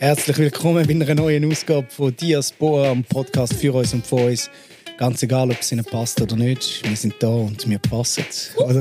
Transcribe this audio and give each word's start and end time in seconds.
Herzlich 0.00 0.38
willkommen 0.38 0.86
bei 0.86 0.94
einer 0.94 1.12
neuen 1.16 1.50
Ausgabe 1.50 1.88
von 1.90 2.14
Diaspora, 2.14 2.90
am 2.90 3.02
Podcast 3.02 3.54
für 3.54 3.74
uns 3.74 3.92
und 3.92 4.06
von 4.06 4.26
uns. 4.26 4.48
Ganz 4.96 5.24
egal, 5.24 5.50
ob 5.50 5.58
es 5.60 5.72
ihnen 5.72 5.84
passt 5.84 6.20
oder 6.22 6.36
nicht, 6.36 6.88
wir 6.88 6.96
sind 6.96 7.14
da 7.18 7.26
und 7.26 7.68
wir 7.68 7.80
passen. 7.80 8.24
Oder? 8.58 8.80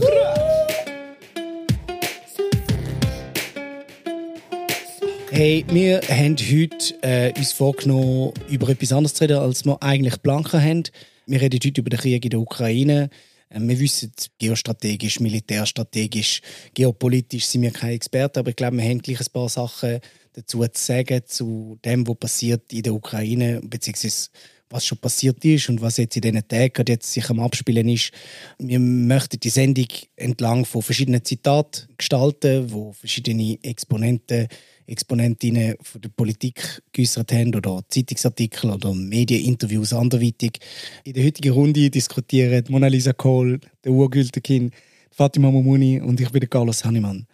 Hey, 5.31 5.65
wir 5.71 6.01
haben 6.07 6.37
heute 6.37 6.95
äh, 7.01 7.33
uns 7.35 7.51
vorgenommen, 7.51 8.33
über 8.47 8.69
etwas 8.69 8.93
anderes 8.93 9.15
zu 9.15 9.23
reden, 9.23 9.39
als 9.39 9.65
wir 9.65 9.81
eigentlich 9.81 10.17
Blanca 10.17 10.61
haben. 10.61 10.83
Wir 11.25 11.41
reden 11.41 11.59
heute 11.65 11.81
über 11.81 11.89
den 11.89 11.99
Krieg 11.99 12.25
in 12.25 12.29
der 12.29 12.39
Ukraine. 12.39 13.09
Äh, 13.49 13.59
wir 13.61 13.79
wissen, 13.79 14.11
geostrategisch, 14.37 15.19
militärstrategisch, 15.19 16.43
geopolitisch 16.75 17.47
sind 17.47 17.63
wir 17.63 17.71
keine 17.71 17.93
Experten, 17.93 18.37
aber 18.37 18.51
ich 18.51 18.55
glaube, 18.55 18.77
wir 18.77 18.83
haben 18.83 19.01
gleich 19.01 19.19
ein 19.19 19.33
paar 19.33 19.49
Sachen 19.49 19.99
dazu 20.37 20.59
zu 20.59 20.69
sagen, 20.73 21.21
zu 21.25 21.79
dem, 21.83 22.07
was 22.07 22.17
passiert 22.17 22.71
in 22.71 22.83
der 22.83 22.93
Ukraine, 22.93 23.59
beziehungsweise 23.63 24.29
was 24.69 24.85
schon 24.85 24.97
passiert 24.97 25.43
ist 25.45 25.69
und 25.69 25.81
was 25.81 25.97
jetzt 25.97 26.15
in 26.17 26.21
diesen 26.21 26.47
Tagen 26.47 26.85
jetzt 26.87 27.11
sich 27.11 27.29
am 27.29 27.39
Abspielen 27.39 27.87
ist. 27.89 28.11
Wir 28.59 28.79
möchten 28.79 29.39
die 29.39 29.49
Sendung 29.49 29.87
entlang 30.15 30.65
von 30.65 30.81
verschiedenen 30.81 31.23
Zitaten 31.23 31.87
gestalten, 31.97 32.71
wo 32.71 32.91
verschiedene 32.91 33.57
Exponenten, 33.63 34.47
Exponentinnen 34.85 35.75
von 35.81 36.01
der 36.01 36.09
Politik 36.09 36.81
geäußert 36.91 37.31
haben 37.31 37.55
oder 37.55 37.81
Zeitungsartikel 37.89 38.71
oder 38.71 38.93
Medieninterviews 38.93 39.93
anderweitig. 39.93 40.59
In 41.03 41.13
der 41.13 41.25
heutigen 41.25 41.53
Runde 41.53 41.89
diskutieren 41.89 42.63
Mona 42.69 42.87
Lisa 42.87 43.13
Kohl, 43.13 43.59
der 43.83 43.91
Urgültekin, 43.91 44.71
Fatima 45.11 45.49
Momuni 45.49 45.99
und 45.99 46.21
ich 46.21 46.29
bin 46.29 46.49
Carlos 46.49 46.85
Hannemann. 46.85 47.25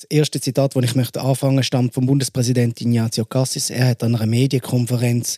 Das 0.00 0.06
erste 0.08 0.40
Zitat, 0.40 0.74
das 0.74 0.82
ich 0.82 0.94
möchte 0.94 1.20
anfangen, 1.20 1.62
stammt 1.62 1.92
vom 1.92 2.06
Bundespräsidenten 2.06 2.88
Ignazio 2.88 3.26
Cassis. 3.26 3.68
Er 3.68 3.88
hat 3.88 4.02
an 4.02 4.14
einer 4.14 4.24
Medienkonferenz 4.24 5.36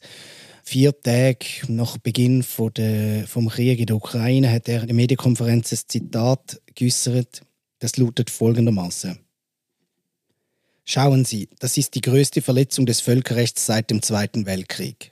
vier 0.62 0.92
Tage 1.02 1.46
nach 1.66 1.98
Beginn 1.98 2.44
von 2.44 2.72
der, 2.72 3.26
vom 3.26 3.48
Krieg 3.48 3.80
in 3.80 3.86
der 3.86 3.96
Ukraine 3.96 4.52
hat 4.52 4.68
er 4.68 4.88
in 4.88 4.94
Medienkonferenz 4.94 5.72
ein 5.72 5.80
Zitat 5.88 6.62
geäußert. 6.76 7.42
Das 7.80 7.96
lautet 7.96 8.30
folgendermaßen: 8.30 9.18
Schauen 10.84 11.24
Sie, 11.24 11.48
das 11.58 11.76
ist 11.76 11.96
die 11.96 12.00
größte 12.00 12.40
Verletzung 12.40 12.86
des 12.86 13.00
Völkerrechts 13.00 13.66
seit 13.66 13.90
dem 13.90 14.00
Zweiten 14.00 14.46
Weltkrieg. 14.46 15.10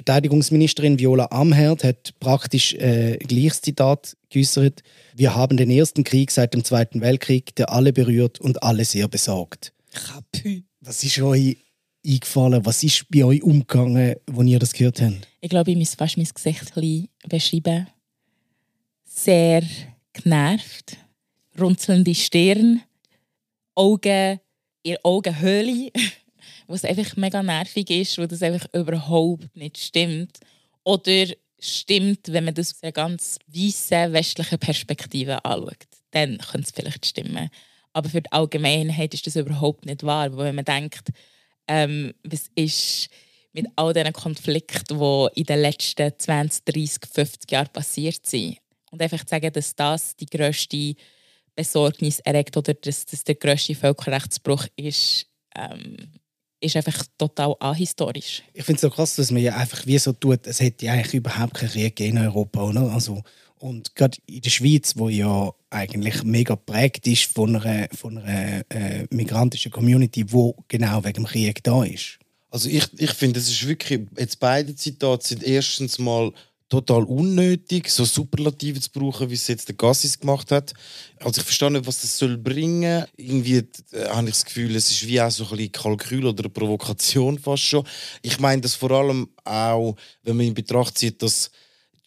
Verteidigungsministerin 0.00 0.98
Viola 0.98 1.28
Amherd 1.30 1.84
hat 1.84 2.18
praktisch 2.20 2.72
äh, 2.72 3.18
gleiches 3.18 3.60
Zitat 3.60 4.16
geäußert. 4.30 4.82
Wir 5.14 5.34
haben 5.34 5.58
den 5.58 5.68
ersten 5.68 6.04
Krieg 6.04 6.30
seit 6.30 6.54
dem 6.54 6.64
Zweiten 6.64 7.02
Weltkrieg, 7.02 7.54
der 7.56 7.70
alle 7.70 7.92
berührt 7.92 8.40
und 8.40 8.62
alle 8.62 8.86
sehr 8.86 9.08
besorgt. 9.08 9.74
Kapü. 9.92 10.62
Was 10.80 11.04
ist 11.04 11.20
euch 11.20 11.58
eingefallen? 12.06 12.64
Was 12.64 12.82
ist 12.82 13.10
bei 13.10 13.24
euch 13.24 13.42
umgegangen, 13.42 14.16
als 14.34 14.46
ihr 14.46 14.58
das 14.58 14.72
gehört 14.72 15.02
habt? 15.02 15.28
Ich 15.42 15.50
glaube, 15.50 15.70
ich 15.70 15.76
muss 15.76 15.94
fast 15.94 16.16
mein 16.16 16.26
Gesicht 16.34 16.72
beschreiben. 17.28 17.86
Sehr 19.04 19.62
genervt, 20.14 20.96
runzelnde 21.60 22.14
Stirn, 22.14 22.80
Augen 23.74 24.40
in 24.82 24.96
Augenhöhle 25.02 25.90
was 26.70 26.84
einfach 26.84 27.16
mega 27.16 27.42
nervig 27.42 27.90
ist, 27.90 28.18
wo 28.18 28.26
das 28.26 28.42
einfach 28.42 28.66
überhaupt 28.72 29.54
nicht 29.56 29.78
stimmt. 29.78 30.38
Oder 30.84 31.26
stimmt, 31.58 32.32
wenn 32.32 32.44
man 32.44 32.54
das 32.54 32.74
aus 32.74 32.82
einer 32.82 32.92
ganz 32.92 33.38
weißen 33.46 34.12
westlichen 34.12 34.58
Perspektive 34.58 35.44
anschaut. 35.44 35.86
Dann 36.12 36.38
könnte 36.38 36.66
es 36.66 36.70
vielleicht 36.70 37.06
stimmen. 37.06 37.50
Aber 37.92 38.08
für 38.08 38.22
die 38.22 38.32
Allgemeinheit 38.32 39.14
ist 39.14 39.26
das 39.26 39.36
überhaupt 39.36 39.84
nicht 39.84 40.04
wahr. 40.04 40.36
Weil 40.36 40.46
wenn 40.46 40.54
man 40.56 40.64
denkt, 40.64 41.10
ähm, 41.68 42.14
was 42.24 42.50
ist 42.54 43.08
mit 43.52 43.66
all 43.76 43.92
diesen 43.92 44.12
Konflikten, 44.12 44.98
die 44.98 45.40
in 45.40 45.44
den 45.44 45.60
letzten 45.60 46.12
20, 46.16 46.64
30, 46.64 46.98
50 47.12 47.50
Jahren 47.50 47.68
passiert 47.72 48.24
sind. 48.26 48.58
Und 48.90 49.02
einfach 49.02 49.24
zu 49.24 49.30
sagen, 49.30 49.52
dass 49.52 49.74
das 49.74 50.16
die 50.16 50.26
grösste 50.26 50.94
Besorgnis 51.56 52.20
erregt 52.20 52.56
oder 52.56 52.74
dass 52.74 53.06
das 53.06 53.24
der 53.24 53.34
grösste 53.34 53.74
Völkerrechtsbruch 53.74 54.66
ist, 54.76 55.26
ähm, 55.56 56.12
ist 56.60 56.76
einfach 56.76 57.04
total 57.16 57.54
ahistorisch. 57.58 58.42
Ich 58.52 58.64
finde 58.64 58.76
es 58.76 58.82
so 58.82 58.90
krass, 58.90 59.16
dass 59.16 59.30
man 59.30 59.42
ja 59.42 59.56
einfach 59.56 59.86
wie 59.86 59.98
so 59.98 60.12
tut, 60.12 60.46
es 60.46 60.60
hätte 60.60 60.86
ja 60.86 60.92
eigentlich 60.92 61.14
überhaupt 61.14 61.54
keinen 61.54 61.70
Krieg 61.70 61.98
in 62.00 62.18
Europa, 62.18 62.62
oder? 62.62 62.92
Also, 62.92 63.22
und 63.58 63.94
gerade 63.94 64.18
in 64.26 64.40
der 64.40 64.50
Schweiz, 64.50 64.94
wo 64.96 65.08
ja 65.08 65.52
eigentlich 65.70 66.22
mega 66.22 66.56
prägt 66.56 67.06
ist 67.06 67.32
von 67.32 67.56
einer, 67.56 67.88
von 67.94 68.18
einer 68.18 68.62
äh, 68.70 69.06
migrantischen 69.10 69.70
Community, 69.70 70.32
wo 70.32 70.56
genau 70.68 71.04
wegen 71.04 71.24
dem 71.24 71.26
Krieg 71.26 71.62
da 71.62 71.84
ist. 71.84 72.18
Also 72.50 72.68
ich, 72.68 72.86
ich 72.98 73.12
finde, 73.12 73.38
es 73.38 73.48
ist 73.48 73.66
wirklich, 73.66 74.00
jetzt 74.18 74.40
beide 74.40 74.74
Zitate 74.74 75.26
sind 75.26 75.42
erstens 75.42 75.98
mal 75.98 76.32
total 76.70 77.02
unnötig, 77.02 77.90
so 77.90 78.04
Superlative 78.04 78.80
zu 78.80 78.90
brauchen, 78.90 79.28
wie 79.28 79.34
es 79.34 79.48
jetzt 79.48 79.68
der 79.68 79.74
Gassis 79.74 80.18
gemacht 80.18 80.52
hat. 80.52 80.72
Also 81.18 81.40
ich 81.40 81.44
verstehe 81.44 81.70
nicht, 81.70 81.86
was 81.86 82.00
das 82.00 82.16
soll 82.16 82.38
bringen. 82.38 83.04
Irgendwie 83.16 83.56
äh, 83.92 84.08
habe 84.08 84.28
ich 84.28 84.34
das 84.34 84.44
Gefühl, 84.44 84.74
es 84.76 84.90
ist 84.90 85.06
wie 85.06 85.20
auch 85.20 85.30
so 85.32 85.44
ein 85.44 85.50
bisschen 85.50 85.72
Kalkül 85.72 86.24
oder 86.24 86.44
eine 86.44 86.50
Provokation 86.50 87.38
fast 87.38 87.64
schon. 87.64 87.84
Ich 88.22 88.38
meine 88.38 88.62
das 88.62 88.76
vor 88.76 88.92
allem 88.92 89.28
auch, 89.44 89.96
wenn 90.22 90.36
man 90.36 90.46
in 90.46 90.54
Betracht 90.54 90.96
zieht, 90.96 91.20
dass 91.22 91.50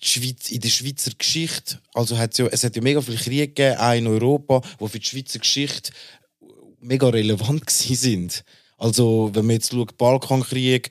die 0.02 0.08
Schweiz, 0.08 0.50
in 0.50 0.62
der 0.62 0.70
Schweizer 0.70 1.12
Geschichte, 1.18 1.80
also 1.94 2.18
hat 2.18 2.32
es, 2.32 2.38
ja, 2.38 2.48
es 2.48 2.64
hat 2.64 2.76
ja 2.76 2.82
mega 2.82 3.02
viele 3.02 3.18
Kriege 3.18 3.48
gegeben, 3.48 3.78
auch 3.78 3.94
in 3.94 4.08
Europa, 4.08 4.62
die 4.80 4.88
für 4.88 5.00
die 5.00 5.06
Schweizer 5.06 5.40
Geschichte 5.40 5.92
mega 6.80 7.10
relevant 7.10 7.70
sind. 7.70 8.46
Also 8.78 9.30
wenn 9.34 9.46
man 9.46 9.56
jetzt 9.56 9.72
schaut, 9.72 9.98
Balkankrieg, 9.98 10.90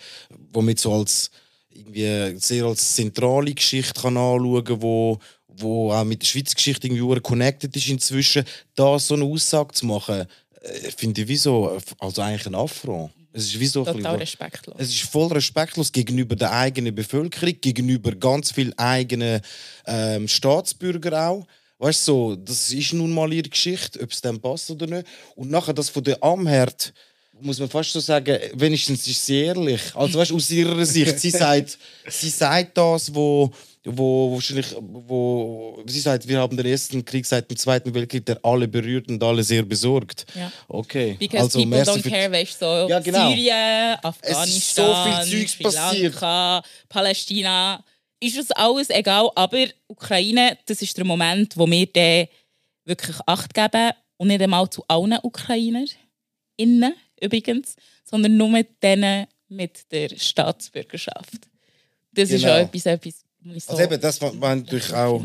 wo 0.53 0.61
man 0.61 0.71
jetzt 0.71 0.83
so 0.83 0.93
als 0.93 1.31
irgendwie 1.75 2.39
sehr 2.39 2.65
als 2.65 2.95
zentrale 2.95 3.55
Geschichte 3.55 4.01
kann 4.01 4.17
anschauen 4.17 4.65
kann, 4.65 4.83
wo, 4.83 5.19
wo 5.49 5.93
auch 5.93 6.05
mit 6.05 6.23
der 6.23 6.27
Schweizer 6.27 6.55
Geschichte 6.55 6.87
irgendwie 6.87 7.21
connected 7.21 7.75
ist 7.77 7.89
inzwischen, 7.89 8.45
da 8.75 8.99
so 8.99 9.15
eine 9.15 9.25
Aussage 9.25 9.75
zu 9.75 9.87
machen, 9.87 10.27
äh, 10.61 10.91
finde 10.97 11.23
ich 11.23 11.29
wie 11.29 11.37
so, 11.37 11.79
also 11.99 12.23
eigentlich 12.23 12.47
ein 12.47 12.55
Affront. 12.55 13.11
Es 13.35 13.45
ist 13.47 13.61
wie 13.61 13.67
so 13.67 13.85
Total 13.85 14.17
respektlos. 14.17 14.77
Es 14.79 14.89
ist 14.91 15.03
voll 15.05 15.33
respektlos 15.33 15.91
gegenüber 15.91 16.37
der 16.37 16.53
eigenen 16.53 16.95
Bevölkerung, 16.95 17.61
gegenüber 17.61 18.13
ganz 18.13 18.53
vielen 18.53 18.77
eigenen 18.79 19.41
ähm, 19.87 20.29
Staatsbürgern 20.29 21.15
auch. 21.15 21.47
Weißt 21.79 22.07
du, 22.07 22.13
so, 22.13 22.37
das 22.37 22.71
ist 22.71 22.93
nun 22.93 23.11
mal 23.11 23.33
ihre 23.33 23.49
Geschichte, 23.49 24.01
ob 24.01 24.13
es 24.13 24.21
dem 24.21 24.39
passt 24.39 24.71
oder 24.71 24.87
nicht. 24.87 25.07
Und 25.35 25.51
nachher 25.51 25.73
das 25.73 25.89
von 25.89 26.05
der 26.05 26.23
Amherd, 26.23 26.93
muss 27.41 27.59
man 27.59 27.69
fast 27.69 27.93
so 27.93 28.01
sagen, 28.01 28.39
wenigstens 28.55 29.07
ist 29.07 29.27
sie 29.27 29.43
ehrlich. 29.43 29.81
Also 29.95 30.19
weißt, 30.19 30.33
aus 30.33 30.51
ihrer 30.51 30.85
Sicht, 30.85 31.19
sie 31.19 31.31
sagt, 31.31 31.79
sie 32.09 32.29
sagt 32.29 32.77
das, 32.77 33.13
wo, 33.15 33.51
wo 33.85 34.33
wahrscheinlich, 34.35 34.67
wo 34.79 35.83
sie 35.87 36.01
sagt, 36.01 36.27
wir 36.29 36.39
haben 36.39 36.57
den 36.57 36.67
ersten 36.67 37.05
Krieg 37.05 37.27
seit 37.27 37.51
dem 37.51 37.57
Zweiten 37.57 37.93
Weltkrieg, 37.95 38.25
der 38.27 38.39
alle 38.45 38.69
berührt 38.69 39.09
und 39.09 39.23
alle 39.23 39.43
sehr 39.43 39.63
besorgt. 39.63 40.27
Ja. 40.35 40.53
Okay. 40.69 41.17
Because 41.19 41.45
also, 41.45 41.59
people 41.59 41.83
don't 41.83 42.09
care, 42.09 42.31
weißt 42.31 42.59
so 42.59 42.87
ja, 42.89 43.01
genau. 43.01 43.31
Syrien, 43.31 43.97
Afghanistan, 44.03 45.25
so 45.25 45.27
viel 45.27 45.47
Zeugs 45.47 45.59
passiert. 45.59 46.65
Palästina, 46.89 47.83
ist 48.21 48.39
uns 48.39 48.51
alles 48.53 48.89
egal, 48.91 49.31
aber 49.35 49.67
Ukraine, 49.89 50.57
das 50.67 50.81
ist 50.81 50.97
der 50.97 51.05
Moment, 51.05 51.57
wo 51.57 51.69
wir 51.69 51.87
dann 51.87 52.29
wirklich 52.85 53.17
Acht 53.27 53.53
geben 53.53 53.91
und 54.17 54.29
nicht 54.29 54.41
einmal 54.41 54.71
zu 54.71 54.85
allen 54.87 55.19
Ukrainern 55.23 55.89
innen 56.57 56.95
übrigens, 57.23 57.77
sondern 58.05 58.37
nur 58.37 58.49
mit 58.49 58.83
denen 58.83 59.27
mit 59.49 59.91
der 59.93 60.11
Staatsbürgerschaft. 60.17 61.49
Das 62.13 62.29
genau. 62.29 62.39
ist 62.39 62.47
auch 62.47 62.59
etwas, 62.59 62.87
etwas 62.87 63.15
so 63.67 63.73
also 63.73 63.83
eben, 63.83 64.01
das 64.01 64.21
war 64.21 64.57
natürlich 64.57 64.93
auch... 64.93 65.25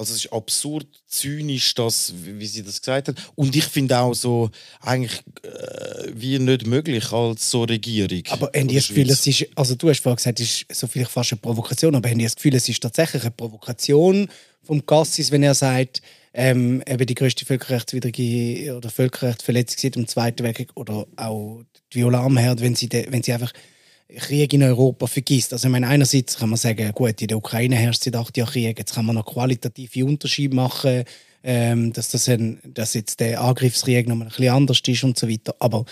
Also 0.00 0.14
es 0.14 0.26
ist 0.26 0.32
absurd 0.32 0.86
zynisch, 1.08 1.74
das, 1.74 2.12
wie 2.16 2.46
sie 2.46 2.62
das 2.62 2.80
gesagt 2.80 3.08
hat. 3.08 3.16
Und 3.34 3.56
ich 3.56 3.64
finde 3.64 3.98
auch 3.98 4.14
so 4.14 4.48
eigentlich 4.80 5.20
äh, 5.42 6.12
wie 6.14 6.38
nicht 6.38 6.68
möglich 6.68 7.10
als 7.10 7.50
so 7.50 7.64
Regierung. 7.64 8.22
Aber 8.28 8.48
haben 8.54 8.68
die 8.68 8.76
das 8.76 8.86
Gefühl, 8.86 9.10
es 9.10 9.26
ist, 9.26 9.46
also 9.56 9.74
du 9.74 9.90
hast 9.90 10.00
vorhin 10.00 10.14
gesagt, 10.14 10.38
es 10.38 10.62
ist 10.62 10.66
so 10.72 10.86
vielleicht 10.86 11.10
fast 11.10 11.32
eine 11.32 11.40
Provokation, 11.40 11.96
aber 11.96 12.08
haben 12.08 12.18
die 12.18 12.26
das 12.26 12.36
Gefühl, 12.36 12.54
es 12.54 12.68
ist 12.68 12.80
tatsächlich 12.80 13.22
eine 13.22 13.32
Provokation 13.32 14.28
vom 14.62 14.86
Gassis, 14.86 15.32
wenn 15.32 15.42
er 15.42 15.56
sagt, 15.56 16.00
ähm, 16.38 16.84
eben 16.86 17.04
die 17.04 17.16
größte 17.16 17.44
völkerrechtswidrige 17.44 18.76
oder 18.76 18.90
Völkerrechtsverletzung 18.90 19.76
seit 19.80 19.96
dem 19.96 20.06
Zweiten 20.06 20.44
Weltkrieg 20.44 20.70
oder 20.76 21.04
auch 21.16 21.64
die 21.92 21.98
Viola 21.98 22.22
Amherd, 22.22 22.60
wenn 22.60 22.76
sie, 22.76 22.88
de, 22.88 23.10
wenn 23.10 23.24
sie 23.24 23.32
einfach 23.32 23.52
Krieg 24.08 24.52
in 24.52 24.62
Europa 24.62 25.08
vergisst. 25.08 25.52
Also 25.52 25.66
ich 25.66 25.72
meine, 25.72 25.88
einerseits 25.88 26.38
kann 26.38 26.50
man 26.50 26.56
sagen, 26.56 26.92
gut, 26.92 27.20
in 27.20 27.26
der 27.26 27.38
Ukraine 27.38 27.74
herrscht 27.74 28.04
seit 28.04 28.14
acht 28.14 28.36
Jahren 28.36 28.52
Krieg, 28.52 28.78
jetzt 28.78 28.94
kann 28.94 29.04
man 29.04 29.16
noch 29.16 29.26
qualitative 29.26 30.04
Unterschiede 30.04 30.54
machen, 30.54 31.02
ähm, 31.42 31.92
dass, 31.92 32.10
das 32.10 32.28
ein, 32.28 32.60
dass 32.62 32.94
jetzt 32.94 33.18
der 33.18 33.40
Angriffskrieg 33.40 34.06
noch 34.06 34.14
ein 34.14 34.28
bisschen 34.28 34.54
anders 34.54 34.80
ist 34.86 35.02
und 35.02 35.18
so 35.18 35.28
weiter. 35.28 35.56
Aber 35.58 35.86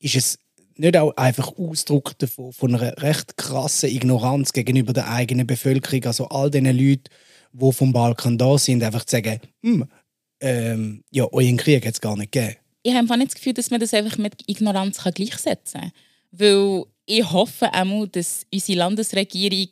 ist 0.00 0.16
es 0.16 0.38
nicht 0.74 0.96
auch 0.96 1.16
einfach 1.16 1.56
Ausdruck 1.56 2.18
davon, 2.18 2.52
von 2.52 2.74
einer 2.74 3.00
recht 3.00 3.36
krassen 3.36 3.90
Ignoranz 3.90 4.52
gegenüber 4.52 4.92
der 4.92 5.12
eigenen 5.12 5.46
Bevölkerung, 5.46 6.06
also 6.06 6.28
all 6.28 6.50
diesen 6.50 6.76
Leuten, 6.76 7.04
die 7.60 7.72
vom 7.72 7.92
Balkan 7.92 8.38
da 8.38 8.58
sind, 8.58 8.82
einfach 8.82 9.04
zu 9.04 9.16
sagen, 9.16 9.40
hm, 9.62 9.88
ähm, 10.40 11.02
ja, 11.10 11.26
euren 11.32 11.56
Krieg 11.56 11.86
hat 11.86 11.94
es 11.94 12.00
gar 12.00 12.16
nicht 12.16 12.32
gegeben. 12.32 12.56
Ich 12.82 12.94
habe 12.94 13.18
nicht 13.18 13.32
das 13.32 13.34
Gefühl, 13.34 13.54
dass 13.54 13.70
man 13.70 13.80
das 13.80 13.94
einfach 13.94 14.18
mit 14.18 14.42
Ignoranz 14.46 14.98
kann 14.98 15.14
gleichsetzen 15.14 15.80
kann. 15.80 15.92
Weil 16.30 16.84
ich 17.06 17.30
hoffe 17.30 17.72
auch, 17.72 18.06
dass 18.06 18.46
unsere 18.52 18.78
Landesregierung 18.78 19.68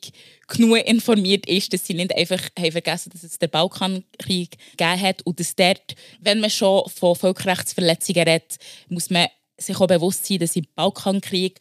genug 0.47 0.77
informiert 0.85 1.45
ist, 1.47 1.71
dass 1.73 1.85
sie 1.85 1.93
nicht 1.93 2.15
einfach 2.15 2.41
haben 2.57 2.71
vergessen 2.71 3.11
dass 3.11 3.23
es 3.23 3.37
den 3.37 3.49
Balkankrieg 3.49 4.57
gegeben 4.77 5.01
hat 5.01 5.21
und 5.23 5.39
dass 5.39 5.55
dort, 5.55 5.95
wenn 6.21 6.39
man 6.39 6.49
schon 6.49 6.89
von 6.89 7.15
Völkerrechtsverletzungen 7.15 8.23
redet, 8.23 8.57
muss 8.89 9.09
man 9.09 9.27
sich 9.57 9.79
auch 9.79 9.87
bewusst 9.87 10.25
sein, 10.25 10.39
dass 10.39 10.55
im 10.55 10.65
Balkankrieg 10.75 11.59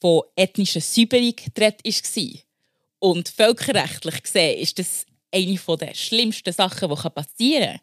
von 0.00 0.22
ethnischer 0.36 0.80
Säuberung 0.80 1.34
geredet 1.54 1.84
war. 1.84 2.40
Und 2.98 3.28
völkerrechtlich 3.28 4.22
gesehen 4.22 4.58
ist 4.58 4.78
das 4.78 5.06
eine 5.32 5.76
der 5.78 5.94
schlimmsten 5.94 6.52
Sachen, 6.52 6.88
die 6.88 7.10
passieren 7.10 7.80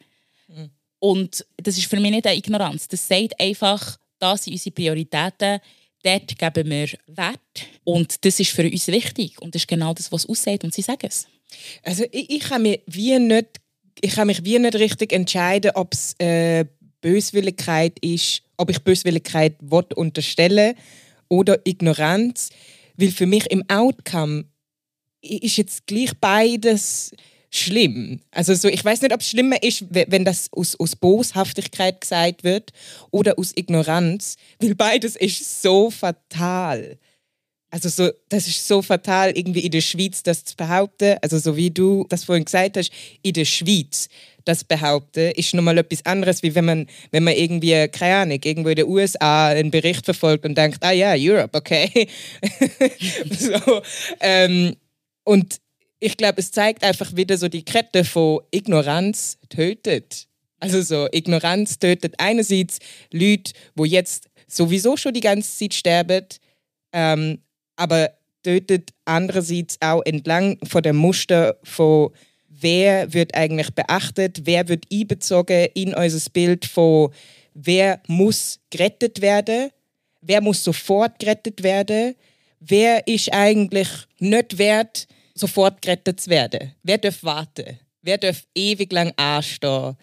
kann. 0.47 0.55
Mhm. 0.55 0.69
Und 0.99 1.45
das 1.57 1.77
ist 1.77 1.87
für 1.87 1.99
mich 1.99 2.11
nicht 2.11 2.25
eine 2.25 2.37
Ignoranz. 2.37 2.87
Das 2.87 3.07
sagt 3.07 3.39
einfach, 3.39 3.97
das 4.19 4.43
sind 4.43 4.53
unsere 4.53 4.73
Prioritäten 4.73 5.59
dort 6.03 6.37
geben 6.37 6.69
wir 6.69 6.87
Wert 7.07 7.39
und 7.83 8.23
das 8.23 8.39
ist 8.39 8.51
für 8.51 8.63
uns 8.63 8.87
wichtig 8.87 9.41
und 9.41 9.55
das 9.55 9.63
ist 9.63 9.67
genau 9.67 9.93
das, 9.93 10.11
was 10.11 10.25
aussieht 10.25 10.63
und 10.63 10.73
sie 10.73 10.81
sagen 10.81 11.07
es. 11.07 11.27
Also 11.83 12.05
ich, 12.11 12.29
ich 12.29 12.39
kann 12.41 12.61
mich 12.61 12.81
wie 12.85 13.17
nicht, 13.19 13.47
ich 14.01 14.11
kann 14.11 14.27
mich 14.27 14.43
wie 14.43 14.59
nicht 14.59 14.75
richtig 14.75 15.13
entscheiden, 15.13 15.71
ob 15.75 15.93
es 15.93 16.13
äh, 16.19 16.65
Böswilligkeit 17.01 17.97
ist, 17.99 18.41
ob 18.57 18.69
ich 18.69 18.79
Böswilligkeit 18.79 19.55
unterstelle 19.95 20.75
oder 21.29 21.59
Ignoranz, 21.65 22.49
weil 22.95 23.11
für 23.11 23.25
mich 23.25 23.45
im 23.51 23.63
Outcome 23.69 24.45
ist 25.21 25.57
jetzt 25.57 25.87
gleich 25.87 26.11
beides 26.19 27.11
schlimm. 27.49 28.19
Also 28.31 28.53
so, 28.53 28.67
ich 28.67 28.83
weiß 28.83 29.01
nicht, 29.01 29.13
ob 29.13 29.21
es 29.21 29.29
schlimmer 29.29 29.61
ist, 29.63 29.85
wenn 29.89 30.25
das 30.25 30.49
aus, 30.51 30.79
aus 30.79 30.95
Boshaftigkeit 30.95 32.01
gesagt 32.01 32.43
wird 32.43 32.71
oder 33.11 33.39
aus 33.39 33.53
Ignoranz, 33.55 34.35
weil 34.59 34.75
beides 34.75 35.15
ist 35.15 35.61
so 35.61 35.89
fatal. 35.89 36.97
Also 37.69 37.89
so, 37.89 38.09
das 38.29 38.47
ist 38.47 38.65
so 38.65 38.81
fatal, 38.81 39.31
irgendwie 39.37 39.59
in 39.59 39.71
der 39.71 39.81
Schweiz 39.81 40.23
das 40.23 40.45
zu 40.45 40.55
behaupten. 40.55 41.17
Also 41.21 41.37
so 41.37 41.57
wie 41.57 41.69
du 41.69 42.05
das 42.09 42.23
vorhin 42.23 42.45
gesagt 42.45 42.77
hast, 42.77 42.91
in 43.21 43.33
der 43.33 43.45
Schweiz 43.45 44.07
das 44.45 44.63
behaupten, 44.63 45.31
ist 45.31 45.53
nochmal 45.53 45.77
etwas 45.77 46.05
anderes, 46.05 46.41
wie 46.43 46.55
wenn 46.55 46.63
man, 46.63 46.87
wenn 47.11 47.25
man 47.25 47.33
irgendwie, 47.33 47.87
keine 47.89 48.15
Ahnung, 48.15 48.39
irgendwo 48.41 48.69
in 48.69 48.77
den 48.77 48.87
USA 48.87 49.49
einen 49.49 49.71
Bericht 49.71 50.05
verfolgt 50.05 50.45
und 50.45 50.57
denkt, 50.57 50.77
ah 50.81 50.91
ja, 50.91 51.13
Europe, 51.17 51.57
okay. 51.57 52.07
so, 53.37 53.81
ähm, 54.21 54.77
und 55.25 55.59
ich 55.99 56.17
glaube, 56.17 56.39
es 56.39 56.51
zeigt 56.51 56.83
einfach 56.83 57.15
wieder 57.15 57.37
so 57.37 57.47
die 57.47 57.65
Kette 57.65 58.03
von 58.03 58.41
Ignoranz 58.51 59.37
tötet. 59.49 60.27
Also 60.59 60.81
so, 60.81 61.07
Ignoranz 61.11 61.79
tötet 61.79 62.15
einerseits 62.17 62.79
Leute, 63.11 63.53
wo 63.75 63.85
jetzt 63.85 64.29
sowieso 64.47 64.97
schon 64.97 65.13
die 65.13 65.21
ganze 65.21 65.57
Zeit 65.57 65.73
sterben, 65.73 66.25
ähm, 66.93 67.39
aber 67.75 68.11
tötet 68.43 68.91
andererseits 69.05 69.77
auch 69.81 70.01
entlang 70.05 70.57
von 70.65 70.81
dem 70.81 70.95
Muster 70.95 71.57
von 71.63 72.11
wer 72.47 73.13
wird 73.13 73.35
eigentlich 73.35 73.71
beachtet, 73.71 74.41
wer 74.45 74.67
wird 74.67 74.85
einbezogen 74.91 75.67
in 75.73 75.93
unser 75.93 76.29
Bild 76.31 76.65
von 76.65 77.11
wer 77.53 78.01
muss 78.07 78.59
gerettet 78.69 79.21
werden, 79.21 79.69
wer 80.21 80.41
muss 80.41 80.63
sofort 80.63 81.19
gerettet 81.19 81.61
werden, 81.63 82.15
wer 82.59 83.05
ist 83.07 83.31
eigentlich 83.33 83.89
nicht 84.19 84.57
wert, 84.57 85.07
sofort 85.39 85.81
gerettet 85.81 86.19
zu 86.19 86.29
werden? 86.29 86.73
Wer 86.83 86.97
darf 86.97 87.23
warten? 87.23 87.79
Wer 88.01 88.17
darf 88.17 88.43
ewig 88.55 88.91
lang 88.91 89.13
anstehen 89.17 89.95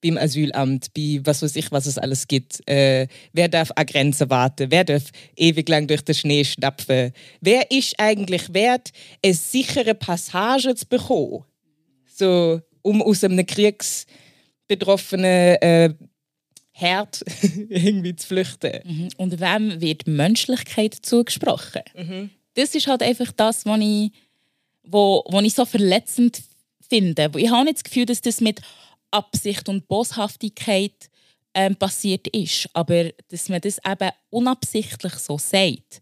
beim 0.00 0.16
Asylamt, 0.16 0.92
bei 0.94 1.20
was 1.24 1.42
weiß 1.42 1.56
ich, 1.56 1.72
was 1.72 1.86
es 1.86 1.98
alles 1.98 2.28
gibt? 2.28 2.66
Äh, 2.68 3.08
wer 3.32 3.48
darf 3.48 3.70
an 3.74 3.86
Grenzen 3.86 4.30
warten? 4.30 4.70
Wer 4.70 4.84
darf 4.84 5.10
ewig 5.36 5.68
lang 5.68 5.86
durch 5.86 6.02
den 6.02 6.14
Schnee 6.14 6.44
stapfen? 6.44 7.12
Wer 7.40 7.70
ist 7.70 7.94
eigentlich 7.98 8.52
wert, 8.54 8.92
eine 9.24 9.34
sichere 9.34 9.94
Passage 9.94 10.74
zu 10.74 10.86
bekommen? 10.86 11.44
So, 12.06 12.60
um 12.82 13.02
aus 13.02 13.24
einem 13.24 13.44
kriegsbetroffenen 13.44 15.56
äh, 15.56 15.94
Herd 16.70 17.24
irgendwie 17.68 18.14
zu 18.14 18.28
flüchten. 18.28 18.80
Mhm. 18.84 19.08
Und 19.16 19.40
wem 19.40 19.80
wird 19.80 20.06
Menschlichkeit 20.06 20.94
zugesprochen? 20.94 21.82
Mhm. 21.96 22.30
Das 22.54 22.74
ist 22.74 22.86
halt 22.86 23.02
einfach 23.02 23.32
das, 23.32 23.66
was 23.66 23.80
ich 23.80 24.12
wo, 24.90 25.24
wo 25.28 25.40
ich 25.40 25.54
so 25.54 25.64
verletzend 25.64 26.42
finde. 26.88 27.30
Ich 27.36 27.50
habe 27.50 27.64
nicht 27.64 27.78
das 27.78 27.84
Gefühl, 27.84 28.06
dass 28.06 28.20
das 28.20 28.40
mit 28.40 28.60
Absicht 29.10 29.68
und 29.68 29.88
Boshaftigkeit 29.88 31.10
ähm, 31.54 31.76
passiert 31.76 32.28
ist, 32.28 32.68
aber 32.72 33.10
dass 33.28 33.48
man 33.48 33.60
das 33.60 33.78
eben 33.86 34.10
unabsichtlich 34.30 35.14
so 35.14 35.38
sagt, 35.38 36.00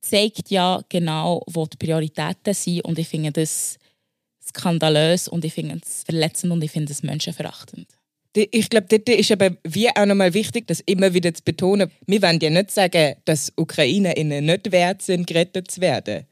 zeigt 0.00 0.50
ja 0.50 0.82
genau, 0.88 1.42
wo 1.46 1.66
die 1.66 1.76
Prioritäten 1.76 2.54
sind 2.54 2.84
und 2.84 2.98
ich 2.98 3.08
finde 3.08 3.32
das 3.32 3.78
skandalös 4.44 5.28
und 5.28 5.44
ich 5.44 5.52
finde 5.52 5.80
es 5.82 6.02
verletzend 6.02 6.52
und 6.52 6.64
ich 6.64 6.70
finde 6.70 6.92
es 6.92 7.02
menschenverachtend. 7.02 7.86
Ich 8.34 8.70
glaube, 8.70 8.86
dort 8.88 9.08
ist 9.10 9.30
aber 9.30 9.50
wie 9.62 9.90
auch 9.90 10.06
nochmal 10.06 10.32
wichtig, 10.32 10.66
das 10.66 10.80
immer 10.80 11.12
wieder 11.12 11.34
zu 11.34 11.42
betonen. 11.44 11.90
Wir 12.06 12.22
wollen 12.22 12.40
ja 12.40 12.48
nicht 12.48 12.70
sagen, 12.70 13.14
dass 13.26 13.52
Ukrainerinnen 13.56 14.46
nicht 14.46 14.72
wert 14.72 15.02
sind, 15.02 15.26
gerettet 15.26 15.70
zu 15.70 15.82
werden 15.82 16.26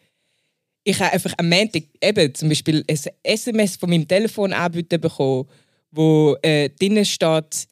ich 0.85 0.99
habe 1.00 1.12
einfach 1.12 1.35
am 1.37 1.49
Montag 1.49 1.85
eben 2.03 2.35
zum 2.35 2.49
Beispiel 2.49 2.85
ein 2.88 2.99
SMS 3.23 3.77
von 3.77 3.91
meinem 3.91 4.09
Telefon 4.09 4.53
anbieten 4.53 5.00
bekommen, 5.00 5.49
wo 5.91 6.37
äh, 6.43 6.71
drinnen 6.71 7.05
steht, 7.05 7.67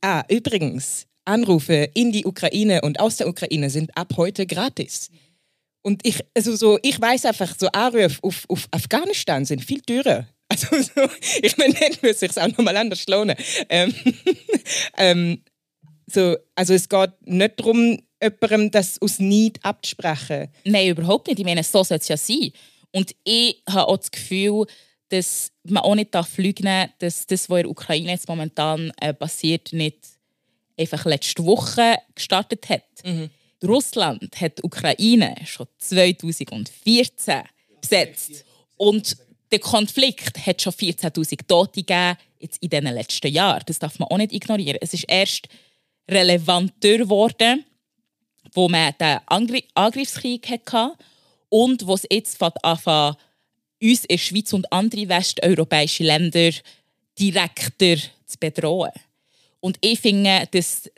ah, 0.00 0.22
übrigens, 0.28 1.06
Anrufe 1.24 1.90
in 1.94 2.12
die 2.12 2.24
Ukraine 2.24 2.80
und 2.82 3.00
aus 3.00 3.16
der 3.16 3.28
Ukraine 3.28 3.70
sind 3.70 3.96
ab 3.96 4.12
heute 4.16 4.46
gratis. 4.46 5.10
Und 5.82 6.06
ich, 6.06 6.20
also 6.34 6.54
so, 6.54 6.78
ich 6.82 7.00
weiß 7.00 7.24
einfach, 7.26 7.54
so 7.58 7.68
Anrufe 7.68 8.18
auf, 8.22 8.44
auf 8.48 8.68
Afghanistan 8.70 9.44
sind 9.44 9.64
viel 9.64 9.80
teurer. 9.80 10.26
Also 10.52 10.66
so, 10.82 11.08
ich 11.40 11.56
meine, 11.56 11.72
nicht 11.72 12.02
muss 12.02 12.20
ich 12.20 12.28
es 12.28 12.36
auch 12.36 12.46
nochmal 12.46 12.76
anders 12.76 13.06
lohnen. 13.06 13.34
Ähm, 13.70 13.94
ähm, 14.98 15.42
so, 16.04 16.36
also 16.54 16.74
es 16.74 16.90
geht 16.90 17.10
nicht 17.22 17.58
darum, 17.58 17.98
jemandem 18.22 18.70
das 18.70 19.00
aus 19.00 19.18
Neid 19.18 19.58
abzusprechen. 19.62 20.48
Nein, 20.64 20.88
überhaupt 20.88 21.26
nicht. 21.28 21.38
Ich 21.38 21.44
meine, 21.44 21.62
so 21.62 21.82
soll 21.82 21.98
es 21.98 22.08
ja 22.08 22.16
sein. 22.16 22.52
Und 22.92 23.14
ich 23.24 23.62
habe 23.68 23.88
auch 23.88 23.96
das 23.96 24.10
Gefühl, 24.10 24.66
dass 25.08 25.52
man 25.64 25.82
auch 25.82 25.94
nicht 25.94 26.14
fliegen 26.26 26.64
darf, 26.64 26.90
dass 26.98 27.26
das, 27.26 27.50
was 27.50 27.58
in 27.58 27.62
der 27.64 27.70
Ukraine 27.70 28.12
jetzt 28.12 28.28
momentan 28.28 28.92
äh, 29.00 29.12
passiert, 29.12 29.72
nicht 29.72 29.98
einfach 30.78 31.04
letzte 31.04 31.44
Woche 31.44 31.96
gestartet 32.14 32.68
hat. 32.68 32.84
Mhm. 33.04 33.30
Russland 33.62 34.40
hat 34.40 34.58
die 34.58 34.62
Ukraine 34.62 35.36
schon 35.44 35.66
2014 35.78 37.42
besetzt. 37.80 38.44
Und 38.76 39.16
der 39.52 39.60
Konflikt 39.60 40.44
hat 40.46 40.62
schon 40.62 40.72
14.000 40.72 41.46
Tote 41.46 41.82
gegeben 41.82 42.16
jetzt 42.40 42.62
in 42.62 42.70
den 42.70 42.84
letzten 42.84 43.30
Jahren. 43.30 43.62
Das 43.66 43.78
darf 43.78 43.98
man 43.98 44.08
auch 44.08 44.16
nicht 44.16 44.32
ignorieren. 44.32 44.78
Es 44.80 44.94
ist 44.94 45.04
erst 45.08 45.46
relevanter 46.10 46.98
geworden, 46.98 47.64
wo 48.54 48.68
man 48.68 48.94
den 49.00 49.18
Angriffskrieg 49.74 50.48
hatte 50.50 50.94
und 51.48 51.86
wo 51.86 51.94
es 51.94 52.06
jetzt 52.10 52.42
anfängt, 52.42 53.16
uns 53.82 54.04
in 54.04 54.08
der 54.08 54.18
Schweiz 54.18 54.52
und 54.52 54.72
andere 54.72 55.08
westeuropäische 55.08 56.04
Länder 56.04 56.50
direkter 57.18 57.96
zu 58.26 58.38
bedrohen. 58.38 58.92
Und 59.60 59.78
ich 59.80 60.00
finde, 60.00 60.48
dass, 60.50 60.90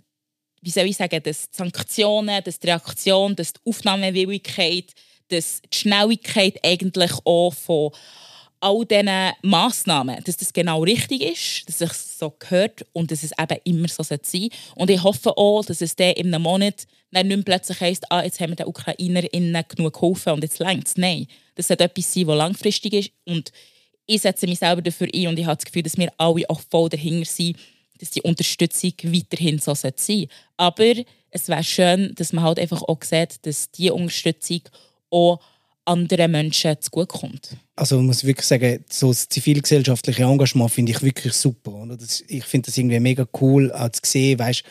wie 0.61 0.71
soll 0.71 0.87
ich 0.87 0.97
sagen, 0.97 1.23
dass 1.23 1.51
die 1.51 1.57
Sanktionen, 1.57 2.43
dass 2.45 2.59
die 2.59 2.67
Reaktion, 2.67 3.37
dass 3.37 3.53
die 3.53 3.61
Aufnahmewilligkeit, 3.65 4.93
dass 5.29 5.61
die 5.63 5.77
Schnelligkeit 5.77 6.59
eigentlich 6.63 7.13
auch 7.25 7.53
von 7.53 7.93
all 8.65 8.87
diesen 8.87 9.33
Massnahmen, 9.43 10.25
dass 10.25 10.39
das 10.39 10.53
genau 10.53 10.83
richtig 10.83 11.21
ist, 11.21 11.69
dass 11.69 11.81
es 11.83 12.19
so 12.19 12.31
gehört 12.39 12.85
und 12.95 13.11
dass 13.11 13.23
es 13.23 13.33
eben 13.39 13.61
immer 13.65 13.89
so 13.89 14.03
sein 14.03 14.21
soll. 14.23 14.49
Und 14.75 14.91
ich 14.91 15.03
hoffe 15.03 15.37
auch, 15.37 15.65
dass 15.65 15.83
es 15.83 15.95
dann 15.95 16.13
in 16.13 16.35
einem 16.35 16.43
Monat 16.43 16.87
nicht 17.11 17.27
mehr 17.27 17.43
plötzlich 17.43 17.81
heisst, 17.81 18.11
ah, 18.11 18.25
jetzt 18.25 18.41
haben 18.41 18.51
wir 18.51 18.57
den 18.57 18.67
UkrainerInnen 18.67 19.65
genug 19.69 19.93
geholfen 19.93 20.33
und 20.33 20.43
jetzt 20.43 20.59
längt 20.59 20.87
es. 20.87 20.97
Nein, 20.97 21.27
das 21.57 21.69
sollte 21.69 21.85
etwas 21.85 22.13
sein, 22.13 22.27
das 22.27 22.37
langfristig 22.37 22.93
ist 22.95 23.11
und 23.27 23.53
ich 24.07 24.23
setze 24.23 24.47
mich 24.47 24.59
selber 24.59 24.83
dafür 24.83 25.09
ein 25.15 25.29
und 25.29 25.39
ich 25.39 25.45
habe 25.45 25.57
das 25.57 25.65
Gefühl, 25.67 25.83
dass 25.83 25.99
wir 25.99 26.13
alle 26.17 26.49
auch 26.49 26.61
voll 26.71 26.89
dahinter 26.89 27.31
sind, 27.31 27.59
dass 27.99 28.11
die 28.11 28.23
Unterstützung 28.23 28.93
weiterhin 29.03 29.59
so 29.59 29.75
sein 29.75 29.93
sollte. 29.97 30.29
Aber 30.57 30.95
es 31.31 31.49
wäre 31.49 31.65
schön, 31.65 32.15
dass 32.15 32.33
man 32.33 32.45
halt 32.45 32.59
einfach 32.59 32.83
auch 32.83 33.03
sieht, 33.03 33.45
dass 33.47 33.71
diese 33.71 33.95
Unterstützung 33.95 34.63
auch 35.11 35.41
anderen 35.85 36.31
Menschen 36.31 36.77
zugutekommt. 36.81 37.57
Also 37.77 37.97
man 37.97 38.07
muss 38.07 38.25
wirklich 38.25 38.47
sagen, 38.47 38.85
so 38.89 39.09
das 39.09 39.29
zivilgesellschaftliche 39.29 40.23
Engagement 40.23 40.71
finde 40.71 40.93
ich 40.93 41.03
wirklich 41.03 41.35
super. 41.35 41.73
Oder? 41.73 41.97
Das, 41.97 42.23
ich 42.27 42.45
finde 42.45 42.67
das 42.67 42.79
irgendwie 42.79 43.01
mega 43.01 43.27
cool, 43.41 43.73
auch 43.73 43.89
zu 43.91 44.01
sehen, 44.05 44.39
weißt, 44.39 44.65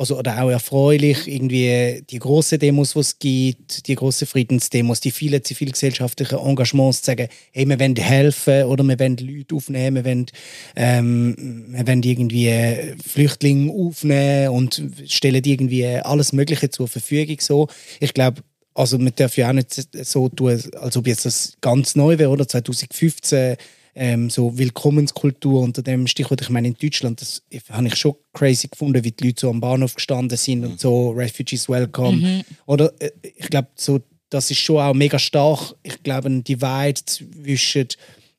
also, 0.00 0.18
oder 0.18 0.42
auch 0.42 0.48
erfreulich, 0.48 1.28
irgendwie 1.28 2.02
die 2.08 2.18
grossen 2.20 2.58
Demos, 2.58 2.94
die 2.94 3.00
es 3.00 3.18
gibt, 3.18 3.86
die 3.86 3.96
grossen 3.96 4.26
Friedensdemos, 4.26 5.00
die 5.00 5.10
vielen 5.10 5.44
zivilgesellschaftlichen 5.44 6.38
Engagements, 6.38 7.02
zu 7.02 7.06
sagen, 7.06 7.28
hey, 7.52 7.68
wir 7.68 7.78
wollen 7.78 7.96
helfen 7.96 8.64
oder 8.64 8.82
wir 8.82 8.98
wollen 8.98 9.18
Leute 9.18 9.54
aufnehmen, 9.54 9.96
wir 9.96 10.04
wollen, 10.06 10.26
ähm, 10.74 11.66
wir 11.68 11.86
wollen 11.86 12.02
irgendwie 12.02 12.96
Flüchtlinge 13.06 13.70
aufnehmen 13.72 14.48
und 14.54 14.82
stellen 15.06 15.44
irgendwie 15.44 15.86
alles 15.86 16.32
Mögliche 16.32 16.70
zur 16.70 16.88
Verfügung. 16.88 17.36
So. 17.40 17.68
Ich 17.98 18.14
glaube, 18.14 18.42
also 18.80 18.98
man 18.98 19.12
darf 19.14 19.36
ja 19.36 19.50
auch 19.50 19.52
nicht 19.52 19.88
so 20.06 20.28
tun, 20.28 20.58
als 20.80 20.96
ob 20.96 21.06
jetzt 21.06 21.26
das 21.26 21.52
ganz 21.60 21.94
neu 21.94 22.18
wäre, 22.18 22.30
oder? 22.30 22.48
2015 22.48 23.56
ähm, 23.94 24.30
so 24.30 24.56
Willkommenskultur 24.56 25.60
unter 25.60 25.82
dem 25.82 26.06
Stichwort. 26.06 26.40
Ich 26.40 26.48
meine, 26.48 26.68
in 26.68 26.76
Deutschland, 26.80 27.20
das 27.20 27.42
habe 27.70 27.88
ich 27.88 27.96
schon 27.96 28.14
crazy 28.32 28.68
gefunden, 28.68 29.04
wie 29.04 29.10
die 29.10 29.26
Leute 29.26 29.40
so 29.42 29.50
am 29.50 29.60
Bahnhof 29.60 29.94
gestanden 29.94 30.38
sind 30.38 30.64
und 30.64 30.80
so 30.80 31.10
Refugees 31.10 31.68
Welcome. 31.68 32.16
Mhm. 32.16 32.42
Oder 32.66 32.92
äh, 33.00 33.10
ich 33.22 33.50
glaube, 33.50 33.68
so, 33.74 34.00
das 34.30 34.50
ist 34.50 34.60
schon 34.60 34.78
auch 34.78 34.94
mega 34.94 35.18
stark. 35.18 35.74
Ich 35.82 36.02
glaube, 36.02 36.30
ein 36.30 36.44
Divide 36.44 37.04
zwischen 37.04 37.88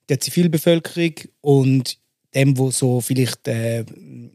der 0.10 0.20
Zivilbevölkerung 0.20 1.14
und 1.42 1.98
dem, 2.34 2.58
wo 2.58 2.72
so 2.72 3.02
vielleicht 3.02 3.48
äh, 3.48 3.84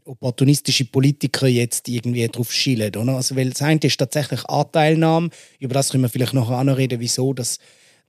opportunistische 0.05 0.85
Politiker 0.85 1.47
jetzt 1.47 1.87
irgendwie 1.89 2.27
drauf 2.27 2.51
schielen. 2.51 2.95
Oder? 2.95 3.15
Also, 3.15 3.35
weil 3.35 3.49
das 3.49 3.61
eine 3.61 3.79
ist 3.81 3.97
tatsächlich 3.97 4.45
Anteilnahme, 4.45 5.29
über 5.59 5.73
das 5.73 5.89
können 5.89 6.03
wir 6.03 6.09
vielleicht 6.09 6.33
nachher 6.33 6.59
auch 6.59 6.63
noch 6.63 6.77
reden, 6.77 6.99
wieso 6.99 7.33
das 7.33 7.59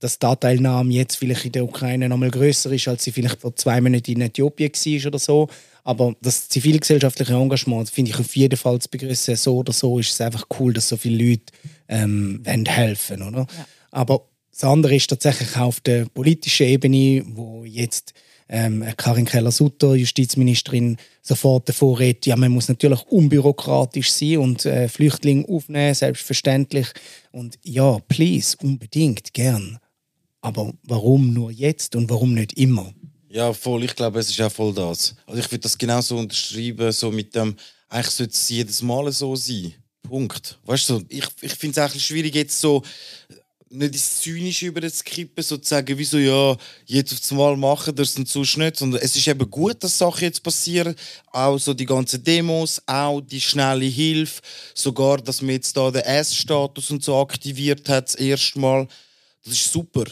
dass 0.00 0.18
die 0.18 0.26
Anteilnahme 0.26 0.92
jetzt 0.92 1.16
vielleicht 1.16 1.44
in 1.44 1.52
der 1.52 1.64
Ukraine 1.64 2.08
noch 2.08 2.16
mal 2.16 2.30
größer 2.30 2.70
ist, 2.70 2.86
als 2.88 3.04
sie 3.04 3.12
vielleicht 3.12 3.40
vor 3.40 3.56
zwei 3.56 3.80
Monaten 3.80 4.12
in 4.12 4.20
Äthiopien 4.20 4.70
war 4.72 5.06
oder 5.08 5.18
so. 5.18 5.48
Aber 5.84 6.14
das 6.20 6.48
zivilgesellschaftliche 6.48 7.32
Engagement 7.32 7.90
finde 7.90 8.10
ich 8.10 8.18
auf 8.18 8.36
jeden 8.36 8.56
Fall 8.56 8.78
zu 8.78 8.88
begrüßen. 8.90 9.36
So 9.36 9.56
oder 9.56 9.72
so 9.72 9.98
ist 9.98 10.12
es 10.12 10.20
einfach 10.20 10.46
cool, 10.60 10.72
dass 10.72 10.88
so 10.88 10.96
viele 10.96 11.30
Leute 11.30 11.52
ähm, 11.88 12.42
helfen 12.44 13.22
oder? 13.22 13.40
Ja. 13.40 13.66
Aber 13.90 14.28
das 14.52 14.64
andere 14.64 14.94
ist 14.94 15.08
tatsächlich 15.08 15.56
auch 15.56 15.68
auf 15.68 15.80
der 15.80 16.04
politischen 16.06 16.66
Ebene, 16.66 17.24
wo 17.34 17.64
jetzt 17.64 18.12
ähm, 18.48 18.84
Karin 18.96 19.26
Keller-Sutter, 19.26 19.94
Justizministerin, 19.94 20.96
sofort 21.22 21.68
davor 21.68 21.98
redet, 21.98 22.26
ja, 22.26 22.36
man 22.36 22.52
muss 22.52 22.68
natürlich 22.68 23.02
unbürokratisch 23.06 24.10
sein 24.10 24.38
und 24.38 24.64
äh, 24.64 24.88
Flüchtlinge 24.88 25.46
aufnehmen, 25.48 25.94
selbstverständlich. 25.94 26.88
Und 27.30 27.58
ja, 27.62 27.98
please, 28.08 28.56
unbedingt, 28.60 29.34
gern. 29.34 29.78
Aber 30.40 30.72
warum 30.84 31.32
nur 31.34 31.50
jetzt 31.50 31.96
und 31.96 32.08
warum 32.10 32.34
nicht 32.34 32.54
immer? 32.54 32.92
Ja, 33.28 33.52
voll. 33.52 33.84
Ich 33.84 33.94
glaube, 33.94 34.20
es 34.20 34.30
ist 34.30 34.40
auch 34.40 34.50
voll 34.50 34.72
das. 34.72 35.14
Also 35.26 35.40
ich 35.40 35.50
würde 35.50 35.62
das 35.62 35.76
genauso 35.76 36.16
unterschreiben, 36.16 36.90
so 36.92 37.10
mit 37.10 37.34
dem, 37.34 37.56
eigentlich 37.88 38.14
sollte 38.14 38.32
es 38.32 38.48
jedes 38.48 38.82
Mal 38.82 39.12
so 39.12 39.36
sein. 39.36 39.74
Punkt. 40.02 40.58
Weißt 40.64 40.88
du, 40.88 41.02
ich, 41.08 41.26
ich 41.42 41.52
finde 41.54 41.80
es 41.80 41.90
auch 41.90 41.94
schwierig, 41.98 42.34
jetzt 42.34 42.58
so 42.58 42.82
nicht 43.70 43.94
ins 43.94 44.20
Zynische 44.20 44.66
über 44.66 44.80
das 44.80 45.04
Kippen, 45.04 45.42
sozusagen, 45.42 45.96
wie 45.98 46.04
so, 46.04 46.18
ja, 46.18 46.56
jetzt 46.86 47.12
auf 47.12 47.38
Mal 47.38 47.56
machen, 47.56 47.94
das 47.94 48.16
und 48.16 48.28
so 48.28 48.40
nicht, 48.40 48.76
sondern 48.76 49.00
es 49.02 49.14
ist 49.14 49.26
eben 49.28 49.50
gut, 49.50 49.82
dass 49.82 49.98
Sachen 49.98 50.24
jetzt 50.24 50.42
passieren, 50.42 50.94
auch 51.32 51.58
so 51.58 51.74
die 51.74 51.84
ganzen 51.84 52.22
Demos, 52.22 52.82
auch 52.86 53.20
die 53.20 53.40
schnelle 53.40 53.84
Hilfe, 53.84 54.40
sogar, 54.74 55.18
dass 55.18 55.42
man 55.42 55.50
jetzt 55.50 55.76
da 55.76 55.90
den 55.90 56.02
S-Status 56.02 56.90
und 56.90 57.04
so 57.04 57.16
aktiviert 57.16 57.88
hat, 57.88 58.08
das 58.08 58.14
erste 58.14 58.58
Mal, 58.58 58.88
das 59.44 59.54
ist 59.54 59.72
super. 59.72 60.04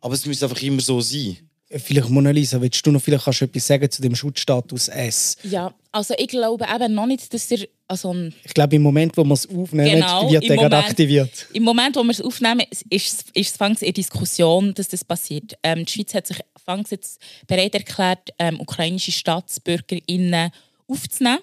Aber 0.00 0.14
es 0.14 0.24
muss 0.24 0.42
einfach 0.42 0.62
immer 0.62 0.80
so 0.80 1.00
sein. 1.00 1.49
Vielleicht, 1.72 2.08
Mona 2.08 2.30
Lisa, 2.30 2.60
willst 2.60 2.84
du 2.84 2.90
noch 2.90 3.00
vielleicht 3.00 3.24
kannst 3.24 3.42
du 3.42 3.44
etwas 3.44 3.66
sagen 3.66 3.90
zu 3.90 4.02
dem 4.02 4.16
Schutzstatus 4.16 4.88
S? 4.88 5.36
Ja, 5.44 5.72
also 5.92 6.14
ich 6.18 6.26
glaube 6.28 6.66
eben 6.72 6.94
noch 6.94 7.06
nicht, 7.06 7.32
dass 7.32 7.50
er 7.50 7.66
also 7.86 8.14
ich 8.44 8.54
glaube, 8.54 8.76
im 8.76 8.82
Moment, 8.82 9.16
wo 9.16 9.24
wir 9.24 9.34
es 9.34 9.48
aufnehmen, 9.48 10.00
genau, 10.00 10.30
wird 10.30 10.44
er 10.44 10.56
gerade 10.56 10.76
aktiviert. 10.76 11.48
Im 11.52 11.64
Moment, 11.64 11.96
wo 11.96 12.04
wir 12.04 12.12
es 12.12 12.20
aufnehmen, 12.20 12.62
ist, 12.88 13.24
es 13.34 13.60
eine 13.60 13.74
Diskussion, 13.74 14.72
dass 14.74 14.86
das 14.86 15.04
passiert. 15.04 15.54
Ähm, 15.64 15.84
die 15.84 15.92
Schweiz 15.92 16.14
hat 16.14 16.28
sich 16.28 16.38
jetzt 16.90 17.20
bereit 17.48 17.74
erklärt, 17.74 18.30
ähm, 18.38 18.60
ukrainische 18.60 19.10
StaatsbürgerInnen 19.10 20.52
aufzunehmen 20.86 21.40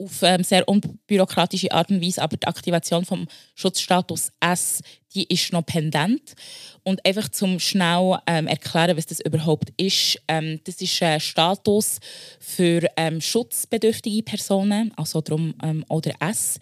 auf 0.00 0.22
ähm, 0.22 0.42
sehr 0.42 0.66
unbürokratische 0.68 1.72
Art 1.72 1.90
und 1.90 2.00
Weise, 2.00 2.22
aber 2.22 2.36
die 2.36 2.46
Aktivation 2.46 3.04
vom 3.04 3.26
Schutzstatus 3.54 4.30
S, 4.40 4.82
die 5.14 5.24
ist 5.24 5.52
noch 5.52 5.66
pendent. 5.66 6.34
Und 6.82 7.04
einfach 7.04 7.28
zum 7.28 7.58
schnell 7.58 8.18
ähm, 8.26 8.46
erklären, 8.46 8.96
was 8.96 9.06
das 9.06 9.20
überhaupt 9.20 9.70
ist. 9.76 10.18
Ähm, 10.28 10.60
das 10.64 10.80
ist 10.80 11.02
ein 11.02 11.20
Status 11.20 11.98
für 12.38 12.86
ähm, 12.96 13.20
schutzbedürftige 13.20 14.22
Personen, 14.22 14.92
also 14.96 15.20
darum 15.20 15.54
ähm, 15.62 15.84
oder 15.88 16.12
S. 16.20 16.58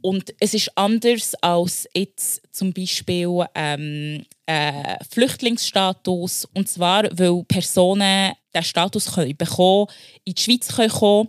Und 0.00 0.32
es 0.38 0.54
ist 0.54 0.70
anders 0.76 1.34
als 1.42 1.88
jetzt 1.94 2.42
zum 2.52 2.72
Beispiel 2.72 3.44
ähm, 3.54 4.24
äh, 4.46 4.96
Flüchtlingsstatus. 5.10 6.46
Und 6.54 6.68
zwar, 6.68 7.04
weil 7.18 7.42
Personen 7.44 8.32
diesen 8.54 8.64
Status 8.64 9.12
können 9.12 9.36
bekommen, 9.36 9.88
in 10.24 10.34
die 10.34 10.40
Schweiz 10.40 10.68
können 10.68 10.90
kommen 10.90 11.28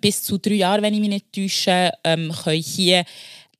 bis 0.00 0.22
zu 0.22 0.38
drei 0.38 0.54
Jahre, 0.54 0.82
wenn 0.82 0.94
ich 0.94 1.00
mich 1.00 1.08
nicht 1.08 1.32
täusche, 1.32 1.92
ähm, 2.04 2.32
können 2.32 2.62
hier 2.62 3.04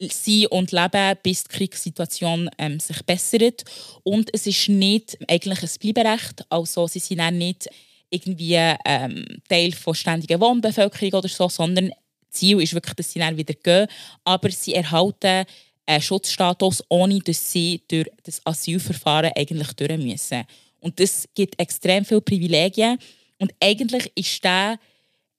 sein 0.01 0.47
und 0.51 0.73
leben, 0.73 1.19
bis 1.23 1.45
die 1.45 1.57
Kriegssituation 1.57 2.51
ähm, 2.59 2.79
sich 2.81 3.03
bessert. 3.05 3.65
Und 4.03 4.31
es 4.33 4.47
ist 4.47 4.69
nicht 4.69 5.19
eigentlich 5.29 5.63
ein 5.63 5.71
Bleiberecht, 5.81 6.45
also 6.49 6.87
sie 6.87 6.99
sind 6.99 7.21
auch 7.21 7.31
nicht 7.31 7.69
irgendwie 8.11 8.55
ähm, 8.85 9.25
Teil 9.49 9.73
von 9.73 9.95
ständiger 9.95 10.41
Wohnbevölkerung 10.41 11.15
oder 11.15 11.29
so, 11.29 11.49
sondern 11.49 11.93
Ziel 12.31 12.61
ist 12.63 12.75
wirklich, 12.75 12.95
dass 12.95 13.13
sie 13.13 13.19
dann 13.19 13.37
wieder 13.37 13.55
gehen, 13.55 13.89
aber 14.25 14.51
sie 14.51 14.75
erhalten 14.75 15.45
einen 15.87 16.03
Schutzstatus, 16.03 16.85
ohne 16.89 17.19
dass 17.21 17.53
sie 17.53 17.83
durch 17.89 18.09
das 18.23 18.45
Asylverfahren 18.45 19.33
eigentlich 19.35 19.73
durch 19.73 19.99
müssen. 19.99 20.45
Und 20.81 21.01
das 21.01 21.29
gibt 21.35 21.59
extrem 21.61 22.05
viele 22.05 22.21
Privilegien 22.21 22.99
und 23.39 23.53
eigentlich 23.61 24.11
ist 24.15 24.45
der 24.45 24.79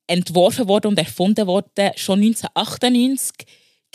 entworfen 0.07 0.67
worden 0.67 0.87
und 0.87 0.99
erfunden 0.99 1.45
worden, 1.47 1.91
schon 1.95 2.19
1998, 2.19 3.45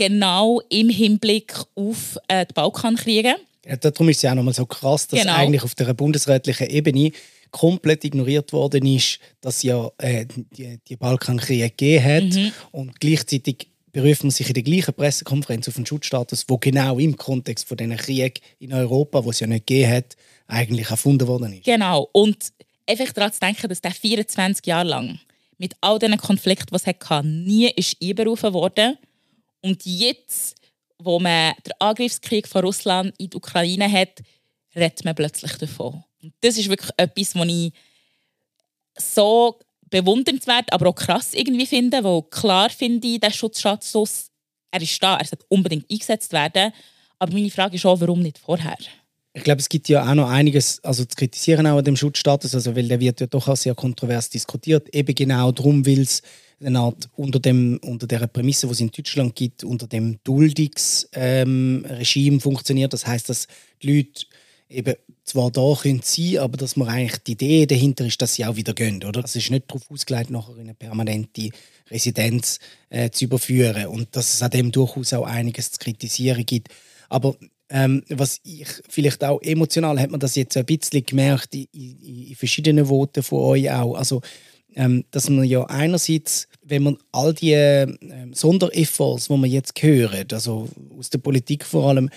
genau 0.02 0.61
im 0.68 0.88
Hinblick 0.88 1.54
auf 1.76 2.18
äh, 2.26 2.44
die 2.44 2.54
Balkankriege. 2.54 3.37
Ja, 3.64 3.76
darum 3.76 4.09
ist 4.09 4.16
es 4.16 4.23
ja 4.23 4.32
auch 4.32 4.35
nochmal 4.35 4.54
so 4.54 4.66
krass, 4.66 5.06
dass 5.06 5.21
genau. 5.21 5.37
eigentlich 5.37 5.62
auf 5.62 5.76
der 5.76 5.94
bundesrätlichen 5.94 6.68
Ebene 6.68 7.12
komplett 7.52 8.04
ignoriert 8.04 8.52
worden 8.52 8.85
ist, 8.87 9.21
dass 9.40 9.62
ja 9.62 9.90
äh, 9.99 10.26
die, 10.26 10.80
die 10.88 10.97
Balkankriege 10.97 11.68
gegeben 11.71 12.04
hat 12.04 12.35
mhm. 12.35 12.52
und 12.73 12.99
gleichzeitig 12.99 13.68
beruft 13.92 14.25
man 14.25 14.30
sich 14.30 14.49
in 14.49 14.54
der 14.54 14.62
gleichen 14.64 14.94
Pressekonferenz 14.94 15.68
auf 15.68 15.76
einen 15.76 15.87
Schutzstatus, 15.87 16.47
wo 16.49 16.56
genau 16.56 16.99
im 16.99 17.16
Kontext 17.16 17.68
von 17.68 17.76
diesen 17.76 17.97
Krieg 17.97 18.40
in 18.59 18.73
Europa, 18.73 19.25
wo 19.25 19.30
es 19.30 19.38
ja 19.38 19.47
nicht 19.47 19.66
gegeben 19.66 19.92
hat, 19.92 20.16
eigentlich 20.49 20.90
erfunden 20.90 21.28
worden 21.28 21.52
ist. 21.52 21.64
Genau. 21.64 22.09
Und 22.12 22.52
einfach 22.88 23.12
daran 23.12 23.32
zu 23.32 23.38
denken, 23.38 23.68
dass 23.68 23.80
der 23.80 23.92
24 23.92 24.66
Jahre 24.66 24.88
lang 24.88 25.21
mit 25.59 25.75
all 25.80 25.99
diesen 25.99 26.16
Konflikten, 26.16 26.71
die 26.71 26.76
es 26.76 26.87
hatte, 26.87 27.26
nie 27.26 27.71
ist 27.71 27.97
einberufen 28.02 28.52
worden. 28.52 28.97
Und 29.62 29.85
jetzt, 29.87 30.57
wo 30.99 31.19
man 31.19 31.54
den 31.64 31.73
Angriffskrieg 31.78 32.47
von 32.47 32.64
Russland 32.64 33.14
in 33.19 33.31
die 33.31 33.37
Ukraine 33.37 33.90
hat, 33.90 34.21
redet 34.75 35.04
man 35.04 35.14
plötzlich 35.14 35.52
davon. 35.57 36.04
Und 36.23 36.35
das 36.40 36.59
ist 36.59 36.69
wirklich 36.69 36.90
etwas, 36.97 37.35
was 37.35 37.49
ich 37.49 37.73
so 38.99 39.59
bewundernswert, 39.90 40.73
aber 40.73 40.88
auch 40.88 40.95
krass 40.95 41.35
irgendwie 41.35 41.66
finde, 41.66 42.02
wo 42.04 42.23
klar 42.23 42.71
finde 42.71 43.09
ich, 43.09 43.21
der 43.21 43.31
Schutzstatus, 43.31 44.31
er 44.71 44.83
ist 44.83 45.02
da, 45.02 45.16
er 45.16 45.25
sollte 45.25 45.45
unbedingt 45.49 45.90
eingesetzt 45.90 46.33
werden. 46.33 46.73
Aber 47.19 47.33
meine 47.33 47.50
Frage 47.50 47.76
ist 47.76 47.87
auch, 47.87 48.00
warum 48.00 48.21
nicht 48.21 48.38
vorher? 48.38 48.76
ich 49.35 49.45
glaube, 49.45 49.61
es 49.61 49.69
gibt 49.69 49.88
ja 49.88 50.09
auch 50.09 50.14
noch 50.14 50.28
einiges 50.28 50.83
also 50.85 51.04
zu 51.04 51.16
kritisieren 51.16 51.66
auch 51.66 51.78
an 51.78 51.85
dem 51.85 51.97
Schutzstatus, 51.97 52.54
also 52.54 52.76
weil 52.76 52.88
der 52.88 53.00
wird 53.00 53.21
ja 53.21 53.26
doch 53.26 53.49
auch 53.49 53.57
sehr 53.57 53.75
kontrovers 53.75 54.28
diskutiert, 54.28 54.95
eben 54.95 55.14
genau 55.14 55.52
darum, 55.52 55.87
weil 55.87 56.00
es 56.00 56.23
eine 56.64 56.78
Art 56.78 57.09
unter, 57.16 57.40
dem, 57.40 57.78
unter 57.83 58.07
der 58.07 58.26
Prämisse, 58.26 58.66
die 58.66 58.73
es 58.73 58.81
in 58.81 58.90
Deutschland 58.90 59.35
gibt, 59.35 59.64
unter 59.64 59.87
dem 59.87 60.19
Duldungsregime 60.25 61.07
ähm, 61.14 62.40
funktioniert. 62.40 62.92
Das 62.92 63.07
heißt, 63.07 63.28
dass 63.28 63.49
die 63.83 63.97
Leute 63.97 64.26
eben 64.69 64.95
zwar 65.25 65.50
da 65.50 65.75
können 65.81 66.00
sein, 66.02 66.38
aber 66.38 66.57
dass 66.57 66.76
man 66.76 66.88
eigentlich 66.88 67.23
die 67.23 67.33
Idee 67.33 67.66
dahinter 67.66 68.07
ist, 68.07 68.21
dass 68.21 68.35
sie 68.35 68.45
auch 68.45 68.57
wieder 68.57 68.75
gehen, 68.75 69.02
oder? 69.04 69.23
Es 69.25 69.37
ist 69.37 69.50
nicht 69.50 69.69
darauf 69.69 69.90
ausgelegt, 69.90 70.31
nachher 70.31 70.54
in 70.57 70.62
eine 70.62 70.75
permanente 70.75 71.50
Residenz 71.90 72.59
äh, 72.90 73.11
zu 73.11 73.26
überführen 73.26 73.87
und 73.87 74.16
dass 74.16 74.35
es 74.35 74.42
an 74.42 74.50
dem 74.50 74.73
durchaus 74.73 75.12
auch 75.12 75.26
einiges 75.26 75.73
zu 75.73 75.78
kritisieren 75.78 76.45
gibt. 76.45 76.69
Aber 77.09 77.37
ähm, 77.69 78.02
was 78.09 78.40
ich 78.45 78.66
vielleicht 78.88 79.25
auch 79.25 79.40
emotional 79.42 79.99
hat 79.99 80.11
man 80.11 80.21
das 80.21 80.35
jetzt 80.35 80.57
ein 80.57 80.66
bisschen 80.66 81.04
gemerkt 81.04 81.54
in, 81.54 81.66
in, 81.73 82.28
in 82.28 82.35
verschiedenen 82.35 82.87
Voten 82.87 83.23
von 83.23 83.40
euch 83.40 83.71
auch. 83.71 83.95
Also, 83.95 84.21
ähm, 84.75 85.05
dass 85.11 85.29
man 85.29 85.45
ja 85.45 85.64
einerseits, 85.64 86.49
wenn 86.62 86.83
man 86.83 86.99
all 87.12 87.35
die 87.35 87.52
ähm, 87.52 88.33
Sonderefforts, 88.33 89.29
die 89.29 89.37
man 89.37 89.50
jetzt 89.50 89.81
hört, 89.83 90.33
also 90.33 90.69
aus 90.99 91.11
der 91.11 91.19
Politik 91.19 91.64
vor 91.64 91.88
allem, 91.88 92.11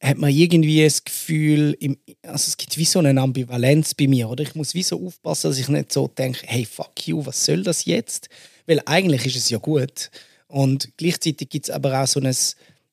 hat 0.00 0.18
man 0.18 0.30
irgendwie 0.30 0.84
das 0.84 1.04
Gefühl, 1.04 1.76
im, 1.80 1.96
also 2.22 2.48
es 2.48 2.56
gibt 2.56 2.76
wie 2.76 2.84
so 2.84 2.98
eine 2.98 3.18
Ambivalenz 3.20 3.94
bei 3.94 4.06
mir, 4.06 4.28
oder? 4.28 4.42
Ich 4.42 4.54
muss 4.54 4.74
wie 4.74 4.82
so 4.82 5.04
aufpassen, 5.06 5.48
dass 5.48 5.58
ich 5.58 5.68
nicht 5.68 5.92
so 5.92 6.08
denke, 6.08 6.40
hey, 6.46 6.66
fuck 6.66 7.06
you, 7.06 7.24
was 7.24 7.44
soll 7.44 7.62
das 7.62 7.86
jetzt? 7.86 8.28
Weil 8.66 8.80
eigentlich 8.84 9.24
ist 9.26 9.36
es 9.36 9.50
ja 9.50 9.58
gut. 9.58 10.10
Und 10.46 10.90
gleichzeitig 10.98 11.48
gibt 11.48 11.66
es 11.66 11.70
aber 11.70 12.02
auch 12.02 12.06
so 12.06 12.20
ein 12.20 12.34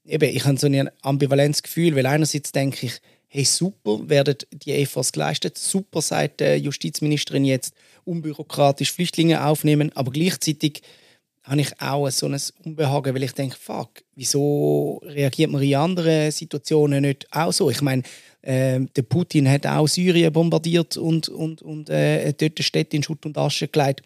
eben, 0.06 0.36
ich 0.36 0.46
habe 0.46 0.58
so 0.58 0.68
ein 0.68 0.90
Ambivalenzgefühl, 1.02 1.96
weil 1.96 2.06
einerseits 2.06 2.52
denke 2.52 2.88
ich, 2.88 2.94
hey 3.28 3.46
super, 3.46 4.10
werden 4.10 4.36
die 4.52 4.74
Efforts 4.74 5.12
geleistet, 5.12 5.58
super, 5.58 6.02
sagt 6.02 6.42
die 6.42 6.56
Justizministerin 6.56 7.46
jetzt, 7.46 7.74
unbürokratisch 8.06 8.92
Flüchtlinge 8.92 9.46
aufnehmen, 9.46 9.92
aber 9.96 10.12
gleichzeitig 10.12 10.82
habe 11.44 11.62
ich 11.62 11.82
auch 11.82 12.10
so 12.10 12.28
ein 12.28 12.40
Unbehagen, 12.64 13.16
weil 13.16 13.24
ich 13.24 13.32
denke, 13.32 13.56
fuck, 13.56 13.90
wieso 14.16 15.02
reagiert 15.04 15.52
man 15.52 15.62
in 15.62 15.76
anderen 15.76 16.32
Situationen 16.32 17.02
nicht 17.02 17.28
auch 17.32 17.52
so? 17.52 17.70
Ich 17.70 17.82
meine, 17.82 18.04
äh, 18.42 18.80
der 18.96 19.02
Putin 19.04 19.50
hat 19.50 19.66
auch 19.66 19.88
Syrien 19.88 20.32
bombardiert 20.32 20.98
und, 20.98 21.30
und, 21.30 21.62
und 21.62 21.90
äh, 21.90 22.34
dort 22.34 22.64
Städte 22.64 22.96
in 22.96 23.04
Schutt 23.04 23.26
und 23.26 23.38
Asche 23.38 23.68
gelegt. 23.68 24.04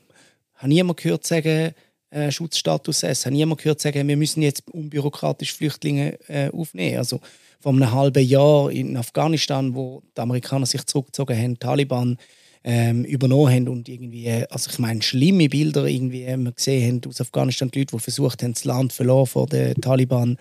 Habe 0.56 0.70
niemand 0.70 1.00
gehört 1.00 1.25
sagen, 1.25 1.74
äh, 2.10 2.32
Schutzstatus 2.32 3.04
S. 3.04 3.25
Habe 3.25 3.36
niemand 3.36 3.62
gehört 3.62 3.82
sagen, 3.82 4.08
wir 4.08 4.18
müssen 4.18 4.42
jetzt 4.42 4.64
unbürokratisch 4.72 5.54
Flüchtlinge 5.54 6.18
äh, 6.30 6.50
aufnehmen. 6.50 6.98
Also 6.98 7.20
vor 7.60 7.74
einem 7.74 7.92
halben 7.92 8.25
Jahr 8.25 8.72
in 8.72 8.96
Afghanistan, 8.96 9.75
wo 9.75 10.04
die 10.16 10.22
Amerikaner 10.22 10.66
sich 10.66 10.86
zurückgezogen 10.86 11.38
haben, 11.38 11.60
Taliban 11.60 12.18
ähm, 12.67 13.05
übernommen 13.05 13.53
haben 13.53 13.67
und 13.67 13.88
irgendwie, 13.88 14.27
also 14.50 14.72
ich 14.72 14.79
meine, 14.79 15.03
schlimme 15.03 15.50
Bilder 15.50 15.86
irgendwie 15.86 16.24
äh, 16.24 16.36
wir 16.36 16.51
gesehen 16.51 17.03
haben 17.03 17.10
aus 17.10 17.22
Afghanistan, 17.22 17.69
die 17.69 17.79
Leute, 17.79 17.95
die 17.95 18.01
versucht 18.01 18.41
haben, 18.41 18.55
das 18.55 18.65
Land 18.65 18.91
zu 18.91 18.98
verlassen 18.98 19.27
vor 19.27 19.45
den 19.45 19.75
Taliban, 19.75 20.38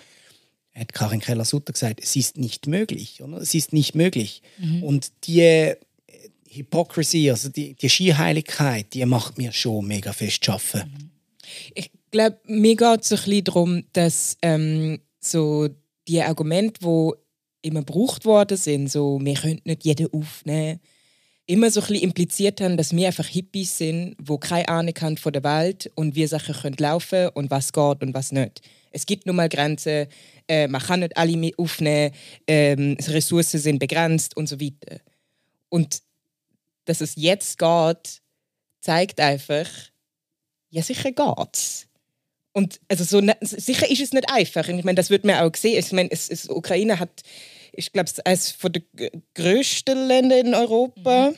hat 0.75 0.95
Karin 0.95 1.21
Keller-Sutter 1.21 1.75
gesagt, 1.75 2.00
es 2.02 2.16
ist 2.16 2.38
nicht 2.38 2.66
möglich. 2.66 3.23
Oder? 3.23 3.37
Es 3.37 3.54
ist 3.54 3.75
nicht 3.75 3.95
möglich. 3.95 4.40
Mhm. 4.59 4.83
Und 4.83 5.12
die 5.25 5.40
äh, 5.40 5.76
Hypocrisy, 6.49 7.28
also 7.28 7.50
die, 7.50 7.75
die 7.75 7.90
Schierheiligkeit, 7.90 8.95
die 8.95 9.04
macht 9.04 9.37
mir 9.37 9.52
schon 9.52 9.87
mega 9.87 10.14
fest 10.14 10.43
schaffen. 10.47 10.81
Mhm. 10.81 11.11
Ich 11.75 11.90
glaube, 12.11 12.38
mir 12.47 12.75
geht 12.75 13.02
es 13.02 13.12
ein 13.12 13.19
bisschen 13.19 13.45
darum, 13.45 13.85
dass 13.93 14.38
ähm, 14.40 14.99
so 15.21 15.69
die 16.09 16.23
Argumente, 16.23 16.81
die 16.81 17.11
immer 17.69 17.81
gebraucht 17.81 18.25
worden 18.25 18.57
sind, 18.57 18.90
so, 18.90 19.21
wir 19.23 19.35
können 19.35 19.61
nicht 19.64 19.85
jeden 19.85 20.11
aufnehmen, 20.11 20.81
immer 21.47 21.71
so 21.71 21.81
ein 21.81 21.87
bisschen 21.87 22.03
impliziert 22.03 22.61
haben, 22.61 22.77
dass 22.77 22.95
wir 22.95 23.07
einfach 23.07 23.27
Hippies 23.27 23.79
sind, 23.79 24.17
die 24.19 24.39
keine 24.39 24.69
Ahnung 24.69 24.95
haben 25.01 25.17
von 25.17 25.33
der 25.33 25.45
Welt 25.45 25.91
und 25.95 26.15
wir 26.15 26.29
Sachen 26.29 26.55
können 26.55 26.77
laufen 26.79 27.29
und 27.31 27.51
was 27.51 27.73
geht 27.73 28.03
und 28.03 28.15
was 28.15 28.33
nicht. 28.33 28.63
Es 28.93 29.07
gibt 29.07 29.27
nun 29.27 29.37
mal 29.37 29.49
Grenzen, 29.49 30.07
äh, 30.49 30.69
man 30.69 30.81
kann 30.81 31.01
nicht 31.01 31.17
alle 31.17 31.37
mit 31.37 31.59
aufnehmen, 31.59 32.15
ähm, 32.47 32.97
Ressourcen 33.09 33.61
sind 33.61 33.79
begrenzt 33.79 34.37
und 34.37 34.49
so 34.49 34.61
weiter. 34.61 35.01
Und 35.69 36.03
dass 36.85 37.01
es 37.01 37.15
jetzt 37.17 37.59
geht, 37.59 38.23
zeigt 38.81 39.21
einfach, 39.21 39.69
ja 40.71 40.83
sicher 40.83 41.13
geht's. 41.13 41.89
Und 42.53 42.81
also 42.89 43.03
so, 43.03 43.21
ne, 43.21 43.37
sicher 43.41 43.91
ist 43.91 44.01
es 44.01 44.13
nicht 44.13 44.31
einfach. 44.31 44.69
Ich 44.69 44.85
meine, 44.85 44.95
das 44.95 45.11
wird 45.11 45.25
man 45.25 45.41
auch 45.41 45.57
sehen. 45.57 45.79
Ich 45.79 45.91
meine, 45.91 46.11
es, 46.13 46.29
es, 46.29 46.49
Ukraine 46.49 47.01
hat, 47.01 47.23
ich 47.76 47.93
glaube, 47.93 48.11
eines 48.25 48.57
der 48.59 49.11
größten 49.35 50.07
Länder 50.07 50.38
in 50.38 50.54
Europa. 50.54 51.31
Mhm. 51.31 51.37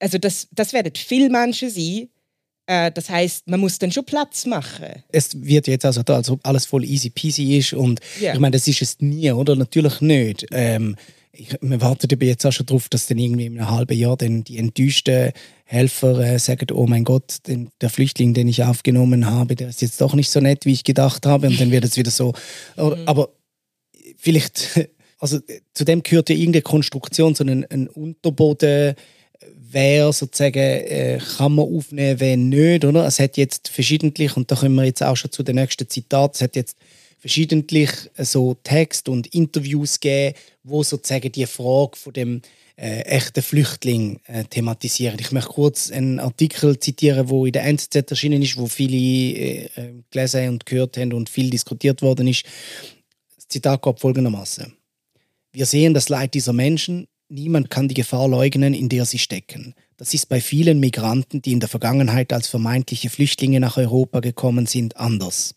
Also 0.00 0.18
das, 0.18 0.48
das 0.52 0.72
werden 0.72 0.92
viele 0.94 1.30
Menschen 1.30 1.70
sein. 1.70 2.08
Äh, 2.66 2.90
das 2.92 3.08
heißt, 3.08 3.48
man 3.48 3.60
muss 3.60 3.78
dann 3.78 3.92
schon 3.92 4.04
Platz 4.04 4.44
machen. 4.46 5.02
Es 5.10 5.40
wird 5.40 5.68
jetzt 5.68 5.84
also 5.84 6.02
da, 6.02 6.16
als 6.16 6.28
ob 6.30 6.44
alles 6.46 6.66
voll 6.66 6.84
easy 6.84 7.10
peasy 7.10 7.58
ist 7.58 7.72
und 7.72 8.00
yeah. 8.20 8.34
ich 8.34 8.40
meine, 8.40 8.52
das 8.52 8.66
ist 8.66 8.82
es 8.82 9.00
nie, 9.00 9.30
oder? 9.30 9.54
Natürlich 9.54 10.00
nicht. 10.00 10.46
Ähm, 10.50 10.96
ich, 11.32 11.56
wir 11.60 11.80
warten 11.80 12.08
aber 12.10 12.24
jetzt 12.24 12.44
auch 12.44 12.52
schon 12.52 12.66
darauf, 12.66 12.88
dass 12.88 13.06
dann 13.06 13.18
irgendwie 13.18 13.46
in 13.46 13.58
einem 13.58 13.70
halben 13.70 13.96
Jahr 13.96 14.16
dann 14.16 14.42
die 14.42 14.58
enttäuschten 14.58 15.32
Helfer 15.64 16.18
äh, 16.18 16.38
sagen, 16.38 16.66
oh 16.72 16.86
mein 16.86 17.04
Gott, 17.04 17.46
den, 17.46 17.70
der 17.80 17.90
Flüchtling, 17.90 18.34
den 18.34 18.48
ich 18.48 18.64
aufgenommen 18.64 19.26
habe, 19.26 19.54
der 19.54 19.68
ist 19.68 19.82
jetzt 19.82 20.00
doch 20.00 20.14
nicht 20.14 20.30
so 20.30 20.40
nett, 20.40 20.64
wie 20.64 20.72
ich 20.72 20.84
gedacht 20.84 21.26
habe. 21.26 21.48
Und 21.48 21.60
dann 21.60 21.70
wird 21.70 21.84
es 21.84 21.96
wieder 21.96 22.10
so. 22.10 22.32
Mhm. 22.76 23.02
Aber 23.06 23.30
vielleicht, 24.16 24.88
also 25.18 25.38
zu 25.74 25.84
dem 25.84 26.02
gehört 26.02 26.28
ja 26.28 26.36
irgendeine 26.36 26.62
Konstruktion, 26.62 27.34
so 27.34 27.44
ein, 27.44 27.64
ein 27.70 27.88
Unterboden, 27.88 28.94
wer 29.54 30.12
sozusagen 30.12 30.58
äh, 30.58 31.18
kann 31.36 31.54
man 31.54 31.66
aufnehmen, 31.66 32.20
wer 32.20 32.36
nicht, 32.36 32.84
oder? 32.84 33.06
Es 33.06 33.18
hat 33.18 33.36
jetzt 33.36 33.68
verschiedentlich, 33.68 34.36
und 34.36 34.50
da 34.50 34.56
kommen 34.56 34.74
wir 34.74 34.84
jetzt 34.84 35.02
auch 35.02 35.16
schon 35.16 35.32
zu 35.32 35.42
den 35.42 35.56
nächsten 35.56 35.88
Zitaten, 35.88 36.34
es 36.34 36.42
hat 36.42 36.56
jetzt 36.56 36.76
verschiedentlich 37.18 37.90
äh, 38.16 38.24
so 38.24 38.54
Text 38.62 39.08
und 39.08 39.26
Interviews 39.28 40.00
gegeben, 40.00 40.36
wo 40.62 40.82
sozusagen 40.82 41.32
die 41.32 41.46
Frage 41.46 41.96
von 41.96 42.12
dem 42.12 42.42
äh, 42.76 43.00
echten 43.02 43.42
Flüchtling 43.42 44.20
äh, 44.26 44.44
thematisieren. 44.44 45.18
Ich 45.18 45.32
möchte 45.32 45.50
kurz 45.50 45.90
einen 45.90 46.20
Artikel 46.20 46.78
zitieren, 46.78 47.28
wo 47.28 47.46
in 47.46 47.52
der 47.52 47.64
NZZ 47.64 48.10
erschienen 48.10 48.42
ist, 48.42 48.56
wo 48.58 48.66
viele 48.66 48.96
äh, 48.96 49.64
äh, 49.76 49.92
gelesen 50.10 50.50
und 50.50 50.66
gehört 50.66 50.98
haben 50.98 51.12
und 51.14 51.30
viel 51.30 51.48
diskutiert 51.48 52.02
worden 52.02 52.28
ist. 52.28 52.44
Das 53.36 53.48
Zitat 53.48 53.82
geht 53.82 53.98
folgendermaßen: 54.00 54.75
Wir 55.56 55.64
sehen 55.64 55.94
das 55.94 56.10
Leid 56.10 56.34
dieser 56.34 56.52
Menschen. 56.52 57.08
Niemand 57.30 57.70
kann 57.70 57.88
die 57.88 57.94
Gefahr 57.94 58.28
leugnen, 58.28 58.74
in 58.74 58.90
der 58.90 59.06
sie 59.06 59.18
stecken. 59.18 59.72
Das 59.96 60.12
ist 60.12 60.28
bei 60.28 60.42
vielen 60.42 60.80
Migranten, 60.80 61.40
die 61.40 61.52
in 61.52 61.60
der 61.60 61.70
Vergangenheit 61.70 62.34
als 62.34 62.46
vermeintliche 62.46 63.08
Flüchtlinge 63.08 63.58
nach 63.58 63.78
Europa 63.78 64.20
gekommen 64.20 64.66
sind, 64.66 64.98
anders. 64.98 65.54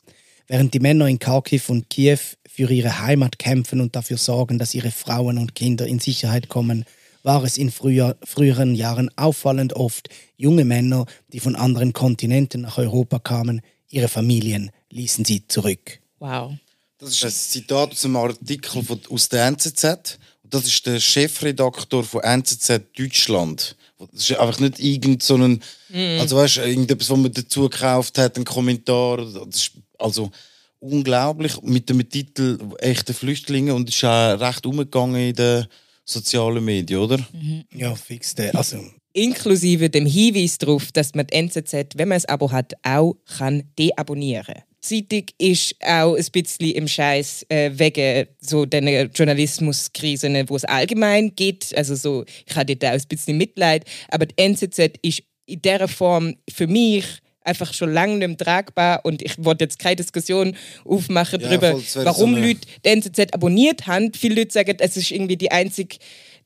Während 0.47 0.73
die 0.73 0.79
Männer 0.79 1.07
in 1.07 1.19
Kharkiv 1.19 1.67
und 1.67 1.89
Kiew 1.89 2.19
für 2.47 2.71
ihre 2.71 3.01
Heimat 3.01 3.39
kämpfen 3.39 3.81
und 3.81 3.97
dafür 3.97 4.15
sorgen, 4.15 4.57
dass 4.57 4.73
ihre 4.73 4.91
Frauen 4.91 5.38
und 5.38 5.53
Kinder 5.53 5.85
in 5.85 5.99
Sicherheit 5.99 6.47
kommen, 6.47 6.85
war 7.23 7.43
es 7.43 7.57
in 7.57 7.69
früher, 7.69 8.15
früheren 8.23 8.75
Jahren 8.75 9.12
auffallend 9.17 9.73
oft 9.73 10.07
junge 10.38 10.63
Männer, 10.63 11.07
die 11.33 11.41
von 11.41 11.57
anderen 11.57 11.91
Kontinenten 11.91 12.62
nach 12.62 12.77
Europa 12.77 13.19
kamen, 13.19 13.59
ihre 13.89 14.07
Familien 14.07 14.71
ließen 14.91 15.25
sie 15.25 15.45
zurück. 15.49 15.99
Wow. 16.19 16.53
Das 16.99 17.12
ist 17.12 17.23
ein 17.23 17.31
Zitat 17.31 17.91
aus 17.93 18.05
einem 18.05 18.17
Artikel 18.17 18.83
von, 18.83 18.99
aus 19.09 19.29
der 19.29 19.47
NZZ. 19.47 20.19
Das 20.43 20.65
ist 20.65 20.85
der 20.85 20.99
Chefredaktor 20.99 22.03
von 22.03 22.21
NZZ 22.21 22.81
Deutschland. 22.97 23.77
Das 24.12 24.29
ist 24.29 24.38
einfach 24.38 24.59
nicht 24.59 24.79
irgend 24.79 25.23
so 25.23 25.35
ein, 25.35 25.62
mm. 25.89 26.19
also 26.19 26.38
weißt, 26.38 26.57
irgendetwas, 26.57 27.09
was 27.09 27.17
man 27.17 27.31
dazu 27.31 27.69
gekauft 27.69 28.17
hat, 28.17 28.38
ein 28.38 28.43
Kommentar. 28.43 29.17
Das 29.17 29.55
ist 29.55 29.71
also 29.97 30.31
unglaublich 30.79 31.62
mit 31.62 31.89
dem 31.89 32.07
Titel 32.09 32.57
echte 32.79 33.13
Flüchtlinge 33.13 33.73
und 33.73 33.89
ist 33.89 34.03
auch 34.03 34.39
recht 34.39 34.65
umgegangen 34.65 35.29
in 35.29 35.35
den 35.35 35.67
sozialen 36.03 36.63
Medien, 36.63 36.99
oder? 36.99 37.17
Mhm. 37.31 37.63
Ja, 37.75 37.95
fix. 37.95 38.35
Also. 38.53 38.83
Inklusive 39.13 39.89
dem 39.89 40.05
Hinweis 40.05 40.57
darauf, 40.57 40.91
dass 40.91 41.13
man 41.13 41.27
die 41.27 41.35
NZZ, 41.35 41.95
wenn 41.95 42.09
man 42.09 42.17
ein 42.17 42.25
Abo 42.25 42.51
hat, 42.51 42.73
auch 42.83 43.15
kann 43.38 43.63
deabonnieren 43.77 44.45
kann. 44.45 44.63
Zeitung 44.82 45.26
ist 45.38 45.76
auch 45.84 46.15
ein 46.15 46.26
bisschen 46.32 46.72
im 46.72 46.88
Scheiß 46.88 47.46
äh, 47.50 47.72
wegen 47.74 48.28
so 48.39 48.65
der 48.65 49.06
Journalismuskrisen, 49.06 50.50
wo 50.50 50.56
es 50.56 50.65
allgemein 50.65 51.36
geht. 51.36 51.76
Also 51.76 51.96
so, 51.96 52.26
ich 52.46 52.56
habe 52.56 52.76
da 52.76 52.89
auch 52.89 52.94
ein 52.94 53.08
bisschen 53.08 53.38
Mitleid. 53.38 53.86
Aber 54.10 54.26
die 54.26 54.38
NZZ 54.38 54.80
ist 55.02 55.24
in 55.46 55.62
dieser 55.62 55.88
Form 55.88 56.36
für 56.50 56.68
mich 56.68 57.06
einfach 57.44 57.74
schon 57.74 57.92
lange 57.92 58.18
nicht 58.18 58.28
mehr 58.28 58.38
tragbar 58.38 59.02
und 59.04 59.22
ich 59.22 59.44
wollte 59.44 59.65
jetzt 59.65 59.80
keine 59.80 59.96
Diskussion 59.98 60.56
aufmachen 60.86 61.42
ja, 61.42 61.48
darüber, 61.48 61.82
warum 61.96 62.36
so 62.36 62.42
Leute 62.42 62.62
die 62.86 62.89
NZZ 62.89 63.34
abonniert 63.34 63.88
haben. 63.88 64.13
Viele 64.13 64.36
Leute 64.36 64.52
sagen, 64.52 64.78
es 64.80 64.98
ist 64.98 65.12
irgendwie 65.12 65.38
die 65.38 65.52
einzige, 65.52 65.98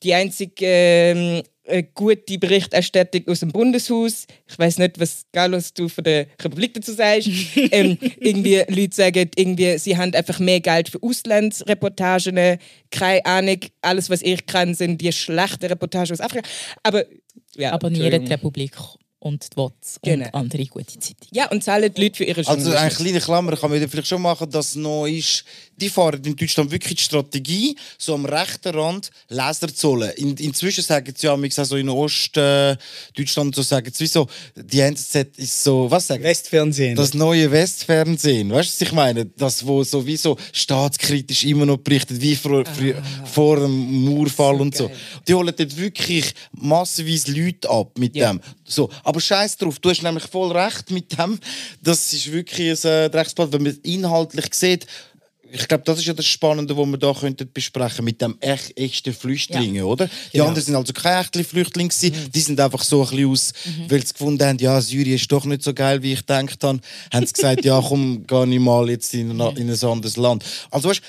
die 0.02 0.14
einzige 0.14 0.66
ähm, 0.66 1.44
äh, 1.66 1.84
gute 1.94 2.38
Berichterstattung 2.38 3.28
aus 3.28 3.40
dem 3.40 3.52
Bundeshaus. 3.52 4.26
Ich 4.48 4.60
weiß 4.60 4.80
nicht, 4.80 5.00
was 5.00 5.26
Carlos 5.32 5.74
du 5.74 5.88
von 5.88 6.04
der 6.04 6.28
Republik 6.42 6.74
dazu 6.74 6.92
sagst. 6.94 7.30
ähm, 7.56 7.98
irgendwie 8.20 8.64
Leute 8.68 8.96
sagen, 8.96 9.30
irgendwie, 9.36 9.78
sie 9.78 9.98
haben 9.98 10.14
einfach 10.14 10.40
mehr 10.40 10.60
Geld 10.60 10.90
für 10.90 11.02
Auslandsreportagen. 11.02 12.60
Keine 12.92 13.26
Ahnung, 13.26 13.60
alles, 13.82 14.10
was 14.10 14.22
ich 14.22 14.46
kann, 14.46 14.74
sind 14.76 15.00
die 15.00 15.12
schlechten 15.12 15.66
Reportagen 15.66 16.12
aus 16.12 16.22
Afrika. 16.22 16.48
Aber 16.84 17.06
ja, 17.56 17.72
abonniert 17.72 18.28
die 18.28 18.32
Republik 18.32 18.76
und 19.24 19.54
die 19.54 19.58
WOTS 19.58 20.00
genau. 20.02 20.26
und 20.26 20.34
andere 20.34 20.66
gute 20.66 21.00
Zeitungen. 21.00 21.30
Ja, 21.32 21.50
und 21.50 21.64
zahlen 21.64 21.94
die 21.94 22.02
Leute 22.02 22.18
für 22.18 22.24
ihre 22.26 22.42
Journalismus. 22.42 22.76
Also 22.76 22.86
eine 22.86 22.94
kleine 22.94 23.22
Klammer 23.22 23.56
kann 23.56 23.72
man 23.72 23.88
vielleicht 23.88 24.08
schon 24.08 24.22
machen, 24.22 24.50
dass 24.50 24.76
noch 24.76 25.06
ist, 25.06 25.46
die 25.78 25.90
fahren 25.90 26.22
in 26.24 26.36
Deutschland 26.36 26.72
wirklich 26.72 26.96
die 26.98 27.04
Strategie, 27.04 27.76
so 27.98 28.14
am 28.14 28.26
rechten 28.26 28.76
Rand 28.76 29.12
Leser 29.30 29.74
zu 29.74 29.90
holen. 29.90 30.12
In, 30.18 30.36
inzwischen 30.38 30.84
sagen 30.84 31.14
sie 31.16 31.28
ja, 31.28 31.38
ich 31.42 31.54
so 31.54 31.76
in 31.76 31.90
Ostdeutschland, 31.90 33.54
äh, 33.54 33.56
so 33.56 33.62
sagen 33.62 33.92
sie, 33.92 34.04
wieso, 34.04 34.28
die 34.56 34.80
NZZ 34.80 35.38
ist 35.38 35.64
so, 35.64 35.90
was 35.90 36.08
sagen 36.08 36.24
Westfernsehen. 36.24 36.96
Das 36.96 37.14
neue 37.14 37.52
Westfernsehen, 37.52 38.52
weißt 38.52 38.70
du, 38.70 38.74
was 38.74 38.82
ich 38.82 38.92
meine? 38.94 39.26
Das, 39.26 39.66
wo 39.66 39.84
sowieso 39.84 40.38
staatskritisch 40.52 41.44
immer 41.46 41.66
noch 41.66 41.78
berichtet, 41.78 42.22
wie 42.22 42.36
vor, 42.36 42.64
ah. 42.66 43.26
vor 43.26 43.60
dem 43.60 44.06
Mauerfall 44.06 44.58
so 44.58 44.62
und 44.62 44.76
so. 44.76 44.92
Die 45.28 45.34
holen 45.34 45.54
dort 45.56 45.78
wirklich 45.78 46.34
massenweise 46.52 47.32
Leute 47.32 47.70
ab 47.70 47.98
mit 47.98 48.16
ja. 48.16 48.32
dem. 48.32 48.42
So, 48.66 48.90
aber 49.04 49.20
scheiß 49.20 49.58
drauf, 49.58 49.80
du 49.80 49.90
hast 49.90 50.04
nämlich 50.04 50.26
voll 50.26 50.52
recht 50.52 50.92
mit 50.92 51.18
dem. 51.18 51.40
Das 51.82 52.14
ist 52.14 52.32
wirklich 52.32 52.86
ein 52.86 52.92
äh, 52.92 53.06
Rechtsblatt, 53.06 53.52
wenn 53.52 53.64
man 53.64 53.78
inhaltlich 53.84 54.54
sieht, 54.54 54.88
ich 55.56 55.68
glaube, 55.68 55.84
das 55.86 56.00
ist 56.00 56.06
ja 56.06 56.14
das 56.14 56.26
Spannende, 56.26 56.76
was 56.76 56.88
wir 56.88 56.98
da 56.98 57.14
könnten 57.14 57.48
besprechen 57.54 58.04
mit 58.04 58.20
dem 58.22 58.36
echt, 58.40 58.76
echten 58.76 59.14
Flüchtlingen, 59.14 59.76
ja. 59.76 59.84
oder? 59.84 60.08
Die 60.08 60.12
genau. 60.32 60.48
anderen 60.48 60.66
sind 60.66 60.76
also 60.76 60.94
keine 60.94 61.22
echten 61.22 61.46
Flüchtlinge 61.46 61.92
mhm. 62.02 62.32
die 62.32 62.40
sind 62.40 62.60
einfach 62.60 62.84
so 62.84 63.04
ein 63.04 63.10
bisschen 63.10 63.30
aus, 63.30 63.54
mhm. 63.66 63.92
weil 63.92 64.06
sie 64.06 64.14
gefunden 64.14 64.44
haben, 64.44 64.58
ja, 64.58 64.82
Syrien 64.82 65.16
ist 65.16 65.32
doch 65.32 65.46
nicht 65.46 65.62
so 65.62 65.74
geil, 65.74 66.02
wie 66.02 66.14
ich 66.14 66.26
gedacht 66.26 66.64
habe, 66.64 66.80
haben 67.14 67.28
sie 67.28 67.34
gesagt, 67.34 67.66
ja, 67.66 67.80
komm, 67.88 68.26
geh 68.28 68.44
ich 68.44 68.60
mal 68.60 68.90
jetzt 68.90 69.14
in, 69.14 69.30
in 69.30 69.42
ein 69.42 69.84
anderes 69.84 70.18
Land. 70.18 70.44
Also 70.72 70.90
weißt, 70.90 71.02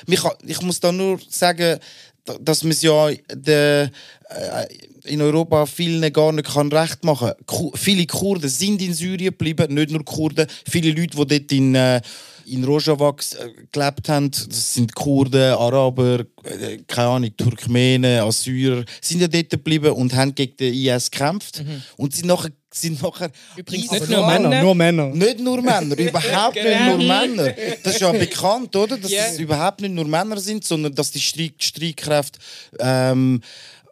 ich 0.47 0.61
muss 0.61 0.79
da 0.79 0.93
nur 0.93 1.19
sagen, 1.29 1.79
da- 2.27 2.39
dass 2.39 2.63
man 2.63 2.73
es 2.73 2.83
ja 2.83 3.11
de, 3.35 3.89
äh, 4.29 4.67
in 5.05 5.23
Europa 5.23 5.67
vielen 5.67 6.13
gar 6.13 6.33
nicht 6.33 6.53
kann 6.53 6.71
recht 6.73 7.05
machen 7.05 7.33
kann. 7.47 7.71
Viele 7.75 8.07
Kurden 8.07 8.49
sind 8.49 8.83
in 8.83 8.95
Syrien 8.95 9.31
geblieben, 9.31 9.73
nicht 9.73 9.91
nur 9.91 10.05
Kurden. 10.05 10.47
Viele 10.69 10.91
Leute, 10.91 11.17
die 11.17 11.39
dort 11.39 11.53
in, 11.53 11.75
äh, 11.75 12.01
in 12.47 12.65
Rojava 12.65 13.11
äh, 13.11 13.49
gelebt 13.73 14.09
haben, 14.09 14.31
das 14.31 14.75
sind 14.75 14.95
Kurden, 14.95 15.53
Araber, 15.55 16.21
äh, 16.45 16.79
keine 16.87 17.09
Ahnung, 17.09 17.37
Turkmenen, 17.37 18.21
Assyrer, 18.23 18.85
sind 19.01 19.21
ja 19.21 19.29
dort 19.29 19.51
geblieben 19.51 19.93
und 19.93 20.15
haben 20.15 20.35
gegen 20.35 20.57
den 20.57 20.75
IS 20.75 21.11
gekämpft. 21.11 21.63
Und 21.97 22.15
sind 22.15 22.27
nachher, 22.27 22.51
sind 22.73 23.01
nachher 23.03 23.31
Übrigens 23.57 23.91
nicht 23.91 24.09
nur 24.11 24.27
Männer, 24.27 24.49
Männer. 24.49 24.63
nur 24.63 24.75
Männer. 24.75 25.07
nicht 25.09 25.41
nur 25.41 25.63
Männer, 25.63 25.97
überhaupt 25.99 26.55
nicht 26.57 26.65
Genau. 26.65 26.97
nur 26.97 27.07
Männer. 27.07 27.55
Das 27.83 27.95
ist 27.95 28.01
ja 28.01 28.13
bekannt, 28.27 28.75
oder? 28.77 28.97
Dass 28.99 29.11
Ja. 29.11 29.27
es 29.27 29.39
überhaupt 29.39 29.81
nicht 29.81 29.93
nur 29.95 30.05
Männer 30.07 30.39
sind, 30.39 30.65
sondern 30.65 30.95
dass 30.95 31.11
die 31.11 31.21
Streik 31.21 31.55
Streitkräfte 31.63 32.39
ähm, 32.79 33.41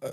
äh, 0.00 0.08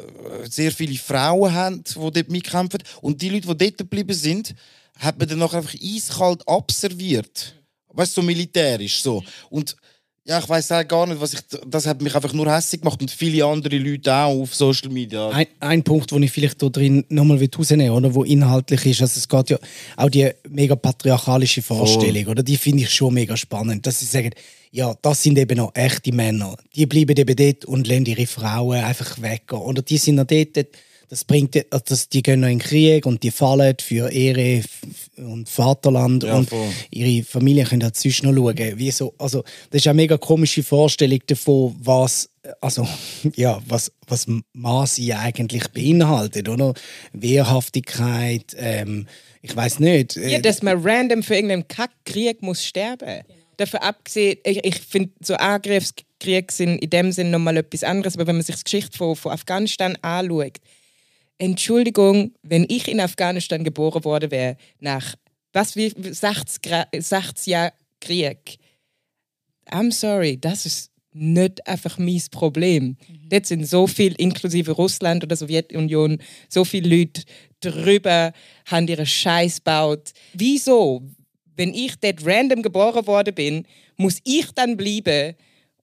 sehr 0.50 0.72
viele 0.72 0.96
Frauen 0.98 1.54
haben, 1.54 1.84
die 1.84 1.94
dort 2.00 2.30
mitkämpfen. 2.30 2.82
Und 3.02 3.22
die 3.22 3.30
Leute, 3.30 3.48
die 3.48 3.58
dort 3.66 3.78
geblieben 3.80 4.14
sind, 4.14 4.54
hat 5.00 5.18
man 5.18 5.28
dann 5.30 5.40
nachher 5.40 5.58
einfach 5.60 5.76
eiskalt 5.82 6.48
abserviert. 6.48 7.56
Weißt 7.94 8.16
du, 8.16 8.22
so 8.22 8.26
militärisch 8.26 9.02
so. 9.02 9.24
Und 9.50 9.76
ja, 10.26 10.38
ich 10.38 10.48
weiß 10.48 10.74
auch 10.74 10.88
gar 10.88 11.08
nicht, 11.08 11.20
was 11.20 11.34
ich. 11.34 11.40
Das 11.68 11.88
hat 11.88 12.04
mich 12.04 12.14
einfach 12.14 12.34
nur 12.34 12.54
hässlich 12.54 12.82
gemacht 12.82 13.02
und 13.02 13.10
viele 13.10 13.44
andere 13.46 13.80
Leute 13.80 14.14
auch 14.14 14.42
auf 14.42 14.54
Social 14.54 14.90
Media. 14.90 15.30
Ein, 15.30 15.48
ein 15.60 15.84
Punkt, 15.84 16.12
den 16.12 16.22
ich 16.22 16.32
vielleicht 16.32 16.62
da 16.62 16.70
drin 16.70 17.04
nochmal 17.10 17.40
rausnehmen 17.44 17.90
oder 17.90 18.14
wo 18.14 18.24
inhaltlich 18.24 18.86
ist, 18.86 19.02
also 19.02 19.18
es 19.18 19.28
geht 19.28 19.50
ja 19.50 19.58
auch 19.98 20.10
die 20.10 20.30
mega 20.48 20.76
patriarchalische 20.76 21.64
Vorstellung, 21.64 22.28
oder 22.28 22.44
die 22.44 22.58
finde 22.58 22.84
ich 22.84 22.92
schon 22.92 23.16
mega 23.16 23.36
spannend, 23.36 23.88
dass 23.88 24.02
sie 24.02 24.06
sagen, 24.06 24.32
ja, 24.72 24.94
das 25.02 25.24
sind 25.24 25.40
eben 25.40 25.58
noch 25.58 25.74
echte 25.74 26.14
Männer, 26.14 26.56
die 26.76 26.86
bleiben 26.86 27.18
eben 27.18 27.36
dort 27.36 27.66
und 27.66 27.88
lassen 27.88 28.06
ihre 28.06 28.28
Frauen 28.28 28.84
einfach 28.84 29.20
weg, 29.22 29.52
oder 29.52 29.82
die 29.82 29.98
sind 29.98 30.16
noch 30.16 30.28
dort, 30.28 30.68
das 31.10 31.24
bringt, 31.24 31.56
also 31.72 31.84
das, 31.88 32.08
die 32.08 32.22
gehen 32.22 32.42
noch 32.42 32.48
in 32.48 32.60
den 32.60 32.66
Krieg 32.68 33.06
und 33.06 33.24
die 33.24 33.32
fallen 33.32 33.76
für 33.82 34.12
Ehre 34.12 34.62
und 35.18 35.50
Vaterland 35.50 36.24
Ja, 36.24 36.36
und 36.38 36.50
voll. 36.50 36.68
ihre 36.92 37.24
Familie 37.26 37.64
können 37.66 37.84
halt 37.84 37.96
sonst 37.96 38.24
noch 38.24 38.34
schauen. 38.34 38.78
Wie 38.78 38.92
so, 38.92 39.14
also, 39.18 39.44
das 39.72 39.82
ist 39.82 39.88
eine 39.88 39.96
mega 39.96 40.18
komische 40.18 40.62
Vorstellung 40.64 41.20
davon, 41.26 41.76
was, 41.80 42.30
also, 42.62 42.88
ja, 43.36 43.60
was, 43.68 43.92
was 44.08 44.28
Masi 44.54 45.12
eigentlich 45.14 45.68
beinhaltet, 45.70 46.48
oder? 46.48 46.74
Wehrhaftigkeit, 47.14 48.56
ähm, 48.58 49.08
ich 49.42 49.56
weiß 49.56 49.80
nicht. 49.80 50.18
äh, 50.18 50.30
Ja, 50.34 50.40
dass 50.40 50.62
man 50.62 50.80
random 50.86 51.24
für 51.24 51.36
irgendeinen 51.36 51.68
Kackkrieg 51.68 52.42
muss 52.42 52.64
sterben. 52.66 53.24
Davon 53.58 53.80
abgesehen, 53.82 54.38
ich, 54.46 54.64
ich 54.64 54.76
finde, 54.80 55.12
so 55.22 55.34
Angriffskriege 55.36 56.52
sind 56.52 56.78
in 56.78 56.90
dem 56.90 57.12
Sinn 57.12 57.32
nochmal 57.32 57.58
etwas 57.58 57.84
anderes, 57.84 58.16
aber 58.16 58.28
wenn 58.28 58.36
man 58.38 58.44
sich 58.46 58.56
die 58.56 58.64
Geschichte 58.64 58.98
von, 58.98 59.16
von 59.16 59.32
Afghanistan 59.34 59.98
anschaut, 60.02 60.58
Entschuldigung, 61.40 62.34
wenn 62.44 62.66
ich 62.70 62.88
in 62.88 63.00
Afghanistan 63.00 63.64
geboren 63.64 64.04
worden 64.04 64.30
wäre, 64.30 64.58
nach 64.80 65.16
was 65.54 65.76
wie 65.76 65.90
60, 65.90 66.62
Gra- 66.62 66.88
60 67.02 67.48
Jahren 67.48 67.72
Krieg, 68.00 68.58
I'm 69.72 69.92
sorry, 69.92 70.38
das 70.40 70.66
ist 70.66 70.92
nicht 71.12 71.66
einfach 71.68 71.98
mein 71.98 72.22
Problem. 72.32 72.98
Dort 73.30 73.46
sind 73.46 73.66
so 73.68 73.88
viel, 73.88 74.14
inklusive 74.14 74.72
Russland 74.72 75.24
oder 75.24 75.36
Sowjetunion, 75.36 76.20
so 76.50 76.64
viele 76.66 76.98
Leute 76.98 77.24
drüber, 77.62 78.32
haben 78.66 78.88
ihre 78.88 79.06
Scheiß 79.06 79.58
gebaut. 79.58 80.12
Wieso, 80.34 81.02
wenn 81.56 81.74
ich 81.74 81.96
dort 82.00 82.26
random 82.26 82.62
geboren 82.62 83.08
worden 83.08 83.34
bin, 83.34 83.66
muss 83.98 84.20
ich 84.24 84.52
dann 84.52 84.78
bleiben 84.78 85.36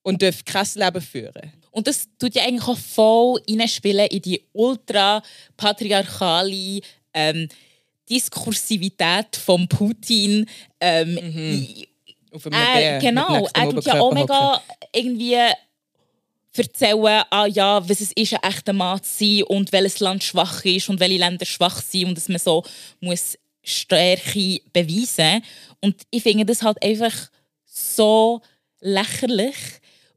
und 0.03 0.23
darf 0.23 0.45
krass 0.45 0.75
Leben 0.75 1.01
führen? 1.03 1.53
Und 1.77 1.87
das 1.87 2.09
tut 2.19 2.35
ja 2.35 2.43
eigentlich 2.45 2.67
auch 2.67 2.79
voll 2.79 3.41
reinspielen 3.49 4.07
in 4.09 4.23
die 4.23 4.43
ultra 4.53 5.23
patriarchale 5.59 6.81
ähm, 7.13 7.49
Diskursivität 8.09 9.37
von 9.37 9.69
Putin. 9.69 10.47
Ähm, 10.81 11.19
i- 11.55 11.89
Auf 12.33 12.47
einem 12.47 12.55
äh, 12.55 12.99
genau, 13.01 13.29
er 13.55 13.63
tut 13.75 13.85
ja 13.87 14.01
auch 14.01 14.13
mega 14.15 14.63
irgendwie 14.95 15.37
erzählen, 16.57 17.23
ah 17.31 17.47
ja, 17.47 17.87
was 17.87 18.01
es 18.01 18.13
ist, 18.13 18.33
ein 18.35 18.51
echter 18.51 18.73
Mann 18.73 19.03
zu 19.03 19.11
sein 19.19 19.43
und 19.45 19.73
welches 19.73 20.01
Land 20.01 20.25
schwach 20.25 20.65
ist 20.65 20.89
und 20.89 20.99
welche 21.01 21.19
Länder 21.19 21.45
schwach 21.45 21.83
sind 21.83 22.07
und 22.09 22.17
dass 22.17 22.29
man 22.31 22.39
so 22.39 22.65
muss 23.01 23.37
Stärke 23.63 24.61
beweisen 24.73 25.43
Und 25.81 25.97
ich 26.11 26.23
finde 26.23 26.47
das 26.47 26.63
halt 26.63 26.83
einfach 26.83 27.31
so 27.67 28.41
lächerlich. 28.81 29.57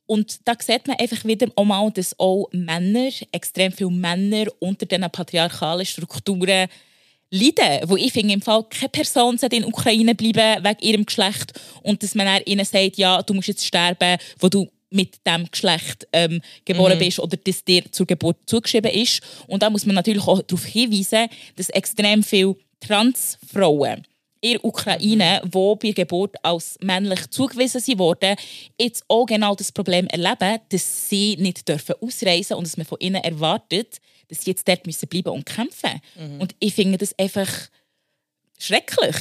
Und 0.10 0.40
da 0.48 0.56
sieht 0.60 0.88
man 0.88 0.98
einfach 0.98 1.24
wieder 1.24 1.50
auch 1.56 1.66
mal, 1.66 1.92
dass 1.92 2.20
auch 2.20 2.50
Männer, 2.52 3.12
extrem 3.32 3.72
viele 3.72 3.92
Männer 3.92 4.48
unter 4.58 4.88
diesen 4.88 5.08
patriarchalen 5.12 5.86
Strukturen 5.86 6.68
leiden. 7.30 7.88
Wo 7.88 7.96
ich 7.96 8.12
finde, 8.12 8.34
im 8.34 8.42
Fall 8.42 8.64
keine 8.64 8.90
Person 8.90 9.38
sollte 9.38 9.58
in 9.58 9.62
der 9.62 9.70
Ukraine 9.70 10.16
bleiben 10.16 10.64
wegen 10.66 10.82
ihrem 10.82 11.06
Geschlecht 11.06 11.54
und 11.84 12.02
dass 12.02 12.16
man 12.16 12.26
dann 12.26 12.42
ihnen 12.46 12.66
sagt, 12.66 12.98
ja, 12.98 13.22
du 13.22 13.36
musst 13.36 13.50
jetzt 13.50 13.64
sterben, 13.64 14.18
wo 14.40 14.50
du 14.50 14.68
mit 14.90 15.24
dem 15.28 15.46
Geschlecht 15.52 16.08
ähm, 16.12 16.42
geboren 16.66 16.98
bist 16.98 17.20
oder 17.20 17.38
das 17.38 17.64
dir 17.64 17.84
zur 17.92 18.08
Geburt 18.08 18.38
zugeschrieben 18.48 18.92
ist. 18.92 19.22
Und 19.46 19.62
da 19.62 19.70
muss 19.70 19.86
man 19.86 19.94
natürlich 19.94 20.28
auch 20.28 20.42
darauf 20.42 20.66
hinweisen, 20.66 21.28
dass 21.56 21.70
extrem 21.70 22.24
viele 22.24 22.56
Transfrauen 22.80 24.08
in 24.42 24.52
der 24.54 24.66
Ukraine, 24.66 25.42
die 25.44 25.76
bei 25.82 25.92
Geburt 25.92 26.36
als 26.44 26.78
männlich 26.82 27.30
zugewiesen 27.30 27.82
sind 27.82 28.00
worden, 28.00 28.36
jetzt 28.80 29.04
auch 29.08 29.26
genau 29.26 29.56
das 29.56 29.72
Problem 29.72 30.08
erleben, 30.08 30.60
dass 30.70 31.10
sie 31.10 31.36
nicht 31.38 31.68
dürfen 31.68 31.96
ausreisen 32.02 32.56
und 32.58 32.66
dass 32.66 32.78
man 32.78 32.86
von 32.86 33.00
ihnen 33.02 33.22
erwartet, 33.24 33.98
dass 34.30 34.42
sie 34.44 34.52
jetzt 34.52 34.68
dort 34.68 34.86
müssen 34.86 35.10
bleiben 35.10 35.30
und 35.30 35.46
kämpfen. 35.46 36.02
Und 36.40 36.56
ich 36.60 36.74
finde 36.74 36.98
das 36.98 37.18
einfach 37.18 37.50
schrecklich. 38.58 39.16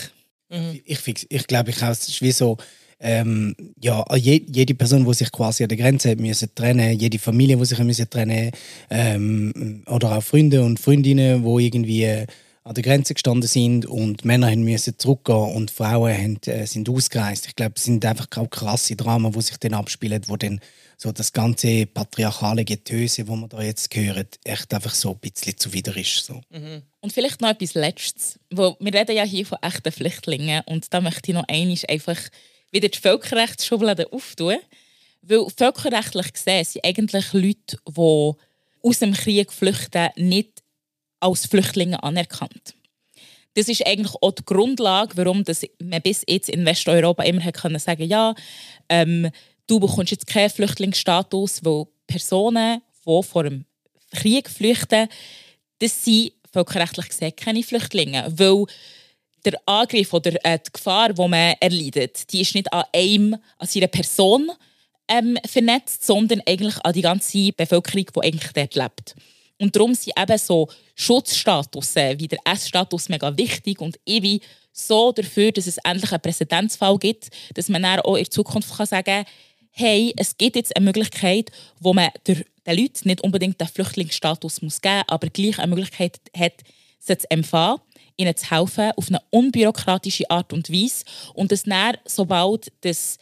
ich, 0.84 0.98
fix- 0.98 1.26
ich 1.28 1.46
glaube, 1.46 1.70
ich 1.70 1.82
es 1.82 2.08
ist 2.08 2.22
wie 2.22 2.32
so, 2.32 2.56
ähm, 3.00 3.54
ja, 3.80 4.04
je, 4.16 4.42
jede 4.52 4.74
Person, 4.74 5.04
die 5.06 5.14
sich 5.14 5.30
quasi 5.30 5.62
an 5.62 5.68
der 5.68 5.78
Grenze 5.78 6.16
müssen 6.16 6.54
trennen, 6.54 6.98
jede 6.98 7.18
Familie, 7.18 7.56
die 7.56 7.64
sich 7.64 7.78
müssen 7.80 8.08
trennen, 8.10 8.50
ähm, 8.90 9.84
oder 9.86 10.16
auch 10.16 10.22
Freunde 10.22 10.62
und 10.64 10.80
Freundinnen, 10.80 11.44
die 11.44 11.64
irgendwie 11.66 12.24
an 12.64 12.74
der 12.74 12.82
Grenze 12.82 13.14
gestanden 13.14 13.48
sind 13.48 13.86
und 13.86 14.24
Männer 14.24 14.54
müssen 14.56 14.98
zurückgehen 14.98 15.54
und 15.54 15.70
Frauen 15.70 16.12
haben, 16.12 16.38
äh, 16.46 16.66
sind 16.66 16.88
ausgereist. 16.88 17.46
Ich 17.46 17.56
glaube, 17.56 17.74
es 17.76 17.84
sind 17.84 18.04
einfach 18.04 18.26
auch 18.36 18.50
krasse 18.50 18.96
Dramen, 18.96 19.32
die 19.32 19.40
sich 19.40 19.56
dann 19.56 19.74
abspielen, 19.74 20.22
wo 20.26 20.36
dann 20.36 20.60
so 20.98 21.12
das 21.12 21.32
ganze 21.32 21.86
patriarchale 21.86 22.64
Getöse, 22.64 23.28
wo 23.28 23.36
man 23.36 23.48
da 23.48 23.62
jetzt 23.62 23.94
hört, 23.94 24.38
echt 24.44 24.74
einfach 24.74 24.94
so 24.94 25.12
ein 25.12 25.18
bisschen 25.18 25.56
zuwider 25.56 25.96
ist. 25.96 26.24
So. 26.24 26.40
Und 27.00 27.12
vielleicht 27.12 27.40
noch 27.40 27.50
etwas 27.50 27.74
Letztes. 27.74 28.38
Wo 28.52 28.76
wir 28.80 28.92
reden 28.92 29.16
ja 29.16 29.22
hier 29.22 29.46
von 29.46 29.58
echten 29.62 29.92
Flüchtlingen 29.92 30.62
und 30.66 30.92
da 30.92 31.00
möchte 31.00 31.30
ich 31.30 31.34
noch 31.34 31.46
einmal 31.46 31.78
einfach 31.88 32.18
wieder 32.72 32.88
die 32.88 32.98
Völkerrechtsschublade 32.98 34.12
auftun. 34.12 34.56
Weil 35.22 35.46
völkerrechtlich 35.56 36.32
gesehen 36.32 36.64
sind 36.64 36.84
eigentlich 36.84 37.32
Leute, 37.32 37.78
die 37.88 38.32
aus 38.82 38.98
dem 38.98 39.12
Krieg 39.12 39.52
flüchten, 39.52 40.08
nicht 40.16 40.57
als 41.20 41.46
Flüchtlinge 41.46 42.02
anerkannt. 42.02 42.74
Das 43.54 43.68
ist 43.68 43.86
eigentlich 43.86 44.14
auch 44.20 44.32
die 44.32 44.44
Grundlage, 44.44 45.16
warum 45.16 45.44
man 45.82 46.02
bis 46.02 46.22
jetzt 46.28 46.48
in 46.48 46.64
Westeuropa 46.64 47.24
immer 47.24 47.50
können 47.52 47.78
sagen 47.78 48.08
ja, 48.08 48.34
ähm, 48.88 49.30
du 49.66 49.80
bekommst 49.80 50.12
jetzt 50.12 50.26
keinen 50.26 50.50
Flüchtlingsstatus, 50.50 51.64
weil 51.64 51.86
Personen, 52.06 52.82
die 53.04 53.22
vor 53.22 53.42
dem 53.44 53.64
Krieg 54.12 54.48
flüchten, 54.48 55.08
das 55.80 56.04
sind 56.04 56.32
völkerrechtlich 56.52 57.08
gesehen 57.08 57.36
keine 57.36 57.62
Flüchtlinge, 57.62 58.26
weil 58.36 58.64
der 59.44 59.60
Angriff 59.66 60.12
oder 60.12 60.32
äh, 60.44 60.58
die 60.58 60.72
Gefahr, 60.72 61.12
die 61.12 61.28
man 61.28 61.54
erleidet, 61.60 62.32
die 62.32 62.40
ist 62.40 62.54
nicht 62.54 62.72
an 62.72 62.84
einem, 62.92 63.36
an 63.58 63.66
seiner 63.66 63.86
Person 63.86 64.50
ähm, 65.08 65.38
vernetzt, 65.46 66.04
sondern 66.04 66.42
eigentlich 66.46 66.76
an 66.84 66.92
die 66.92 67.02
ganze 67.02 67.52
Bevölkerung, 67.52 68.06
die 68.14 68.20
eigentlich 68.20 68.52
dort 68.52 68.74
lebt. 68.74 69.14
Und 69.60 69.74
darum 69.74 69.94
sind 69.94 70.18
eben 70.18 70.38
so 70.38 70.68
Schutzstatus 70.94 71.94
wie 71.96 72.28
der 72.28 72.38
S-Status 72.44 73.08
mega 73.08 73.36
wichtig 73.36 73.80
und 73.80 73.98
ich 74.04 74.22
bin 74.22 74.40
so 74.72 75.12
dafür, 75.12 75.50
dass 75.52 75.66
es 75.66 75.78
endlich 75.78 76.12
einen 76.12 76.22
Präzedenzfall 76.22 76.98
gibt, 76.98 77.28
dass 77.54 77.68
man 77.68 77.82
dann 77.82 78.00
auch 78.00 78.16
in 78.16 78.30
Zukunft 78.30 78.76
kann 78.76 78.86
sagen 78.86 79.04
kann, 79.04 79.24
hey, 79.70 80.12
es 80.16 80.36
gibt 80.36 80.56
jetzt 80.56 80.76
eine 80.76 80.84
Möglichkeit, 80.84 81.50
wo 81.80 81.92
man 81.92 82.10
den 82.26 82.44
Leuten 82.66 83.08
nicht 83.08 83.22
unbedingt 83.22 83.60
den 83.60 83.68
Flüchtlingsstatus 83.68 84.62
muss 84.62 84.80
geben 84.80 84.96
muss, 84.96 85.08
aber 85.08 85.28
gleich 85.30 85.58
eine 85.58 85.74
Möglichkeit 85.74 86.20
hat, 86.36 86.54
sie 86.98 87.18
zu 87.18 87.30
empfangen, 87.30 87.80
ihnen 88.16 88.36
zu 88.36 88.50
helfen, 88.50 88.92
auf 88.96 89.08
eine 89.08 89.20
unbürokratische 89.30 90.30
Art 90.30 90.52
und 90.52 90.70
Weise. 90.70 91.04
Und 91.34 91.52
dass 91.52 91.62
dann, 91.64 91.96
sobald 92.04 92.72
das 92.80 93.18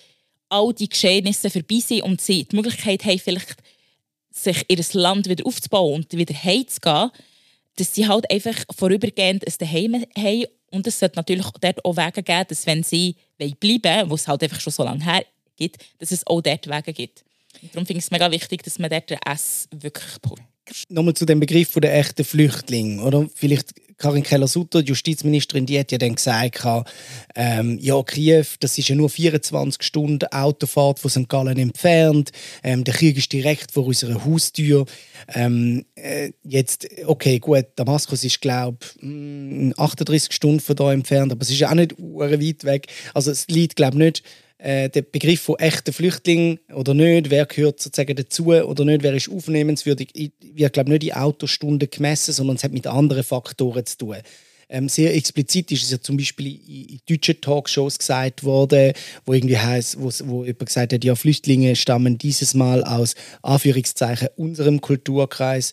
all 0.49 0.73
die 0.73 0.89
Geschehnisse 0.89 1.51
vorbei 1.51 1.81
sind 1.81 2.03
und 2.03 2.21
sie 2.21 2.45
die 2.45 2.57
Möglichkeit 2.57 3.05
haben, 3.05 3.19
vielleicht 3.19 3.57
sich 4.37 4.65
ihr 4.69 4.85
Land 4.93 5.29
wieder 5.29 5.47
aufzubauen 5.47 6.03
und 6.03 6.13
wieder 6.13 6.35
heimzugehen, 6.35 7.11
dass 7.77 7.95
sie 7.95 8.07
halt 8.07 8.31
einfach 8.31 8.55
vorübergehend 8.77 9.47
ein 9.47 9.55
Daheim 9.59 10.05
haben. 10.17 10.45
Und 10.71 10.87
es 10.87 10.99
sollte 10.99 11.17
natürlich 11.17 11.47
dort 11.61 11.85
auch 11.85 11.97
Wege 11.97 12.23
geben, 12.23 12.45
dass 12.49 12.67
wenn 12.67 12.83
sie 12.83 13.17
bleiben 13.39 13.61
wollen, 13.85 14.11
wo 14.11 14.15
es 14.15 14.29
halt 14.29 14.43
einfach 14.43 14.61
schon 14.61 14.73
so 14.73 14.85
lange 14.85 15.05
her 15.05 15.25
gibt, 15.57 15.79
dass 15.99 16.11
es 16.11 16.27
auch 16.27 16.41
dort 16.41 16.67
Wege 16.69 16.93
gibt. 16.93 17.25
Darum 17.73 17.87
finde 17.87 17.99
ich 17.99 18.05
es 18.05 18.11
mega 18.11 18.31
wichtig, 18.31 18.63
dass 18.63 18.79
man 18.79 18.91
dort 18.91 19.09
den 19.09 19.19
S 19.25 19.69
wirklich 19.71 20.21
pusht. 20.21 20.43
Nochmal 20.89 21.15
zu 21.15 21.27
dem 21.27 21.41
Begriff 21.41 21.73
der 21.75 21.97
echten 21.97 22.25
Flüchtling, 22.25 23.01
oder? 23.01 23.29
Vielleicht 23.35 23.75
Karin 23.99 24.23
Keller-Sutter, 24.23 24.83
die 24.83 24.89
Justizministerin, 24.91 25.65
die 25.65 25.79
hat 25.79 25.91
ja 25.91 25.97
dann 25.97 26.17
gesagt, 26.17 26.63
ähm, 27.35 27.79
ja, 27.81 28.03
Kiew, 28.03 28.45
das 28.61 28.77
ist 28.77 28.89
ja 28.89 28.95
nur 28.95 29.09
24 29.09 29.83
Stunden 29.83 30.27
Autofahrt 30.31 30.99
von 30.99 31.11
St. 31.11 31.29
Gallen 31.29 31.59
entfernt. 31.59 32.31
Ähm, 32.63 32.85
der 32.85 32.95
Krieg 32.95 33.17
ist 33.17 33.33
direkt 33.33 33.73
vor 33.73 33.87
unserer 33.87 34.23
Haustür. 34.25 34.85
Ähm, 35.35 35.87
äh, 35.95 36.33
jetzt, 36.43 36.87
okay, 37.07 37.39
gut, 37.39 37.67
Damaskus 37.77 38.23
ist, 38.25 38.41
glaube 38.41 38.79
ich, 39.01 39.79
38 39.79 40.33
Stunden 40.33 40.61
von 40.61 40.77
da 40.77 40.93
entfernt, 40.93 41.33
aber 41.33 41.43
es 41.43 41.51
ist 41.51 41.61
ja 41.61 41.71
auch 41.71 41.75
nicht 41.75 41.95
weit 41.99 42.65
weg. 42.65 42.89
Also 43.15 43.31
es 43.31 43.49
liegt, 43.49 43.77
glaube 43.77 43.97
ich, 43.97 44.05
nicht 44.05 44.23
äh, 44.59 44.89
der 44.89 45.03
Begriff 45.03 45.43
von 45.43 45.59
echten 45.59 45.93
Flüchtlingen 45.93 46.59
oder 46.73 46.95
nicht, 46.95 47.31
wer 47.31 47.47
gehört 47.47 47.81
sozusagen 47.81 48.17
dazu 48.17 48.47
oder 48.47 48.85
nicht, 48.85 49.03
wer 49.03 49.15
ist 49.15 49.29
aufnehmenswürdig, 49.29 50.33
wird 50.41 50.73
glaube 50.73 50.91
nicht 50.91 51.05
in 51.05 51.13
Autostunden 51.13 51.91
gemessen, 51.91 52.33
sondern 52.33 52.57
es 52.57 52.65
hat 52.65 52.73
mit 52.73 52.87
anderen 52.87 53.23
Faktoren 53.23 53.85
zu 53.85 53.99
tun. 53.99 54.17
Ähm, 54.69 54.89
sehr 54.89 55.15
explizit 55.15 55.71
ist 55.71 55.85
es 55.85 55.91
ja 55.91 56.01
zum 56.01 56.17
Beispiel 56.17 56.47
in, 56.47 56.87
in 56.89 57.01
deutschen 57.09 57.41
Talkshows 57.41 57.99
gesagt 57.99 58.43
worden, 58.43 58.95
wo 59.25 59.33
irgendwie 59.33 59.59
heißt, 59.59 60.01
wo, 60.01 60.11
wo 60.25 60.45
jemand 60.45 60.67
gesagt 60.67 60.93
hat, 60.93 61.05
ja 61.05 61.15
Flüchtlinge 61.15 61.77
stammen 61.77 62.19
dieses 62.19 62.55
Mal 62.55 62.83
aus 62.83 63.15
Anführungszeichen 63.43 64.29
unserem 64.37 64.81
Kulturkreis, 64.81 65.73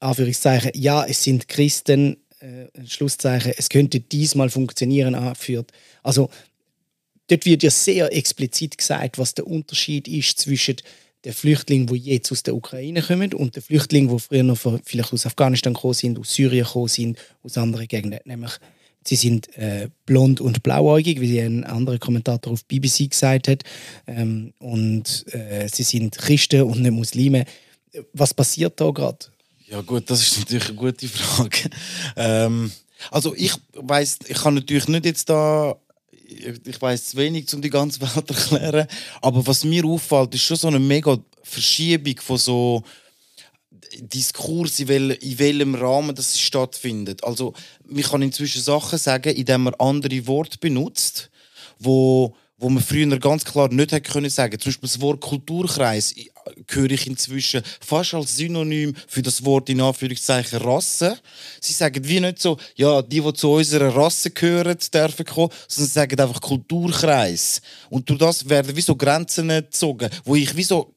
Anführungszeichen, 0.00 0.72
ja 0.74 1.06
es 1.06 1.24
sind 1.24 1.48
Christen, 1.48 2.18
äh, 2.40 2.66
Schlusszeichen, 2.86 3.54
es 3.56 3.70
könnte 3.70 4.00
diesmal 4.00 4.50
funktionieren, 4.50 5.14
anführt. 5.14 5.72
Also 6.02 6.28
Dort 7.28 7.46
wird 7.46 7.62
ja 7.62 7.70
sehr 7.70 8.14
explizit 8.14 8.76
gesagt, 8.78 9.18
was 9.18 9.34
der 9.34 9.46
Unterschied 9.46 10.08
ist 10.08 10.40
zwischen 10.40 10.76
den 11.24 11.32
Flüchtlingen, 11.32 11.86
die 11.86 11.96
jetzt 11.96 12.30
aus 12.32 12.42
der 12.42 12.54
Ukraine 12.54 13.02
kommen 13.02 13.34
und 13.34 13.56
den 13.56 13.62
Flüchtlingen, 13.62 14.08
die 14.08 14.20
früher 14.20 14.42
noch 14.42 14.58
vielleicht 14.84 15.12
aus 15.12 15.26
Afghanistan 15.26 15.74
gekommen 15.74 15.94
sind, 15.94 16.18
aus 16.18 16.32
Syrien 16.32 16.64
gekommen 16.64 16.88
sind, 16.88 17.18
aus 17.42 17.58
anderen 17.58 17.88
Gegenden. 17.88 18.20
Nämlich, 18.24 18.52
sie 19.04 19.16
sind 19.16 19.54
äh, 19.56 19.88
blond 20.06 20.40
und 20.40 20.62
blauäugig, 20.62 21.20
wie 21.20 21.40
ein 21.40 21.64
anderer 21.64 21.98
Kommentator 21.98 22.52
auf 22.52 22.64
BBC 22.64 23.10
gesagt 23.10 23.48
hat. 23.48 23.62
Ähm, 24.06 24.52
und 24.58 25.24
äh, 25.34 25.68
sie 25.68 25.82
sind 25.82 26.16
Christen 26.16 26.62
und 26.62 26.80
nicht 26.82 26.92
Muslime. 26.92 27.44
Was 28.12 28.32
passiert 28.32 28.80
da 28.80 28.90
gerade? 28.90 29.26
Ja 29.66 29.80
gut, 29.80 30.08
das 30.08 30.22
ist 30.22 30.38
natürlich 30.38 30.68
eine 30.68 30.76
gute 30.76 31.08
Frage. 31.08 31.70
ähm, 32.16 32.70
also 33.10 33.34
ich 33.34 33.52
weiß, 33.74 34.20
ich 34.28 34.36
kann 34.36 34.54
natürlich 34.54 34.88
nicht 34.88 35.04
jetzt 35.04 35.28
da 35.28 35.76
ich 36.28 36.80
weiß 36.80 37.16
wenig, 37.16 37.52
um 37.54 37.62
die 37.62 37.70
ganze 37.70 38.00
Welt 38.02 38.28
zu 38.28 38.56
erklären. 38.56 38.86
Aber 39.22 39.46
was 39.46 39.64
mir 39.64 39.84
auffällt, 39.84 40.34
ist 40.34 40.42
schon 40.42 40.56
so 40.56 40.68
eine 40.68 40.78
mega 40.78 41.18
Verschiebung 41.42 42.20
von 42.20 42.38
so 42.38 42.82
Diskurs, 44.00 44.78
in, 44.80 44.88
wel 44.88 45.10
in 45.12 45.38
welchem 45.38 45.74
Rahmen 45.74 46.14
das 46.14 46.38
stattfindet. 46.38 47.24
Also, 47.24 47.54
man 47.86 48.02
kann 48.02 48.22
inzwischen 48.22 48.62
Sachen 48.62 48.98
sagen, 48.98 49.34
indem 49.34 49.62
man 49.64 49.74
andere 49.74 50.26
Worte 50.26 50.58
benutzt, 50.58 51.30
wo 51.78 52.34
wo 52.58 52.68
man 52.68 52.82
früher 52.82 53.18
ganz 53.18 53.44
klar 53.44 53.68
nicht 53.72 53.92
hätte 53.92 54.10
können 54.10 54.30
sagen. 54.30 54.58
Zum 54.58 54.70
Beispiel 54.70 54.88
das 54.88 55.00
Wort 55.00 55.20
Kulturkreis 55.20 56.12
höre 56.68 56.90
ich 56.90 57.06
inzwischen 57.06 57.62
fast 57.80 58.14
als 58.14 58.36
Synonym 58.36 58.94
für 59.06 59.22
das 59.22 59.44
Wort 59.44 59.68
in 59.68 59.80
Anführungszeichen 59.80 60.60
Rasse. 60.60 61.18
Sie 61.60 61.72
sagen 61.72 62.06
wie 62.06 62.20
nicht 62.20 62.40
so, 62.40 62.56
ja, 62.76 63.02
die, 63.02 63.20
die 63.20 63.32
zu 63.34 63.52
unserer 63.52 63.94
Rasse 63.94 64.30
gehören, 64.30 64.78
dürfen 64.92 65.26
kommen, 65.26 65.52
sondern 65.66 65.88
sie 65.88 65.94
sagen 65.94 66.20
einfach 66.20 66.40
Kulturkreis. 66.40 67.60
Und 67.90 68.08
durch 68.08 68.18
das 68.18 68.48
werden 68.48 68.76
wie 68.76 68.80
so 68.80 68.96
Grenzen 68.96 69.48
gezogen, 69.48 70.10
wo 70.24 70.34
ich 70.36 70.56
wie 70.56 70.64
so 70.64 70.94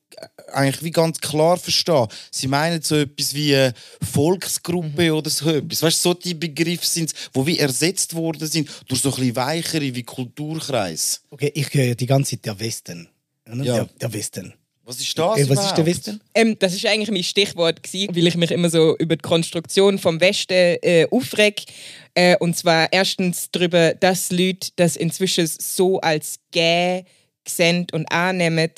eigentlich 0.53 0.83
wie 0.83 0.91
ganz 0.91 1.19
klar 1.19 1.57
verstehe. 1.57 2.07
Sie 2.31 2.47
meinen 2.47 2.81
so 2.81 2.95
etwas 2.95 3.33
wie 3.33 3.55
eine 3.55 3.73
Volksgruppe 4.11 5.11
mhm. 5.11 5.17
oder 5.17 5.29
so 5.29 5.49
etwas. 5.49 5.81
Weißt 5.81 6.05
du, 6.05 6.09
so 6.09 6.13
die 6.13 6.33
Begriffe 6.33 6.85
sind 6.85 7.13
wo 7.33 7.45
wie 7.45 7.57
ersetzt 7.57 8.13
worden 8.13 8.47
sind 8.47 8.69
durch 8.87 9.01
so 9.01 9.09
ein 9.09 9.15
bisschen 9.15 9.35
weichere 9.35 9.95
wie 9.95 10.03
Kulturkreis. 10.03 11.21
Okay, 11.29 11.51
ich 11.53 11.73
höre 11.73 11.95
die 11.95 12.05
ganze 12.05 12.31
Zeit 12.31 12.45
der 12.45 12.59
Westen. 12.59 13.09
Ja. 13.47 13.73
Der, 13.75 13.85
der 13.99 14.13
Westen. 14.13 14.53
Was 14.83 14.99
ist 14.99 15.17
das? 15.17 15.31
Okay, 15.31 15.49
was 15.49 15.65
ist 15.65 15.77
der 15.77 15.85
Westen? 15.85 16.21
Ähm, 16.33 16.57
das 16.59 16.73
ist 16.73 16.85
eigentlich 16.85 17.11
mein 17.11 17.23
Stichwort 17.23 17.83
gewesen, 17.83 18.15
weil 18.15 18.27
ich 18.27 18.35
mich 18.35 18.51
immer 18.51 18.69
so 18.69 18.97
über 18.97 19.15
die 19.15 19.21
Konstruktion 19.21 19.99
vom 19.99 20.19
Westen 20.19 20.77
äh, 20.81 21.07
aufreg. 21.11 21.63
Äh, 22.15 22.35
und 22.37 22.57
zwar 22.57 22.91
erstens 22.91 23.49
darüber, 23.51 23.93
dass 23.93 24.31
Leute 24.31 24.71
das 24.75 24.95
inzwischen 24.95 25.47
so 25.47 25.99
als 26.01 26.39
gay 26.51 27.05
sehen 27.47 27.87
und 27.91 28.11
annehmen, 28.11 28.71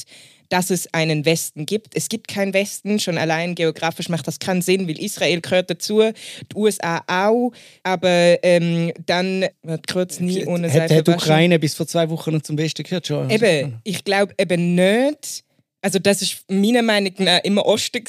dass 0.50 0.70
es 0.70 0.94
einen 0.94 1.26
Westen 1.26 1.66
gibt. 1.66 1.96
Es 1.96 2.10
gibt 2.10 2.28
keinen 2.28 2.54
Westen, 2.54 3.00
schon 3.00 3.18
allein 3.18 3.56
geografisch 3.56 4.08
macht 4.08 4.28
das 4.28 4.38
keinen 4.38 4.62
Sinn, 4.62 4.88
weil 4.88 5.00
Israel 5.00 5.42
gehört 5.42 5.72
dazu, 5.72 6.02
die 6.02 6.56
USA 6.56 7.02
auch, 7.08 7.52
aber 7.82 8.38
ähm, 8.44 8.92
dann, 9.06 9.48
wird 9.64 9.88
kurz 9.88 10.20
nie 10.20 10.46
ohne 10.46 10.70
Seife 10.70 10.98
Hat 10.98 11.08
die 11.08 11.12
Ukraine 11.12 11.58
bis 11.58 11.74
vor 11.74 11.88
zwei 11.88 12.08
Wochen 12.10 12.34
noch 12.34 12.44
zum 12.44 12.58
Westen 12.60 12.84
gehört 12.84 13.08
schon? 13.08 13.32
Eben, 13.32 13.80
ich 13.84 14.04
glaube 14.04 14.36
eben 14.38 14.76
nicht. 14.76 15.44
Also 15.84 16.00
das 16.00 16.22
ist 16.22 16.46
meiner 16.50 16.82
Meinung 16.82 17.14
nach 17.20 17.44
immer 17.44 17.66
Osten. 17.66 18.04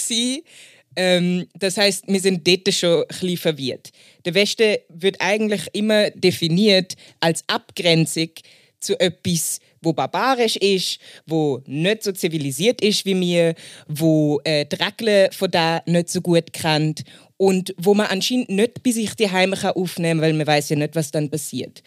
Ähm, 0.97 1.47
das 1.59 1.77
heißt, 1.77 2.05
wir 2.07 2.21
sind 2.21 2.47
dort 2.47 2.73
schon 2.73 3.01
ein 3.01 3.07
bisschen 3.09 3.37
verwirrt. 3.37 3.91
Der 4.25 4.35
Westen 4.35 4.77
wird 4.89 5.17
eigentlich 5.19 5.63
immer 5.73 6.11
definiert 6.11 6.95
als 7.19 7.43
Abgrenzung 7.49 8.31
zu 8.79 8.99
etwas, 9.01 9.59
wo 9.83 9.93
barbarisch 9.93 10.57
ist, 10.57 11.01
wo 11.27 11.63
nicht 11.67 12.05
so 12.05 12.13
zivilisiert 12.13 12.81
ist 12.81 13.05
wie 13.07 13.15
mir, 13.15 13.55
wo 13.89 14.41
äh, 14.45 14.67
die 14.67 14.77
Regeln 14.77 15.33
von 15.33 15.51
da 15.51 15.83
nicht 15.87 16.11
so 16.11 16.21
gut 16.21 16.53
kennt 16.53 17.03
und 17.37 17.75
wo 17.77 17.95
man 17.95 18.07
anscheinend 18.07 18.51
nicht 18.51 18.83
bei 18.85 18.93
sich 18.93 19.15
die 19.15 19.31
Heime 19.31 19.57
aufnehmen 19.75 20.21
kann, 20.21 20.27
weil 20.29 20.33
man 20.35 20.47
weiß 20.47 20.69
ja 20.69 20.77
nicht, 20.77 20.95
was 20.95 21.11
dann 21.11 21.29
passiert. 21.29 21.83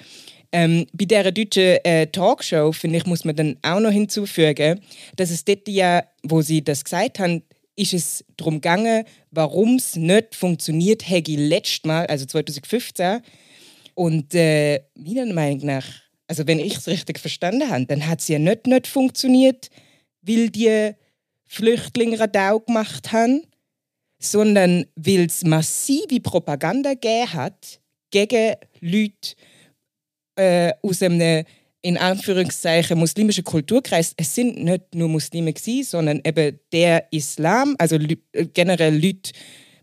Ähm, 0.51 0.87
bei 0.93 1.05
dieser 1.05 1.31
deutschen 1.31 1.77
äh, 1.83 2.07
Talkshow, 2.07 2.71
finde 2.71 2.97
ich, 2.97 3.05
muss 3.05 3.25
man 3.25 3.35
dann 3.35 3.57
auch 3.61 3.79
noch 3.79 3.91
hinzufügen, 3.91 4.79
dass 5.15 5.29
es 5.29 5.43
dort 5.43 5.67
ja, 5.67 6.03
wo 6.23 6.41
sie 6.41 6.63
das 6.63 6.83
gesagt 6.83 7.19
haben, 7.19 7.43
ist 7.75 7.93
es 7.93 8.25
darum 8.37 8.55
gegangen, 8.55 9.03
warum 9.31 9.75
es 9.75 9.95
nicht 9.95 10.35
funktioniert 10.35 11.07
hätte 11.07 11.33
letztes 11.33 11.83
Mal, 11.83 12.07
also 12.07 12.25
2015. 12.25 13.21
Und 13.93 14.33
äh, 14.33 14.81
meiner 14.95 15.31
Meinung 15.33 15.65
nach 15.65 15.85
also 16.27 16.45
wenn 16.45 16.59
ich 16.59 16.75
es 16.75 16.87
richtig 16.87 17.19
verstanden 17.19 17.69
habe, 17.69 17.85
dann 17.85 18.05
hat 18.05 18.19
es 18.19 18.27
ja 18.27 18.37
nicht, 18.37 18.67
nicht 18.67 18.87
funktioniert, 18.87 19.69
weil 20.21 20.49
die 20.49 20.91
Flüchtlinge 21.45 22.19
Radau 22.19 22.59
gemacht 22.59 23.11
haben, 23.13 23.43
sondern 24.19 24.85
weil 24.95 25.25
es 25.25 25.43
massive 25.43 26.19
Propaganda 26.19 26.93
gegeben 26.93 27.33
hat 27.33 27.79
gegen 28.11 28.55
Leute 28.81 29.35
äh, 30.37 30.73
aus 30.81 31.01
einem 31.01 31.43
in 31.81 31.97
Anführungszeichen 31.97 32.97
muslimischen 32.97 33.43
Kulturkreis. 33.43 34.13
Es 34.17 34.33
sind 34.33 34.63
nicht 34.63 34.95
nur 34.95 35.09
Muslime 35.09 35.53
gewesen, 35.53 35.89
sondern 35.89 36.21
eben 36.25 36.59
der 36.71 37.07
Islam, 37.11 37.75
also 37.77 37.97
äh, 37.97 38.45
generell 38.53 38.95
Leute 38.95 39.31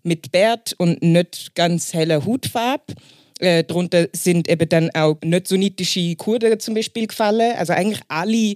mit 0.02 0.32
Bart 0.32 0.74
und 0.78 1.02
nicht 1.02 1.54
ganz 1.54 1.94
heller 1.94 2.24
Hautfarbe 2.26 2.94
äh, 3.40 3.64
darunter 3.64 4.08
sind 4.12 4.48
eben 4.48 4.68
dann 4.68 4.90
auch 4.94 5.16
nicht 5.22 5.48
sunnitische 5.48 6.16
Kurden 6.16 6.58
zum 6.60 6.74
Beispiel 6.74 7.06
gefallen. 7.06 7.56
Also 7.56 7.72
eigentlich 7.72 8.00
alle, 8.08 8.54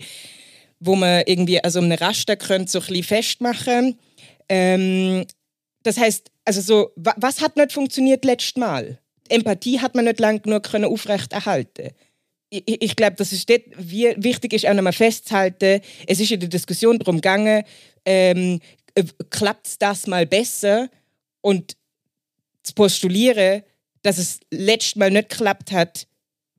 wo 0.81 0.95
man 0.95 1.23
irgendwie 1.27 1.63
also 1.63 1.81
eine 1.81 2.01
Raster 2.01 2.37
könnte 2.37 2.71
so 2.71 2.81
ein 2.81 3.03
festmachen. 3.03 3.99
Ähm, 4.49 5.27
das 5.83 5.99
heißt, 5.99 6.31
also 6.45 6.61
so, 6.61 6.91
was 6.97 7.41
hat 7.41 7.57
nicht 7.57 7.73
funktioniert 7.73 8.25
letztes 8.25 8.57
Mal? 8.57 8.99
Empathie 9.31 9.81
hat 9.81 9.95
man 9.95 10.05
nicht 10.05 10.21
lange 10.21 10.41
genug 10.41 10.65
können 10.65 10.87
aufrechterhalten. 10.87 11.91
Ich, 12.51 12.63
ich 12.67 12.97
glaube, 12.97 13.17
das 13.17 13.33
ist 13.33 13.49
dort, 13.49 13.63
wie 13.77 14.15
wichtig 14.17 14.55
ist 14.55 14.67
auch 14.67 14.75
nochmal 14.75 14.93
festzuhalten. 14.93 15.81
Es 16.07 16.21
ist 16.21 16.31
in 16.31 16.41
der 16.41 16.49
Diskussion 16.49 16.99
darum 16.99 17.17
gegangen, 17.17 17.65
ähm, 18.05 18.61
äh, 18.95 19.05
klappt 19.31 19.81
das 19.83 20.07
mal 20.07 20.27
besser 20.27 20.89
und 21.41 21.77
zu 22.63 22.75
postulieren, 22.75 23.63
dass 24.03 24.19
es 24.19 24.41
letztes 24.51 24.97
Mal 24.97 25.11
nicht 25.11 25.29
geklappt 25.29 25.73
hat, 25.73 26.07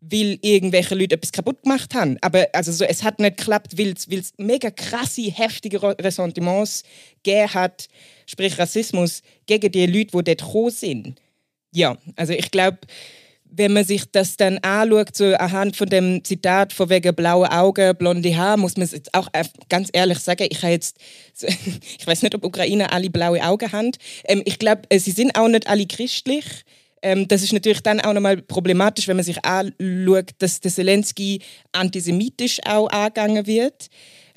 weil 0.01 0.39
irgendwelche 0.41 0.95
Leute 0.95 1.15
etwas 1.15 1.31
kaputt 1.31 1.63
gemacht 1.63 1.93
haben. 1.93 2.17
Aber 2.21 2.47
also 2.53 2.71
so, 2.71 2.85
es 2.85 3.03
hat 3.03 3.19
nicht 3.19 3.37
geklappt, 3.37 3.77
weil 3.77 3.93
es 3.93 4.33
mega 4.37 4.71
krasse, 4.71 5.23
heftige 5.23 5.81
Ressentiments 5.81 6.83
gegeben 7.23 7.53
hat, 7.53 7.87
sprich 8.25 8.57
Rassismus, 8.57 9.21
gegen 9.45 9.71
die 9.71 9.85
Leute, 9.85 10.17
die 10.17 10.23
dort 10.23 10.27
gekommen 10.41 10.71
sind. 10.71 11.21
Ja, 11.71 11.97
also 12.15 12.33
ich 12.33 12.51
glaube, 12.51 12.79
wenn 13.51 13.73
man 13.73 13.83
sich 13.83 14.03
das 14.11 14.37
dann 14.37 14.59
anschaut, 14.59 15.15
so 15.15 15.33
anhand 15.35 15.75
von 15.75 15.89
dem 15.89 16.23
Zitat 16.23 16.71
von 16.71 16.89
wegen 16.89 17.15
blaue 17.15 17.51
Augen, 17.51 17.95
blonde 17.97 18.35
Haar, 18.35 18.57
muss 18.57 18.77
man 18.77 18.87
jetzt 18.87 19.13
auch 19.13 19.27
ganz 19.69 19.89
ehrlich 19.91 20.19
sagen, 20.19 20.47
ich 20.49 20.61
habe 20.61 20.73
jetzt, 20.73 20.97
ich 21.41 22.05
weiß 22.05 22.21
nicht, 22.21 22.35
ob 22.35 22.45
Ukrainer 22.45 22.93
alle 22.93 23.09
blaue 23.09 23.43
Augen 23.43 23.71
haben. 23.71 23.91
Ähm, 24.25 24.43
ich 24.45 24.59
glaube, 24.59 24.83
äh, 24.89 24.99
sie 24.99 25.11
sind 25.11 25.35
auch 25.35 25.47
nicht 25.47 25.67
alle 25.67 25.85
christlich. 25.87 26.45
Ähm, 27.01 27.27
das 27.27 27.43
ist 27.43 27.53
natürlich 27.53 27.81
dann 27.81 28.01
auch 28.01 28.13
nochmal 28.13 28.37
problematisch, 28.37 29.07
wenn 29.07 29.15
man 29.15 29.25
sich 29.25 29.43
anschaut, 29.43 30.31
dass 30.39 30.59
der 30.59 30.71
Zelensky 30.71 31.41
antisemitisch 31.71 32.59
auch 32.65 32.89
angegangen 32.89 33.47
wird. 33.47 33.87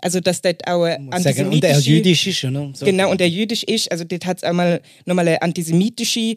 Also 0.01 0.21
dass 0.21 0.43
dort 0.43 0.67
auch 0.67 0.83
eine 0.83 1.23
sagen, 1.23 1.47
und 1.47 1.63
er 1.63 1.77
antisemitische... 1.77 1.91
jüdisch 1.91 2.27
ist, 2.27 2.45
oder? 2.45 2.71
So. 2.75 2.85
Genau, 2.87 3.11
und 3.11 3.21
der 3.21 3.29
jüdisch 3.29 3.63
ist, 3.63 3.91
also 3.91 4.05
dort 4.05 4.27
hat 4.27 4.39
es 4.39 4.45
auch 4.45 4.53
mal 4.53 4.81
nochmal 5.05 5.29
eine 5.29 5.43
antisemitische 5.43 6.37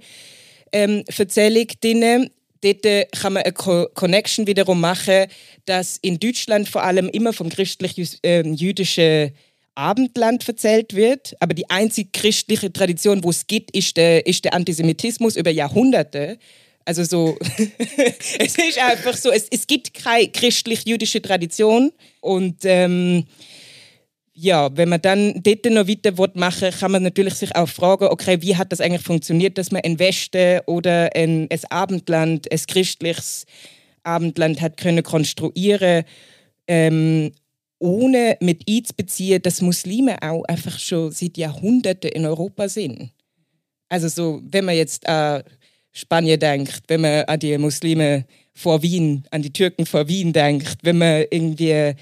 ähm, 0.76 1.04
Erzählung 1.18 1.68
drin. 1.82 2.30
Dort 2.62 2.86
äh, 2.86 3.06
kann 3.06 3.34
man 3.34 3.44
eine 3.44 3.54
Co 3.54 3.88
Connection 3.94 4.46
wiederum 4.46 4.82
machen, 4.82 5.28
dass 5.66 5.98
in 6.02 6.20
Deutschland 6.20 6.68
vor 6.68 6.84
allem 6.84 7.08
immer 7.10 7.32
vom 7.32 7.50
christlich-jüdischen 7.50 9.32
Abendland 9.76 10.48
erzählt 10.48 10.94
wird. 10.94 11.36
Aber 11.40 11.54
die 11.54 11.70
einzige 11.70 12.10
christliche 12.12 12.72
Tradition, 12.74 13.24
wo 13.24 13.30
es 13.30 13.48
gibt, 13.48 13.72
ist 13.72 13.98
der, 13.98 14.26
ist 14.26 14.44
der 14.44 14.54
Antisemitismus 14.54 15.36
über 15.38 15.52
Jahrhunderte. 15.52 16.38
Also 16.84 17.04
so, 17.04 17.38
es 18.40 18.58
ist 18.58 18.78
einfach 18.78 19.16
so, 19.16 19.32
es, 19.32 19.48
es 19.50 19.66
gibt 19.68 19.94
keine 19.94 20.28
christlich-jüdische 20.28 21.22
Tradition. 21.22 21.92
Und 22.20 22.58
ähm, 22.64 23.26
ja, 24.38 24.76
wenn 24.76 24.90
man 24.90 25.02
dann 25.02 25.42
dort 25.42 25.66
noch 25.66 25.88
weiter 25.88 26.14
machen 26.34 26.70
kann 26.72 26.92
man 26.92 27.04
natürlich 27.04 27.36
sich 27.36 27.56
auch 27.56 27.70
fragen, 27.70 28.06
okay, 28.06 28.42
wie 28.42 28.56
hat 28.56 28.72
das 28.72 28.82
eigentlich 28.82 29.02
funktioniert, 29.02 29.58
dass 29.58 29.72
man 29.72 29.82
ein 29.84 29.98
Westen 29.98 30.60
oder 30.66 31.10
ein, 31.16 31.48
ein 31.50 31.60
Abendland, 31.70 32.52
ein 32.52 32.60
christliches 32.68 33.46
Abendland 34.04 34.60
hat 34.62 34.76
können 34.78 35.04
konstruieren, 35.04 36.04
ähm, 36.68 37.32
ohne 37.80 38.38
mit 38.42 38.64
einzubeziehen, 38.70 39.42
dass 39.42 39.62
Muslime 39.62 40.22
auch 40.22 40.44
einfach 40.46 40.80
schon 40.80 41.12
seit 41.12 41.38
Jahrhunderten 41.38 42.12
in 42.12 42.26
Europa 42.26 42.68
sind. 42.68 43.12
Also 43.88 44.10
so, 44.10 44.42
wenn 44.52 44.66
man 44.66 44.76
jetzt 44.76 45.08
an 45.08 45.44
Spanien 45.94 46.40
denkt, 46.40 46.84
wenn 46.88 47.02
man 47.02 47.24
an 47.24 47.40
die 47.40 47.58
Muslime 47.58 48.26
vor 48.54 48.82
Wien, 48.82 49.24
an 49.32 49.42
die 49.42 49.54
Türken 49.54 49.86
vor 49.86 50.10
Wien 50.10 50.34
denkt, 50.34 50.78
wenn 50.82 50.98
man 50.98 51.26
irgendwie 51.30 51.96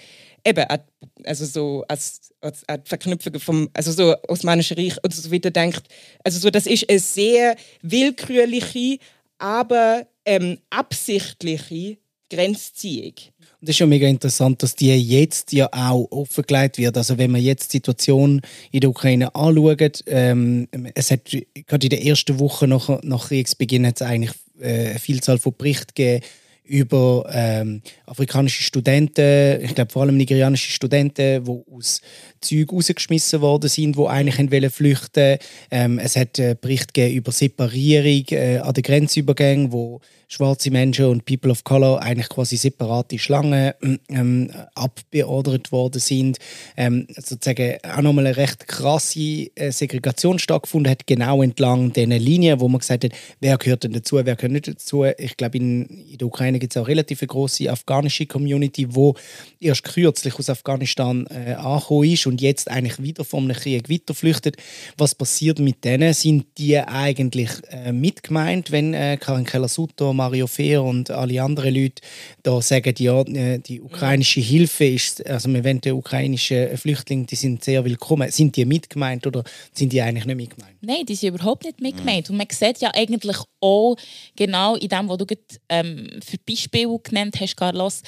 eben 0.46 0.64
an, 0.66 0.80
also 1.24 1.46
so 1.46 1.86
als, 1.88 2.34
als, 2.42 2.68
als 2.68 2.88
Verknüpfung 2.88 3.40
vom 3.40 3.70
also 3.74 3.92
so 3.92 4.16
Osmanische 4.28 4.78
Reich 4.78 4.96
und 5.04 5.14
so 5.14 5.32
weiter 5.32 5.52
denkt. 5.52 5.84
Also 6.24 6.40
so, 6.40 6.50
das 6.50 6.66
ist 6.66 6.90
eine 6.90 7.00
sehr 7.00 7.56
willkürliche, 7.82 9.00
aber 9.38 10.06
ähm, 10.26 10.60
absichtliche 10.70 11.98
Grenzziehung. 12.30 13.14
Und 13.62 13.70
das 13.70 13.76
ist 13.76 13.80
ja 13.80 13.86
mega 13.86 14.08
interessant, 14.08 14.62
dass 14.62 14.76
die 14.76 14.94
jetzt 14.94 15.54
ja 15.54 15.70
auch 15.72 16.08
offengelegt 16.12 16.78
wird. 16.78 16.98
Also 16.98 17.18
wenn 17.18 17.32
man 17.32 17.42
jetzt 17.42 17.72
die 17.72 17.78
Situation 17.78 18.42
in 18.72 18.82
der 18.82 18.90
Ukraine 18.90 19.34
anschaut, 19.36 20.04
ähm, 20.08 20.68
es 20.96 21.12
hat 21.12 21.22
gerade 21.68 21.86
in 21.86 21.90
der 21.90 22.06
ersten 22.06 22.40
Woche 22.40 22.68
nach, 22.68 23.02
nach 23.04 23.28
Kriegsbeginn 23.28 23.88
hat 23.88 24.02
es 24.02 24.08
eigentlich 24.08 24.34
äh, 24.60 24.90
eine 24.90 25.00
Vielzahl 25.00 25.38
von 25.38 25.56
Berichten 25.58 25.94
gegeben 25.96 26.26
über 26.64 27.26
ähm, 27.30 27.82
afrikanische 28.06 28.64
Studenten, 28.64 29.62
ich 29.62 29.76
glaube 29.76 29.92
vor 29.92 30.04
allem 30.04 30.16
nigerianische 30.16 30.72
Studenten, 30.72 31.44
die 31.44 31.62
aus 31.72 32.02
Zügen 32.40 32.76
rausgeschmissen 32.76 33.42
worden 33.42 33.70
sind, 33.70 33.98
die 33.98 34.06
eigentlich 34.06 34.52
wollen 34.52 34.70
flüchten. 34.70 35.38
Ähm, 35.72 36.00
es 36.00 36.16
hat 36.16 36.40
äh, 36.40 36.56
Berichte 36.60 37.08
über 37.08 37.32
Separierung 37.32 38.26
äh, 38.32 38.60
an 38.60 38.74
den 38.74 38.84
Grenzübergängen, 38.84 39.72
wo 39.72 40.00
schwarze 40.34 40.72
Menschen 40.72 41.06
und 41.06 41.26
People 41.26 41.52
of 41.52 41.64
Color 41.64 42.02
eigentlich 42.02 42.30
quasi 42.30 42.58
separate 42.58 43.20
Schlangen 43.20 43.74
ähm, 44.10 44.50
abbeordert 44.76 45.72
worden 45.72 46.00
sind. 46.00 46.40
Ähm, 46.76 47.08
sozusagen 47.16 47.78
auch 47.84 48.02
nochmal 48.02 48.28
eine 48.28 48.38
recht 48.38 48.68
krasse 48.68 49.50
äh, 49.56 49.72
Segregation 49.72 50.40
stattgefunden 50.40 50.92
hat, 50.92 51.06
genau 51.08 51.42
entlang 51.44 51.94
dieser 51.94 52.08
Linie, 52.08 52.60
wo 52.60 52.68
man 52.68 52.80
gesagt 52.80 53.04
hat, 53.04 53.12
wer 53.40 53.58
gehört 53.58 53.84
denn 53.84 53.94
dazu, 53.94 54.16
wer 54.16 54.36
gehört 54.36 54.52
nicht 54.52 54.68
dazu. 54.68 55.06
Ich 55.06 55.38
glaube, 55.38 55.58
in, 55.58 55.86
in 55.86 56.18
der 56.18 56.28
Ukraine 56.28 56.60
gibt 56.60 56.76
es 56.76 56.82
auch 56.82 56.88
relativ 56.88 57.22
eine 57.22 57.28
große 57.28 57.72
afghanische 57.72 58.26
Community, 58.26 58.88
wo 58.96 59.16
erst 59.60 59.84
kürzlich 59.84 60.36
aus 60.40 60.50
Afghanistan 60.50 61.28
äh, 61.28 61.54
angekommen 61.54 62.10
ist 62.10 62.26
und 62.28 62.42
jetzt 62.42 62.70
eigentlich 62.70 63.02
wieder 63.02 63.24
vom 63.24 63.50
Krieg 63.50 63.90
weiterflüchtet. 63.90 64.58
Was 64.98 65.16
passiert 65.16 65.60
mit 65.60 65.84
denen? 65.84 66.14
Sind 66.14 66.46
die 66.58 66.78
eigentlich 66.80 67.50
äh, 67.70 67.92
mitgemeint, 67.92 68.72
wenn 68.72 68.94
äh, 68.94 69.18
Karin 69.20 69.46
Keller-Sutter, 69.46 70.14
Mario 70.24 70.48
Fehr 70.48 70.82
und 70.82 71.12
alle 71.12 71.42
anderen 71.42 71.76
Leute 71.76 72.02
da 72.44 72.62
sagen, 72.62 72.94
ja, 72.98 73.22
äh, 73.22 73.60
die 73.60 73.82
ukrainische 73.82 74.40
Hilfe 74.40 74.86
ist, 74.86 75.26
also 75.28 75.50
wir 75.50 75.64
wollen 75.66 75.82
die 75.82 75.92
ukrainischen 75.92 76.78
Flüchtlinge, 76.78 77.26
die 77.26 77.36
sind 77.36 77.64
sehr 77.64 77.84
willkommen. 77.84 78.32
Sind 78.32 78.56
die 78.56 78.64
mitgemeint 78.64 79.28
oder 79.28 79.44
sind 79.74 79.92
die 79.92 80.02
eigentlich 80.02 80.26
nicht 80.26 80.38
mitgemeint? 80.38 80.78
Nein, 80.82 81.06
die 81.06 81.16
sind 81.16 81.36
überhaupt 81.36 81.66
nicht 81.66 81.82
mitgemeint. 81.82 82.30
Und 82.30 82.38
man 82.38 82.48
sieht 82.50 82.80
ja 82.80 82.92
eigentlich 82.94 83.38
auch 83.60 83.96
genau 84.36 84.76
in 84.76 84.88
dem, 84.88 85.10
was 85.10 85.18
du 85.18 85.26
gerade, 85.26 85.42
ähm, 85.68 86.10
für 86.26 86.38
Beispiele 86.38 87.00
genannt 87.04 87.36
hast, 87.40 87.58
Carlos, 87.58 88.02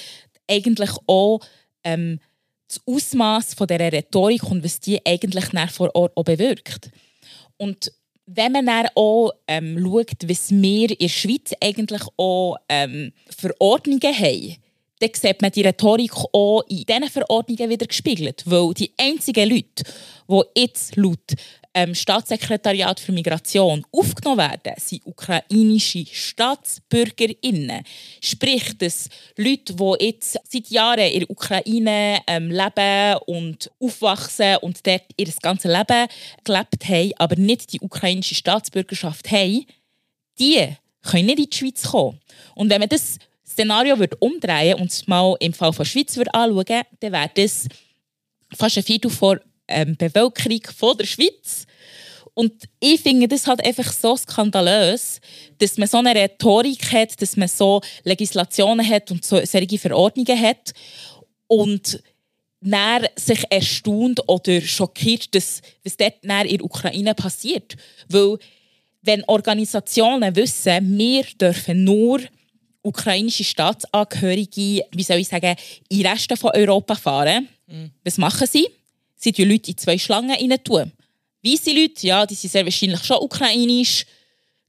eigentlich 0.49 0.91
auch 1.07 1.41
ähm, 1.83 2.19
das 2.67 2.81
Ausmaß 2.85 3.55
dieser 3.55 3.91
Rhetorik 3.91 4.43
und 4.43 4.63
was 4.63 4.79
die 4.79 5.05
eigentlich 5.05 5.45
vor 5.71 5.93
Ort 5.93 6.15
auch 6.15 6.23
bewirkt. 6.23 6.91
Und 7.57 7.91
wenn 8.25 8.51
man 8.51 8.65
dann 8.65 8.87
auch 8.95 9.31
ähm, 9.47 9.79
schaut, 9.79 10.27
was 10.27 10.51
wir 10.51 10.91
in 10.91 10.97
der 10.97 11.09
Schweiz 11.09 11.53
eigentlich 11.61 12.01
auch 12.17 12.57
ähm, 12.69 13.11
Verordnungen 13.29 14.01
haben, 14.01 14.55
dann 15.05 15.21
sieht 15.21 15.41
man 15.41 15.51
die 15.51 15.61
Rhetorik 15.61 16.13
auch 16.33 16.61
in 16.67 16.85
diesen 16.85 17.09
Verordnungen 17.09 17.69
wieder 17.69 17.85
gespiegelt. 17.85 18.43
Weil 18.45 18.73
die 18.73 18.91
einzigen 18.97 19.49
Leute, 19.49 19.83
die 20.27 20.61
jetzt 20.61 20.95
laut 20.95 21.35
ähm, 21.75 21.93
Staatssekretariat 21.93 22.99
für 22.99 23.11
Migration 23.11 23.85
aufgenommen 23.91 24.39
werden, 24.39 24.73
sind 24.77 25.05
ukrainische 25.05 26.05
Staatsbürgerinnen. 26.05 27.83
Sprich, 28.21 28.77
dass 28.77 29.09
Leute, 29.35 29.75
die 29.75 30.05
jetzt 30.05 30.39
seit 30.49 30.67
Jahren 30.69 31.11
in 31.11 31.19
der 31.19 31.29
Ukraine 31.29 32.19
ähm, 32.27 32.49
leben 32.49 33.17
und 33.27 33.69
aufwachsen 33.79 34.57
und 34.61 34.87
dort 34.87 35.03
ihr 35.17 35.27
ganzes 35.41 35.71
Leben 35.71 36.07
gelebt 36.43 36.87
haben, 36.87 37.11
aber 37.17 37.35
nicht 37.35 37.73
die 37.73 37.81
ukrainische 37.81 38.35
Staatsbürgerschaft 38.35 39.29
haben, 39.29 39.65
die 40.39 40.67
können 41.01 41.25
nicht 41.25 41.39
in 41.39 41.49
die 41.49 41.57
Schweiz 41.57 41.83
kommen. 41.83 42.19
Und 42.55 42.69
wenn 42.69 42.79
man 42.79 42.89
das 42.89 43.19
Szenario 43.47 43.99
würde 43.99 44.17
umdrehen 44.17 44.79
und 44.79 44.91
es 44.91 45.07
mal 45.07 45.35
im 45.39 45.53
Fall 45.53 45.71
der 45.71 45.85
Schweiz 45.85 46.15
würde 46.17 46.33
anschauen 46.33 46.83
dann 46.99 47.11
wäre 47.11 47.31
das 47.35 47.67
fast 48.55 48.77
ein 48.77 48.83
Viertel 48.83 49.11
der 49.11 49.41
ähm, 49.67 49.95
Bevölkerung 49.97 50.61
von 50.75 50.97
der 50.97 51.05
Schweiz. 51.05 51.65
Und 52.33 52.51
ich 52.81 53.01
finde 53.01 53.29
das 53.29 53.47
halt 53.47 53.65
einfach 53.65 53.91
so 53.93 54.15
skandalös, 54.17 55.21
dass 55.57 55.77
man 55.77 55.87
so 55.87 55.97
eine 55.97 56.13
Rhetorik 56.13 56.91
hat, 56.91 57.21
dass 57.21 57.37
man 57.37 57.47
so 57.47 57.81
Legislationen 58.03 58.87
hat 58.87 59.09
und 59.09 59.23
so 59.23 59.39
solche 59.45 59.79
Verordnungen 59.79 60.39
hat 60.39 60.73
und 61.47 62.03
dann 62.59 63.07
sich 63.15 63.43
erstaunt 63.49 64.27
oder 64.27 64.59
schockiert, 64.59 65.33
dass, 65.33 65.61
was 65.83 65.95
dort 65.95 66.15
in 66.23 66.29
der 66.29 66.63
Ukraine 66.63 67.13
passiert. 67.13 67.75
Weil 68.09 68.37
wenn 69.01 69.23
Organisationen 69.25 70.35
wissen, 70.35 70.97
wir 70.97 71.23
dürfen 71.39 71.83
nur 71.85 72.19
ukrainische 72.85 73.43
Staatsangehörige, 73.43 74.85
wie 74.91 75.03
soll 75.03 75.17
ich 75.17 75.27
sagen, 75.27 75.55
in 75.89 75.99
den 75.99 76.07
Rest 76.07 76.31
von 76.37 76.51
Europa 76.53 76.95
fahren. 76.95 77.47
Mhm. 77.67 77.91
Was 78.03 78.17
machen 78.17 78.47
sie? 78.47 78.67
Sie 79.15 79.31
tun 79.31 79.49
Leute 79.49 79.71
in 79.71 79.77
zwei 79.77 79.97
Schlangen 79.97 80.31
rein. 80.31 80.91
Weisse 81.43 81.71
Leute, 81.71 82.07
ja, 82.07 82.25
die 82.25 82.35
sind 82.35 82.51
sehr 82.51 82.65
wahrscheinlich 82.65 83.03
schon 83.03 83.17
ukrainisch. 83.17 84.05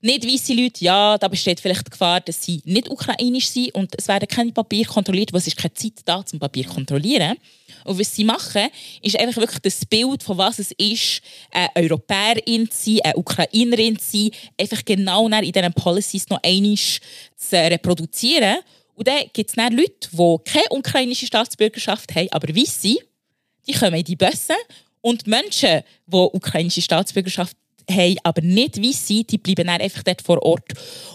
Nicht 0.03 0.27
weisse 0.27 0.53
Leute, 0.53 0.85
ja, 0.85 1.17
da 1.17 1.27
besteht 1.27 1.59
vielleicht 1.59 1.87
die 1.87 1.91
Gefahr, 1.91 2.21
dass 2.21 2.43
sie 2.43 2.61
nicht 2.65 2.91
ukrainisch 2.91 3.49
sind 3.49 3.75
und 3.75 3.95
es 3.97 4.07
werden 4.09 4.29
keine 4.29 4.53
Papiere 4.53 4.93
kontrolliert, 4.93 5.33
weil 5.33 5.41
es 5.41 5.47
ist 5.47 5.57
keine 5.57 5.73
Zeit 5.73 5.95
da, 6.05 6.25
zum 6.25 6.39
Papier 6.39 6.65
zu 6.65 6.75
kontrollieren. 6.75 7.37
Und 7.85 7.99
was 7.99 8.15
sie 8.15 8.25
machen, 8.25 8.69
ist 9.01 9.19
einfach 9.19 9.41
wirklich 9.41 9.63
das 9.63 9.87
Bild, 9.87 10.23
von 10.23 10.37
was 10.37 10.59
es 10.59 10.71
ist, 10.73 11.23
eine 11.51 11.71
Europäerin 11.77 12.71
zu 12.71 12.91
sein, 12.91 13.01
eine 13.05 13.17
Ukrainerin 13.17 13.99
zu 13.99 14.19
sein, 14.19 14.31
einfach 14.61 14.85
genau 14.85 15.29
in 15.29 15.53
diesen 15.53 15.73
Policies 15.73 16.29
noch 16.29 16.43
einmal 16.43 16.77
zu 16.77 17.57
reproduzieren. 17.57 18.59
Und 18.95 19.09
dann 19.09 19.25
gibt 19.33 19.51
es 19.51 19.57
Leute, 19.57 20.09
die 20.13 20.51
keine 20.51 20.67
ukrainische 20.71 21.27
Staatsbürgerschaft 21.27 22.15
haben, 22.15 22.29
aber 22.33 22.55
weiss 22.55 22.81
die 22.81 23.73
kommen 23.73 23.95
in 23.95 24.05
die 24.05 24.17
Bössen 24.17 24.57
und 25.01 25.27
Menschen, 25.27 25.83
die 26.07 26.17
ukrainische 26.17 26.83
Staatsbürgerschaft 26.83 27.57
haben, 27.91 28.17
aber 28.23 28.43
nicht 28.43 28.83
weiss 28.83 29.07
sind, 29.07 29.31
die 29.31 29.39
bleiben 29.39 29.67
dann 29.67 29.81
einfach 29.81 30.03
dort 30.03 30.23
vor 30.23 30.43
Ort. 30.43 30.73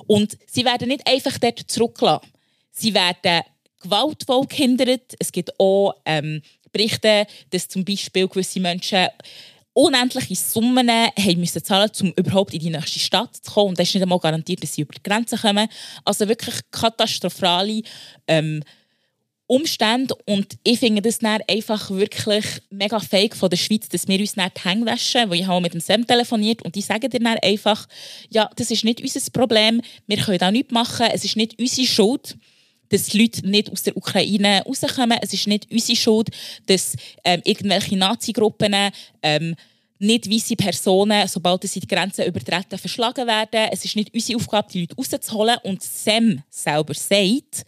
Und 0.07 0.37
sie 0.47 0.65
werden 0.65 0.87
nicht 0.87 1.07
einfach 1.07 1.37
dort 1.37 1.59
zurückgelassen. 1.59 2.27
Sie 2.71 2.93
werden 2.93 3.43
gewaltvoll 3.81 4.45
gehindert. 4.47 5.15
Es 5.19 5.31
gibt 5.31 5.59
auch 5.59 5.95
ähm, 6.05 6.41
Berichte, 6.71 7.27
dass 7.49 7.67
zum 7.67 7.83
Beispiel 7.83 8.27
gewisse 8.27 8.59
Menschen 8.59 9.07
unendliche 9.73 10.35
Summen 10.35 10.89
haben 10.89 11.39
müssen 11.39 11.63
zahlen, 11.63 11.91
um 12.01 12.11
überhaupt 12.13 12.53
in 12.53 12.59
die 12.59 12.69
nächste 12.69 12.99
Stadt 12.99 13.35
zu 13.35 13.51
kommen. 13.51 13.69
Und 13.69 13.79
das 13.79 13.87
ist 13.87 13.95
nicht 13.95 14.03
einmal 14.03 14.19
garantiert, 14.19 14.61
dass 14.63 14.73
sie 14.73 14.81
über 14.81 14.93
die 14.93 15.03
Grenze 15.03 15.37
kommen. 15.37 15.67
Also 16.03 16.27
wirklich 16.27 16.55
katastrophale 16.71 17.83
ähm, 18.27 18.63
Umstände. 19.51 20.15
Und 20.25 20.57
ich 20.63 20.79
finde 20.79 21.01
das 21.01 21.19
dann 21.19 21.41
einfach 21.49 21.91
wirklich 21.91 22.45
mega 22.69 22.99
fake 23.01 23.35
von 23.35 23.49
der 23.49 23.57
Schweiz, 23.57 23.89
dass 23.89 24.07
wir 24.07 24.17
uns 24.17 24.37
nicht 24.37 24.51
die 24.57 24.69
Hänge 24.69 24.85
waschen, 24.85 25.29
weil 25.29 25.41
ich 25.41 25.47
habe 25.47 25.59
mit 25.59 25.73
dem 25.73 25.81
Sam 25.81 26.07
telefoniert 26.07 26.61
und 26.61 26.73
die 26.75 26.81
sagen 26.81 27.09
dir 27.09 27.19
dann 27.19 27.37
einfach, 27.43 27.85
ja, 28.29 28.49
das 28.55 28.71
ist 28.71 28.85
nicht 28.85 29.01
unser 29.01 29.19
Problem, 29.31 29.81
wir 30.07 30.17
können 30.17 30.37
da 30.37 30.51
nichts 30.51 30.71
machen, 30.71 31.07
es 31.11 31.25
ist 31.25 31.35
nicht 31.35 31.59
unsere 31.59 31.87
Schuld 31.87 32.37
dass 32.89 33.13
Leute 33.13 33.47
nicht 33.47 33.71
aus 33.71 33.83
der 33.83 33.95
Ukraine 33.95 34.63
rauskommen. 34.65 35.17
Es 35.21 35.31
ist 35.31 35.47
nicht 35.47 35.71
unsere 35.71 35.95
Schuld, 35.95 36.27
dass 36.65 36.97
ähm, 37.23 37.41
irgendwelche 37.45 37.95
Nazi-Gruppen 37.95 38.75
ähm, 39.23 39.55
nicht 39.97 40.29
weiße 40.29 40.57
Personen, 40.57 41.25
sobald 41.29 41.63
sie 41.63 41.79
die 41.79 41.87
Grenzen 41.87 42.25
übertreten, 42.25 42.77
verschlagen 42.77 43.27
werden. 43.27 43.69
Es 43.71 43.85
ist 43.85 43.95
nicht 43.95 44.13
unsere 44.13 44.37
Aufgabe, 44.39 44.67
die 44.73 44.81
Leute 44.81 44.95
rauszuholen. 44.97 45.55
Und 45.63 45.81
Sam 45.81 46.43
selber 46.49 46.93
sagt, 46.93 47.65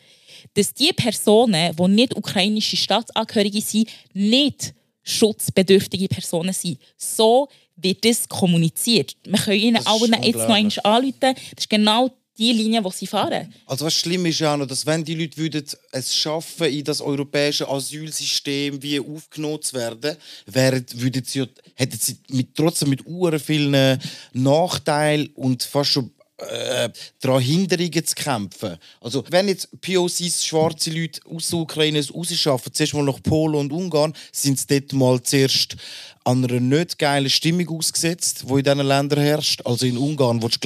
dass 0.54 0.74
die 0.74 0.94
Personen, 0.94 1.76
die 1.76 1.88
nicht 1.88 2.16
ukrainische 2.16 2.78
Staatsangehörige 2.78 3.62
sind, 3.62 3.90
nicht 4.14 4.74
schutzbedürftige 5.04 6.08
Personen 6.08 6.54
sind. 6.54 6.80
So 6.98 7.50
wird 7.76 8.06
das 8.06 8.28
kommuniziert. 8.30 9.16
Wir 9.24 9.40
können 9.40 9.60
ihnen 9.60 9.88
allen 9.88 10.24
jetzt 10.24 10.36
noch 10.36 10.50
einmal 10.50 10.72
anrufen. 10.84 11.16
Das 11.20 11.36
ist 11.58 11.70
genau 11.70 12.12
die 12.38 12.52
Linie, 12.52 12.82
die 12.82 12.92
sie 12.92 13.08
fahren. 13.08 13.54
Also 13.66 13.86
was 13.86 13.94
schlimm 13.94 14.26
ist 14.26 14.40
ja 14.40 14.58
noch, 14.58 14.66
dass 14.66 14.86
wenn 14.86 15.04
die 15.04 15.14
Leute 15.14 15.38
würden 15.38 15.66
es 15.92 16.16
schaffen, 16.16 16.68
in 16.68 16.84
das 16.84 17.00
europäische 17.00 17.68
Asylsystem 17.70 18.82
wie 18.82 19.00
aufgenommen 19.00 19.62
zu 19.62 19.76
werden, 19.76 20.18
wären, 20.48 20.86
würden 20.96 21.24
sie, 21.24 21.46
hätten 21.76 22.00
sie 22.00 22.18
mit, 22.30 22.56
trotzdem 22.56 22.90
mit 22.90 23.06
uren 23.06 23.40
vielen 23.40 24.00
Nachteilen 24.34 25.30
und 25.36 25.64
fast 25.64 25.92
schon 25.92 26.12
äh, 26.38 26.90
daran 27.20 27.42
Hinderungen 27.42 28.06
zu 28.06 28.16
kämpfen. 28.16 28.78
Also 29.02 29.24
wenn 29.30 29.48
jetzt 29.48 29.70
POCs, 29.82 30.46
schwarze 30.46 30.90
Leute 30.90 31.22
aus 31.30 31.50
der 31.50 31.60
Ukraine 31.60 32.04
rausschaffen, 32.14 32.74
zuerst 32.74 32.94
mal 32.94 33.04
nach 33.04 33.22
Polen 33.22 33.56
und 33.56 33.72
Ungarn, 33.72 34.14
sind 34.32 34.60
sie 34.60 34.68
dort 34.68 34.94
mal 34.94 35.22
zuerst 35.22 35.76
an 36.24 36.44
einer 36.44 36.60
nicht 36.60 36.98
geilen 36.98 37.30
Stimmung 37.30 37.70
ausgesetzt, 37.70 38.46
die 38.48 38.54
in 38.54 38.64
diesen 38.64 38.80
Ländern 38.80 39.20
herrscht. 39.20 39.62
Also 39.66 39.86
in 39.86 39.98
Ungarn, 39.98 40.42
wo 40.42 40.48
ich 40.48 40.60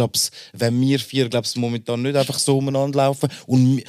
wenn 0.54 0.80
wir 0.80 1.00
vier 1.00 1.30
glaub's, 1.30 1.56
momentan 1.56 2.02
nicht 2.02 2.16
einfach 2.16 2.38
so 2.38 2.58
umeinander 2.58 2.98
laufen 2.98 3.30
und, 3.48 3.84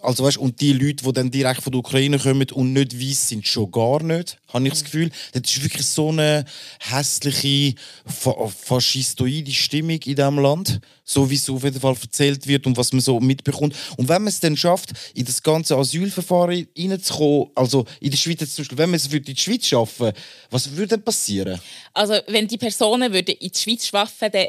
also 0.00 0.24
weißt, 0.24 0.38
und 0.38 0.60
die 0.60 0.72
Leute, 0.72 1.04
die 1.04 1.12
dann 1.12 1.30
direkt 1.30 1.62
von 1.62 1.72
der 1.72 1.80
Ukraine 1.80 2.18
kommen 2.18 2.46
und 2.52 2.72
nicht 2.72 2.98
weiss 2.98 3.28
sind, 3.28 3.46
schon 3.46 3.70
gar 3.70 4.02
nicht, 4.02 4.38
habe 4.52 4.64
ich 4.66 4.72
das 4.72 4.84
Gefühl. 4.84 5.10
Das 5.32 5.42
ist 5.42 5.62
wirklich 5.62 5.86
so 5.86 6.10
eine 6.10 6.44
hässliche, 6.78 7.74
fa 8.06 8.46
faschistoide 8.46 9.52
Stimmung 9.52 10.00
in 10.04 10.16
diesem 10.16 10.38
Land, 10.38 10.80
so 11.04 11.28
wie 11.28 11.34
es 11.34 11.50
auf 11.50 11.64
jeden 11.64 11.80
Fall 11.80 11.96
erzählt 12.00 12.46
wird 12.46 12.66
und 12.66 12.76
was 12.76 12.92
man 12.92 13.00
so 13.00 13.18
mitbekommt. 13.18 13.74
Und 13.96 14.08
wenn 14.08 14.22
man 14.22 14.28
es 14.28 14.40
dann 14.40 14.56
schafft, 14.56 14.90
in 15.14 15.24
das 15.24 15.42
ganze 15.42 15.76
Asylverfahren 15.76 16.68
reinzukommen, 16.78 17.48
also 17.54 17.84
in 18.00 18.10
der 18.10 18.18
Schweiz 18.18 18.38
zum 18.54 18.62
Beispiel, 18.62 18.78
wenn 18.78 18.90
man 18.90 18.96
es 18.96 19.06
in 19.12 19.22
die 19.22 19.36
Schweiz 19.36 19.66
schaffen 19.66 20.12
was 20.50 20.76
würde 20.76 20.98
passieren? 21.02 21.60
Also 21.92 22.14
wenn 22.26 22.46
die 22.46 22.58
Personen 22.58 23.12
würden 23.12 23.34
in 23.34 23.50
die 23.50 23.58
Schweiz 23.58 23.86
schaffen, 23.86 24.30
dann 24.32 24.46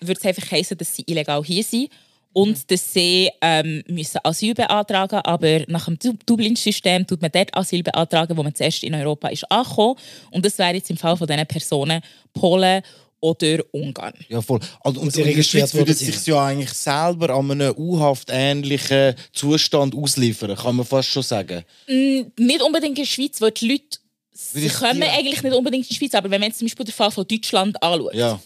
würde 0.00 0.20
es 0.20 0.26
einfach 0.26 0.50
heißen, 0.50 0.76
dass 0.76 0.94
sie 0.94 1.04
illegal 1.06 1.42
hier 1.44 1.64
sind 1.64 1.90
und 2.32 2.58
mhm. 2.58 2.62
dass 2.66 2.92
sie 2.92 3.30
ähm, 3.40 3.82
müssen 3.88 4.20
Asyl 4.24 4.54
beantragen 4.54 5.20
aber 5.20 5.64
nach 5.68 5.86
dem 5.86 6.18
Dublin-System 6.26 7.06
tut 7.06 7.20
man 7.20 7.30
dort 7.30 7.54
Asyl 7.56 7.82
beantragen, 7.82 8.36
wo 8.36 8.42
man 8.42 8.54
zuerst 8.54 8.82
in 8.84 8.94
Europa 8.94 9.28
ist 9.28 9.50
angekommen. 9.50 9.96
Und 10.30 10.44
das 10.44 10.58
wäre 10.58 10.74
jetzt 10.74 10.90
im 10.90 10.96
Fall 10.96 11.16
von 11.16 11.26
diesen 11.26 11.46
Personen 11.46 12.00
Polen 12.32 12.82
oder 13.22 13.62
Ungarn. 13.70 14.14
Ja, 14.28 14.42
voll. 14.42 14.58
Also, 14.80 15.00
und, 15.00 15.06
und 15.06 15.16
in 15.16 15.36
der 15.36 15.42
Schweiz 15.44 15.72
würde 15.74 15.94
sich 15.94 16.26
ja 16.26 16.44
eigentlich 16.44 16.72
selber 16.72 17.30
an 17.30 17.52
einem 17.52 17.72
U-Haft-ähnlichen 17.76 19.14
Zustand 19.32 19.94
ausliefern, 19.94 20.56
kann 20.56 20.76
man 20.76 20.84
fast 20.84 21.08
schon 21.08 21.22
sagen. 21.22 21.62
Mm, 21.86 22.22
nicht 22.36 22.62
unbedingt 22.62 22.98
in 22.98 23.04
der 23.04 23.10
Schweiz, 23.10 23.40
weil 23.40 23.52
die 23.52 23.68
Leute 23.68 23.98
sie 24.32 24.68
kommen 24.68 25.02
eigentlich 25.02 25.42
nicht 25.42 25.54
unbedingt 25.54 25.84
in 25.84 25.88
die 25.88 25.94
Schweiz, 25.94 26.14
aber 26.14 26.30
wenn 26.30 26.40
man 26.40 26.48
jetzt 26.48 26.58
zum 26.58 26.66
Beispiel 26.66 26.86
den 26.86 26.92
Fall 26.94 27.10
von 27.10 27.26
Deutschland 27.26 27.82
anschaut, 27.82 28.14
ja 28.14 28.40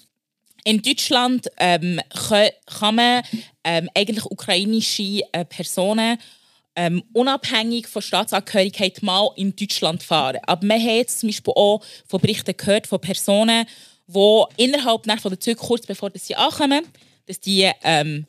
in 0.66 0.82
Deutschland 0.82 1.46
ähm, 1.58 2.00
kann, 2.28 2.48
kann 2.66 2.96
man 2.96 3.22
ähm, 3.62 3.88
eigentlich 3.94 4.24
ukrainische 4.24 5.20
äh, 5.30 5.44
Personen 5.44 6.18
ähm, 6.74 7.04
unabhängig 7.12 7.86
von 7.86 8.02
Staatsangehörigkeit 8.02 9.00
mal 9.00 9.30
in 9.36 9.54
Deutschland 9.54 10.02
fahren. 10.02 10.38
Aber 10.44 10.66
man 10.66 10.82
hat 10.82 10.90
jetzt 10.90 11.20
zum 11.20 11.28
Beispiel 11.28 11.54
auch 11.54 11.82
von 12.08 12.20
Berichten 12.20 12.56
gehört 12.56 12.88
von 12.88 13.00
Personen, 13.00 13.64
die 14.08 14.42
innerhalb 14.56 15.06
von 15.20 15.30
der 15.30 15.38
Züge, 15.40 15.56
kurz 15.56 15.86
bevor 15.86 16.10
sie 16.14 16.34
ankommen, 16.34 16.84
dass 17.26 17.38
die 17.38 17.70
ähm, 17.84 18.26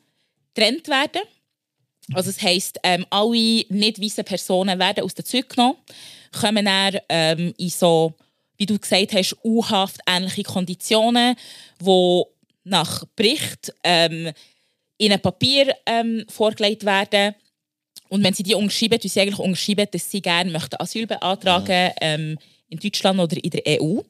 getrennt 0.54 0.86
werden. 0.86 1.22
Also 2.14 2.30
das 2.30 2.40
heisst, 2.40 2.78
ähm, 2.84 3.04
alle 3.10 3.64
nicht 3.68 4.00
weißen 4.00 4.24
Personen 4.24 4.78
werden 4.78 5.02
aus 5.02 5.14
der 5.14 5.24
Züge 5.24 5.48
genommen, 5.48 5.76
kommen 6.32 6.64
dann 6.64 6.98
ähm, 7.08 7.54
in 7.56 7.70
so 7.70 8.14
wie 8.58 8.66
du 8.66 8.78
gesagt 8.78 9.14
hast, 9.14 9.36
U-Haft 9.44 10.00
ähnliche 10.06 10.42
Konditionen, 10.42 11.36
wo 11.78 12.28
nach 12.64 13.04
Bericht 13.16 13.72
ähm, 13.84 14.32
in 14.98 15.12
ein 15.12 15.20
Papier 15.20 15.74
ähm, 15.86 16.24
vorgelegt 16.28 16.84
werden. 16.84 17.34
Und 18.08 18.24
wenn 18.24 18.34
sie 18.34 18.42
die 18.42 18.54
unterschreiben, 18.54 19.00
tun 19.00 19.08
sie 19.08 19.20
eigentlich 19.20 19.38
unterschreiben, 19.38 19.86
dass 19.90 20.10
sie 20.10 20.20
gerne 20.20 20.50
möchten 20.50 20.76
Asyl 20.80 21.06
beantragen 21.06 21.92
ähm, 22.00 22.38
in 22.68 22.78
Deutschland 22.78 23.20
oder 23.20 23.36
in 23.42 23.50
der 23.50 23.80
EU. 23.80 24.00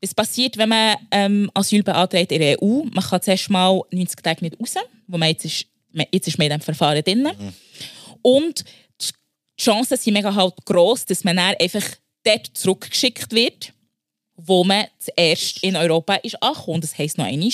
Was 0.00 0.14
passiert, 0.14 0.56
wenn 0.56 0.68
man 0.68 0.96
ähm, 1.10 1.50
Asyl 1.54 1.82
beantragt 1.82 2.30
in 2.30 2.40
der 2.40 2.62
EU? 2.62 2.84
Man 2.84 3.04
kann 3.04 3.22
zuerst 3.22 3.50
mal 3.50 3.82
90 3.90 4.22
Tage 4.22 4.44
nicht 4.44 4.60
raus, 4.60 4.74
wo 5.08 5.18
man 5.18 5.30
jetzt 5.30 5.44
ist, 5.46 5.66
jetzt 6.12 6.28
ist 6.28 6.38
man 6.38 6.46
in 6.46 6.52
diesem 6.52 6.62
Verfahren 6.62 7.02
drin. 7.02 7.22
Mhm. 7.22 7.52
Und 8.22 8.64
die 9.58 9.62
Chancen 9.62 9.96
sind 9.96 10.14
mega 10.14 10.34
halt 10.34 10.54
gross, 10.64 11.04
dass 11.04 11.24
man 11.24 11.36
dann 11.36 11.54
einfach 11.58 11.84
dort 12.24 12.50
zurückgeschickt 12.54 13.32
wird 13.32 13.72
wo 14.36 14.64
man 14.64 14.86
zuerst 14.98 15.62
in 15.62 15.76
Europa 15.76 16.16
ist 16.16 16.40
angekommen. 16.42 16.80
Das 16.80 16.96
heisst 16.96 17.18
noch 17.18 17.24
einmal 17.24 17.50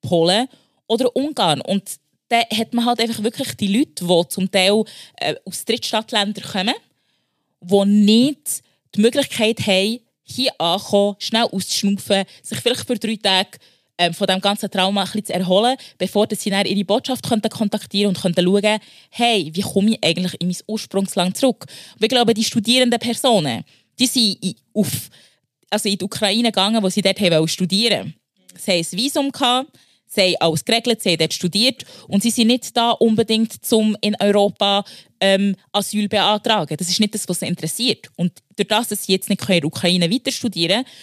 Polen 0.00 0.48
oder 0.86 1.14
Ungarn. 1.14 1.60
Und 1.60 1.98
da 2.28 2.40
hat 2.40 2.74
man 2.74 2.84
halt 2.84 3.00
einfach 3.00 3.22
wirklich 3.22 3.54
die 3.54 3.76
Leute, 3.76 4.04
die 4.04 4.28
zum 4.28 4.50
Teil 4.50 4.84
äh, 5.16 5.34
aus 5.44 5.64
Drittstadtländern 5.64 6.44
kommen, 6.44 6.74
die 7.60 7.84
nicht 7.84 8.62
die 8.94 9.00
Möglichkeit 9.00 9.60
haben, 9.66 10.00
hier 10.22 10.52
anzukommen, 10.58 11.16
schnell 11.18 11.44
auszuschnaufen, 11.44 12.24
sich 12.42 12.60
vielleicht 12.60 12.86
für 12.86 12.98
drei 12.98 13.16
Tage 13.16 13.58
ähm, 13.98 14.14
von 14.14 14.26
dem 14.26 14.40
ganzen 14.40 14.70
Trauma 14.70 15.02
ein 15.02 15.06
bisschen 15.06 15.26
zu 15.26 15.32
erholen, 15.34 15.76
bevor 15.98 16.26
sie 16.30 16.50
dann 16.50 16.66
ihre 16.66 16.84
Botschaft 16.84 17.28
könnten 17.28 17.48
kontaktieren 17.48 18.08
und 18.08 18.20
könnten 18.20 18.44
schauen, 18.44 18.78
hey, 19.10 19.50
wie 19.52 19.60
komme 19.60 19.92
ich 19.92 20.04
eigentlich 20.04 20.40
in 20.40 20.48
mein 20.48 20.56
Ursprungsland 20.66 21.36
zurück? 21.36 21.66
Und 21.94 22.02
ich 22.02 22.08
glaube, 22.08 22.34
die 22.34 22.44
studierenden 22.44 22.98
Personen, 22.98 23.64
die 23.98 24.06
sind 24.06 24.56
auf 24.72 25.10
also 25.70 25.88
in 25.88 25.98
die 25.98 26.04
Ukraine 26.04 26.48
gegangen, 26.48 26.82
wo 26.82 26.88
sie 26.88 27.02
dort 27.02 27.20
haben 27.20 27.48
studieren 27.48 27.98
wollten. 27.98 28.14
Sie 28.56 28.70
hatten 28.70 28.86
ein 28.92 28.98
Visum, 28.98 29.32
gehabt, 29.32 29.70
sie 30.06 30.20
haben 30.20 30.36
alles 30.38 30.64
geregelt, 30.64 31.02
sie 31.02 31.10
haben 31.10 31.18
dort 31.18 31.34
studiert 31.34 31.84
und 32.06 32.22
sie 32.22 32.30
sind 32.30 32.46
nicht 32.46 32.76
da 32.76 32.90
unbedingt, 32.92 33.58
um 33.72 33.96
in 34.00 34.14
Europa 34.20 34.84
ähm, 35.20 35.56
Asyl 35.72 36.08
beantragen. 36.08 36.76
Das 36.76 36.88
ist 36.88 37.00
nicht 37.00 37.14
das, 37.14 37.28
was 37.28 37.40
sie 37.40 37.46
interessiert. 37.46 38.08
Und 38.16 38.32
durch 38.56 38.68
das, 38.68 38.88
dass 38.88 39.04
sie 39.04 39.12
jetzt 39.12 39.28
nicht 39.28 39.42
in 39.42 39.60
der 39.60 39.64
Ukraine 39.64 40.10
weiter 40.10 40.30
studieren 40.30 40.84
können, 40.84 40.94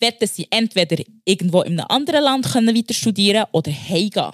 werden 0.00 0.28
sie 0.28 0.46
entweder 0.50 1.02
irgendwo 1.24 1.62
in 1.62 1.78
einem 1.78 1.86
anderen 1.88 2.24
Land 2.24 2.52
können 2.52 2.76
weiter 2.76 2.94
studieren 2.94 3.44
oder 3.52 3.72
heimgehen. 3.72 4.32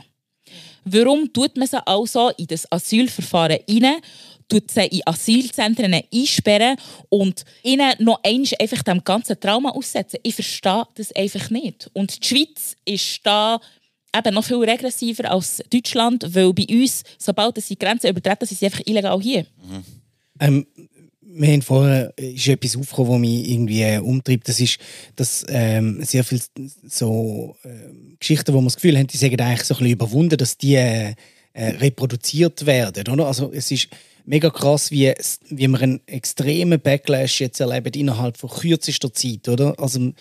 Warum 0.85 1.33
tut 1.33 1.57
man 1.57 1.67
sie 1.67 1.87
also 1.87 2.31
in 2.37 2.47
das 2.47 2.71
Asylverfahren 2.71 3.61
hinein 3.69 4.01
tut 4.49 4.71
sie 4.71 4.87
in 4.87 5.01
Asylzentren 5.07 6.03
einsperren 6.13 6.77
und 7.09 7.45
ihnen 7.63 7.93
noch 7.99 8.21
einmal 8.23 8.49
einfach 8.61 8.83
dem 8.83 9.03
ganzen 9.03 9.41
Trauma 9.41 9.71
aussetzen. 9.71 10.21
Ich 10.23 10.35
verstehe 10.35 10.85
das 10.95 11.13
einfach 11.13 11.51
nicht. 11.51 11.91
Und 11.93 12.23
die 12.23 12.29
Schweiz 12.29 12.77
ist 12.85 13.21
da 13.25 13.61
eben 14.17 14.35
noch 14.35 14.45
viel 14.45 14.59
regressiver 14.59 15.31
als 15.31 15.63
Deutschland, 15.71 16.35
weil 16.35 16.53
bei 16.53 16.67
uns, 16.69 17.03
sobald 17.19 17.57
sie 17.57 17.75
die 17.75 17.79
Grenzen 17.79 18.11
übertreten, 18.11 18.47
sind 18.47 18.59
sie 18.59 18.67
einfach 18.67 18.83
illegal 18.87 19.21
hier. 19.21 19.47
Mhm. 19.63 19.85
Ähm, 20.41 20.67
wir 21.37 21.53
haben 21.53 21.63
vorher 21.63 22.13
ist 22.17 22.47
etwas 22.47 22.77
aufgekommen, 22.77 23.13
was 23.13 23.21
mich 23.21 23.51
irgendwie 23.51 23.83
äh, 23.83 23.99
umtreibt. 23.99 24.49
Das 24.49 24.61
ist, 24.61 24.79
dass 25.17 25.45
ähm, 25.49 26.03
sehr 26.05 26.25
viele 26.25 26.43
so 26.87 27.57
äh, 27.65 27.69
Geschichten, 28.19 28.53
wo 28.53 28.59
man 28.59 28.67
das 28.67 28.77
Gefühl 28.77 28.97
haben, 28.97 29.09
die 29.09 29.17
sagen 29.17 29.41
eigentlich 29.41 29.65
so 29.65 29.75
ein 29.75 29.79
bisschen 29.79 29.93
überwunden, 29.93 30.37
dass 30.37 30.57
die 30.57 30.77
äh, 30.77 31.15
äh 31.53 31.69
reproduziert 31.77 32.67
werden. 32.67 33.09
Oder? 33.09 33.27
Also 33.27 33.53
es 33.53 33.71
ist 33.71 33.89
mega 34.25 34.51
krass, 34.51 34.91
wie, 34.91 35.13
wie 35.51 35.69
wir 35.69 35.81
einen 35.81 36.01
extremen 36.07 36.81
Backlash 36.81 37.41
jetzt 37.41 37.61
erleben 37.61 37.93
innerhalb 37.95 38.37
von 38.37 38.51
kürzester 38.51 39.13
Zeit, 39.13 39.49
oder? 39.49 39.75
Also 39.79 40.13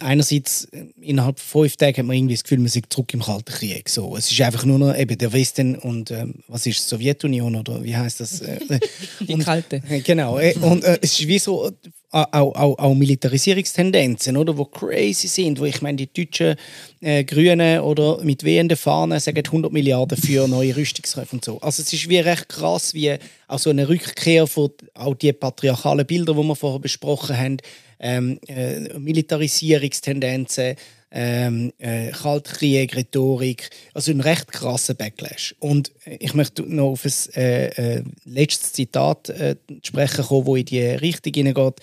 einerseits 0.00 0.66
äh, 0.66 0.86
innerhalb 1.00 1.40
von 1.40 1.62
fünf 1.62 1.76
Tagen 1.76 1.96
hat 1.96 2.06
man 2.06 2.16
irgendwie 2.16 2.34
das 2.34 2.44
Gefühl, 2.44 2.58
man 2.58 2.66
ist 2.66 2.80
zurück 2.88 3.12
im 3.14 3.20
Kalten 3.20 3.52
Krieg. 3.52 3.88
So, 3.88 4.16
es 4.16 4.30
ist 4.30 4.40
einfach 4.40 4.64
nur 4.64 4.78
noch 4.78 4.96
eben 4.96 5.18
der 5.18 5.32
Westen 5.32 5.76
und 5.76 6.10
ähm, 6.10 6.36
was 6.48 6.66
ist 6.66 6.88
Sowjetunion 6.88 7.56
oder 7.56 7.82
wie 7.82 7.96
heißt 7.96 8.20
das? 8.20 8.40
Äh, 8.40 8.60
Die 9.20 9.38
Kalte. 9.38 9.80
Genau. 10.04 10.38
Äh, 10.38 10.54
und 10.60 10.84
äh, 10.84 10.98
es 11.02 11.18
ist 11.18 11.28
wie 11.28 11.38
so 11.38 11.70
auch, 12.14 12.54
auch, 12.54 12.78
auch 12.78 12.94
Militarisierungstendenzen, 12.94 14.36
oder, 14.36 14.56
wo 14.56 14.66
crazy 14.66 15.26
sind, 15.26 15.58
wo 15.58 15.64
ich 15.64 15.82
meine, 15.82 15.96
die 15.96 16.12
deutschen 16.12 16.54
äh, 17.00 17.24
Grünen 17.24 17.80
oder 17.80 18.22
mit 18.22 18.44
wehenden 18.44 18.76
Fahnen 18.76 19.18
sagen 19.18 19.42
100 19.44 19.72
Milliarden 19.72 20.16
für 20.16 20.46
neue 20.46 20.76
Rüstungskäufe 20.76 21.34
und 21.34 21.44
so. 21.44 21.60
Also 21.60 21.82
es 21.82 21.92
ist 21.92 22.08
wie 22.08 22.18
recht 22.18 22.48
krass, 22.48 22.94
wie 22.94 23.16
auch 23.48 23.58
so 23.58 23.70
eine 23.70 23.88
Rückkehr 23.88 24.46
von 24.46 24.70
auch 24.94 25.14
die 25.14 25.32
patriarchalen 25.32 26.06
Bilder, 26.06 26.34
die 26.34 26.42
wir 26.42 26.54
vorher 26.54 26.78
besprochen 26.78 27.36
haben, 27.36 27.56
ähm, 27.98 28.38
äh, 28.46 28.98
Militarisierungstendenzen, 28.98 30.76
ähm, 31.16 31.72
äh, 31.78 32.10
Kaltkrieg, 32.10 32.96
Rhetorik, 32.96 33.70
also 33.94 34.10
ein 34.10 34.20
recht 34.20 34.50
krasser 34.50 34.94
Backlash. 34.94 35.54
Und 35.60 35.92
ich 36.04 36.34
möchte 36.34 36.62
noch 36.62 36.90
auf 36.90 37.04
ein 37.04 37.34
äh, 37.36 37.66
äh, 37.68 38.04
letztes 38.24 38.72
Zitat 38.72 39.28
äh, 39.28 39.54
sprechen 39.82 40.24
kommen, 40.24 40.46
wo 40.46 40.56
in 40.56 40.64
die 40.64 40.80
Richtung 40.80 41.32
hineingeht, 41.32 41.74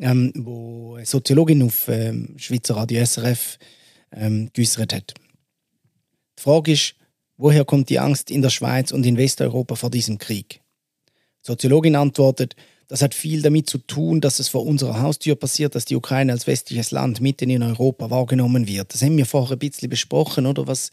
ähm, 0.00 0.32
wo 0.34 0.96
eine 0.96 1.06
Soziologin 1.06 1.62
auf 1.62 1.86
ähm, 1.88 2.34
Schweizer 2.36 2.76
Radio 2.76 3.04
SRF 3.04 3.58
ähm, 4.10 4.50
geäußert 4.52 4.92
hat. 4.92 5.14
Die 6.38 6.42
Frage 6.42 6.72
ist, 6.72 6.96
woher 7.36 7.64
kommt 7.64 7.88
die 7.88 8.00
Angst 8.00 8.32
in 8.32 8.42
der 8.42 8.50
Schweiz 8.50 8.90
und 8.90 9.06
in 9.06 9.16
Westeuropa 9.16 9.76
vor 9.76 9.90
diesem 9.90 10.18
Krieg? 10.18 10.60
Die 11.06 11.46
Soziologin 11.46 11.94
antwortet, 11.94 12.56
das 12.88 13.02
hat 13.02 13.14
viel 13.14 13.42
damit 13.42 13.70
zu 13.70 13.78
tun, 13.78 14.20
dass 14.20 14.38
es 14.38 14.48
vor 14.48 14.66
unserer 14.66 15.00
Haustür 15.00 15.34
passiert, 15.34 15.74
dass 15.74 15.84
die 15.84 15.96
Ukraine 15.96 16.32
als 16.32 16.46
westliches 16.46 16.90
Land 16.90 17.20
mitten 17.20 17.48
in 17.50 17.62
Europa 17.62 18.10
wahrgenommen 18.10 18.66
wird. 18.66 18.92
Das 18.92 19.02
haben 19.02 19.16
wir 19.16 19.26
vorher 19.26 19.56
ein 19.56 19.58
bisschen 19.58 19.88
besprochen, 19.88 20.46
oder? 20.46 20.66
Was, 20.66 20.90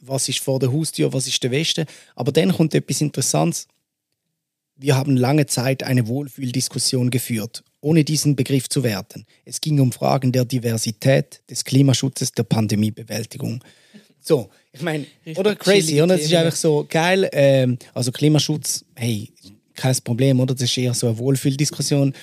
was 0.00 0.28
ist 0.28 0.40
vor 0.40 0.58
der 0.58 0.72
Haustür, 0.72 1.12
was 1.12 1.26
ist 1.26 1.42
der 1.42 1.50
Westen? 1.50 1.86
Aber 2.14 2.32
dann 2.32 2.52
kommt 2.52 2.74
etwas 2.74 3.00
Interessantes. 3.00 3.68
Wir 4.76 4.96
haben 4.96 5.16
lange 5.16 5.46
Zeit 5.46 5.82
eine 5.82 6.08
Wohlfühldiskussion 6.08 7.10
geführt, 7.10 7.62
ohne 7.80 8.02
diesen 8.02 8.34
Begriff 8.34 8.68
zu 8.68 8.82
werten. 8.82 9.24
Es 9.44 9.60
ging 9.60 9.78
um 9.80 9.92
Fragen 9.92 10.32
der 10.32 10.44
Diversität, 10.44 11.42
des 11.48 11.64
Klimaschutzes, 11.64 12.32
der 12.32 12.42
Pandemiebewältigung. 12.42 13.62
So, 14.20 14.48
ich 14.72 14.80
meine, 14.80 15.06
oder 15.36 15.54
crazy, 15.54 16.00
oder? 16.00 16.14
Es 16.14 16.24
ist 16.24 16.34
einfach 16.34 16.56
so 16.56 16.86
geil. 16.88 17.28
Ähm, 17.32 17.78
also 17.92 18.10
Klimaschutz, 18.10 18.84
hey, 18.94 19.30
kein 19.74 19.96
Problem, 20.04 20.40
oder? 20.40 20.54
Das 20.54 20.62
ist 20.62 20.78
eher 20.78 20.94
so 20.94 21.08
eine 21.08 21.18
Wohlfühldiskussion. 21.18 22.14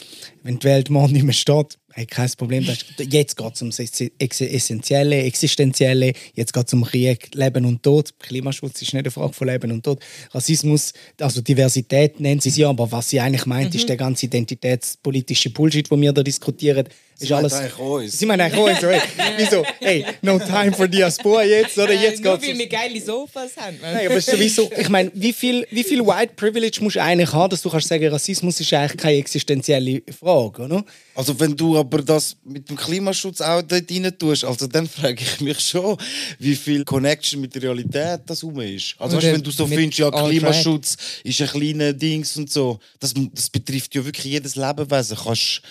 Wenn 0.44 0.60
die 0.60 0.66
Welt 0.66 0.90
morgen 0.90 1.14
nicht 1.14 1.24
mehr 1.24 1.34
steht, 1.34 1.78
hey, 1.94 2.06
kein 2.06 2.30
Problem. 2.38 2.64
Ist, 2.64 2.86
jetzt 3.00 3.36
geht 3.38 3.54
es 3.54 3.62
ums 3.62 3.80
Essentielle, 3.80 5.24
Existenzielle, 5.24 6.14
jetzt 6.34 6.54
geht 6.54 6.68
es 6.68 6.74
um 6.74 6.84
Krieg, 6.84 7.34
Leben 7.36 7.66
und 7.66 7.84
Tod. 7.84 8.14
Klimaschutz 8.20 8.82
ist 8.82 8.94
nicht 8.94 9.04
eine 9.04 9.12
Frage 9.12 9.34
von 9.34 9.48
Leben 9.48 9.72
und 9.72 9.84
Tod. 9.84 10.00
Rassismus, 10.32 10.94
also 11.20 11.42
Diversität 11.42 12.20
nennen 12.20 12.40
sie 12.40 12.50
es 12.50 12.58
ja, 12.58 12.70
aber 12.70 12.92
was 12.92 13.10
sie 13.10 13.20
eigentlich 13.20 13.46
meint, 13.46 13.74
mhm. 13.74 13.80
ist 13.80 13.90
der 13.90 13.98
ganze 13.98 14.26
identitätspolitische 14.26 15.50
Bullshit, 15.50 15.90
den 15.92 16.02
wir 16.02 16.14
da 16.14 16.24
diskutieren. 16.24 16.88
Ist 17.22 17.28
sie 17.28 17.34
alles, 17.34 17.54
eigentlich 17.54 17.78
uns. 17.78 18.18
Sie 18.18 18.26
meinen 18.26 18.42
eigentlich 18.42 18.62
uns, 18.62 18.84
right? 18.84 19.02
Wieso? 19.38 19.64
Hey, 19.80 20.06
no 20.22 20.40
time 20.40 20.74
for 20.74 20.88
Diaspora 20.88 21.44
jetzt, 21.44 21.78
oder? 21.78 21.94
Jetzt 21.94 22.24
nur 22.24 22.42
weil 22.42 22.58
wir 22.58 22.68
geile 22.68 23.00
Sofas 23.00 23.56
haben. 23.58 23.78
Nein, 23.82 24.08
aber 24.08 24.22
sowieso, 24.22 24.70
ich 24.76 24.90
meine, 24.90 25.12
wie 25.14 25.34
viel, 25.34 25.68
wie 25.70 25.84
viel 25.84 26.06
White 26.06 26.34
Privilege 26.36 26.80
musst 26.82 26.96
du 26.96 27.02
eigentlich 27.02 27.32
haben, 27.32 27.50
dass 27.50 27.62
du 27.62 27.70
kannst 27.70 27.88
sagen, 27.88 28.08
Rassismus 28.08 28.60
ist 28.60 28.74
eigentlich 28.74 28.98
keine 28.98 29.18
existenzielle 29.18 30.02
Frage, 30.20 30.64
oder? 30.64 30.84
Also 31.14 31.40
wenn 31.40 31.56
du 31.56 31.78
aber 31.78 32.02
das 32.02 32.36
mit 32.44 32.70
dem 32.70 32.76
Klimaschutz 32.76 33.42
auch 33.42 33.62
dort 33.62 33.92
rein 33.92 34.12
tust, 34.18 34.46
also 34.46 34.66
dann 34.68 34.88
frage 34.88 35.22
ich 35.22 35.42
mich 35.42 35.60
schon, 35.60 35.98
wie 36.40 36.56
viel 36.56 36.84
Connection 36.84 37.42
mit 37.42 37.54
der 37.54 37.64
Realität 37.64 38.22
das 38.26 38.44
rum 38.44 38.60
ist. 38.62 38.96
Also 38.98 39.18
weißt, 39.18 39.28
wenn 39.28 39.44
du 39.44 39.52
so 39.52 39.68
findest, 39.68 40.00
ja 40.00 40.10
Klimaschutz 40.10 40.98
ist 41.24 41.42
ein 41.42 41.48
kleiner 41.48 41.94
Dings 41.94 42.38
und 42.38 42.50
so, 42.50 42.80
das, 43.00 43.14
das 43.34 43.50
betrifft 43.50 43.94
ja 43.94 44.04
wirklich 44.04 44.26
jedes 44.26 44.56
Lebewesen. 44.56 45.18
Kannst 45.24 45.62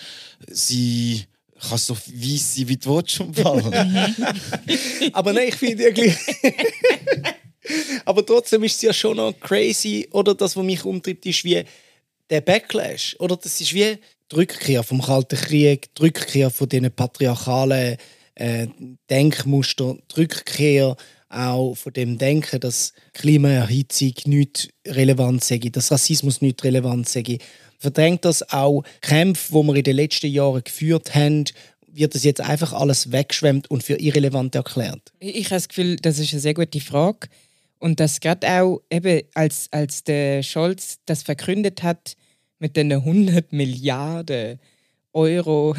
sie 0.47 1.23
kannst 1.69 1.87
so 1.87 1.95
weiss 1.95 2.55
sein, 2.55 2.67
wie 2.67 2.77
du 2.77 2.95
willst, 2.95 3.11
schon 3.11 3.33
Aber 5.13 5.33
nein, 5.33 5.49
ich 5.49 5.55
finde 5.55 5.83
irgendwie... 5.83 6.13
Aber 8.05 8.25
trotzdem 8.25 8.63
ist 8.63 8.75
es 8.75 8.81
ja 8.81 8.93
schon 8.93 9.17
noch 9.17 9.39
crazy, 9.39 10.07
oder 10.11 10.33
das, 10.33 10.57
was 10.57 10.63
mich 10.63 10.83
umtreibt, 10.83 11.25
ist 11.25 11.43
wie 11.43 11.63
der 12.29 12.41
Backlash. 12.41 13.15
Oder 13.19 13.37
das 13.37 13.61
ist 13.61 13.73
wie 13.73 13.97
die 14.31 14.35
Rückkehr 14.35 14.83
vom 14.83 15.01
Kalten 15.01 15.37
Krieg, 15.37 15.93
die 15.95 16.01
Rückkehr 16.01 16.49
von 16.49 16.69
diesen 16.69 16.91
patriarchalen 16.91 17.97
äh, 18.35 18.67
Denkmuster, 19.09 19.97
die 20.15 20.21
Rückkehr 20.21 20.95
auch 21.29 21.75
von 21.75 21.93
dem 21.93 22.17
Denken, 22.17 22.59
dass 22.59 22.93
Klimaerhitzung 23.13 24.13
nicht 24.25 24.69
relevant 24.87 25.43
sei, 25.43 25.59
dass 25.59 25.91
Rassismus 25.91 26.41
nicht 26.41 26.63
relevant 26.63 27.07
sei. 27.07 27.37
Verdrängt 27.81 28.25
das 28.25 28.47
auch 28.51 28.83
Kämpfe, 29.01 29.53
die 29.53 29.67
wir 29.67 29.75
in 29.75 29.83
den 29.83 29.95
letzten 29.95 30.27
Jahren 30.27 30.63
geführt 30.63 31.15
haben, 31.15 31.45
wird 31.87 32.13
das 32.13 32.23
jetzt 32.23 32.39
einfach 32.39 32.73
alles 32.73 33.11
weggeschwemmt 33.11 33.71
und 33.71 33.81
für 33.81 33.99
irrelevant 33.99 34.53
erklärt? 34.53 35.11
Ich 35.19 35.45
habe 35.47 35.55
das 35.55 35.67
Gefühl, 35.67 35.95
das 35.95 36.19
ist 36.19 36.31
eine 36.31 36.41
sehr 36.41 36.53
gute 36.53 36.79
Frage. 36.79 37.27
Und 37.79 37.99
dass 37.99 38.19
gerade 38.19 38.47
auch, 38.47 38.81
eben, 38.91 39.23
als, 39.33 39.67
als 39.71 40.03
der 40.03 40.43
Scholz 40.43 40.99
das 41.07 41.23
verkündet 41.23 41.81
hat, 41.81 42.15
mit 42.59 42.77
den 42.77 42.91
100 42.91 43.51
Milliarden 43.51 44.59
Euro. 45.11 45.75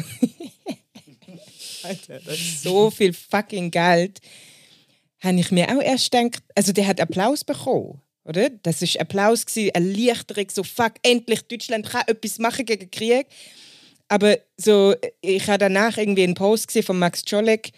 Alter, 1.83 2.19
das 2.19 2.35
ist 2.35 2.63
so 2.63 2.91
viel 2.91 3.13
fucking 3.13 3.71
Geld. 3.71 4.19
Habe 5.21 5.39
ich 5.39 5.51
mir 5.51 5.69
auch 5.69 5.81
erst 5.81 6.11
gedacht, 6.11 6.43
also 6.53 6.73
der 6.73 6.85
hat 6.85 6.99
Applaus 6.99 7.45
bekommen, 7.45 8.01
oder? 8.25 8.49
Das 8.49 8.81
ist 8.81 8.99
Applaus 8.99 9.45
gewesen, 9.45 9.69
Erleichterung, 9.69 10.47
so 10.51 10.63
fuck, 10.63 10.93
endlich 11.03 11.41
Deutschland 11.47 11.89
kann 11.89 12.03
etwas 12.07 12.39
machen 12.39 12.65
gegen 12.65 12.89
Krieg. 12.89 13.27
Aber 14.07 14.37
so, 14.57 14.95
ich 15.21 15.47
habe 15.47 15.57
danach 15.59 15.97
irgendwie 15.97 16.23
einen 16.23 16.35
Post 16.35 16.67
gesehen 16.67 16.83
von 16.83 16.99
Max 16.99 17.23
Czolek, 17.23 17.71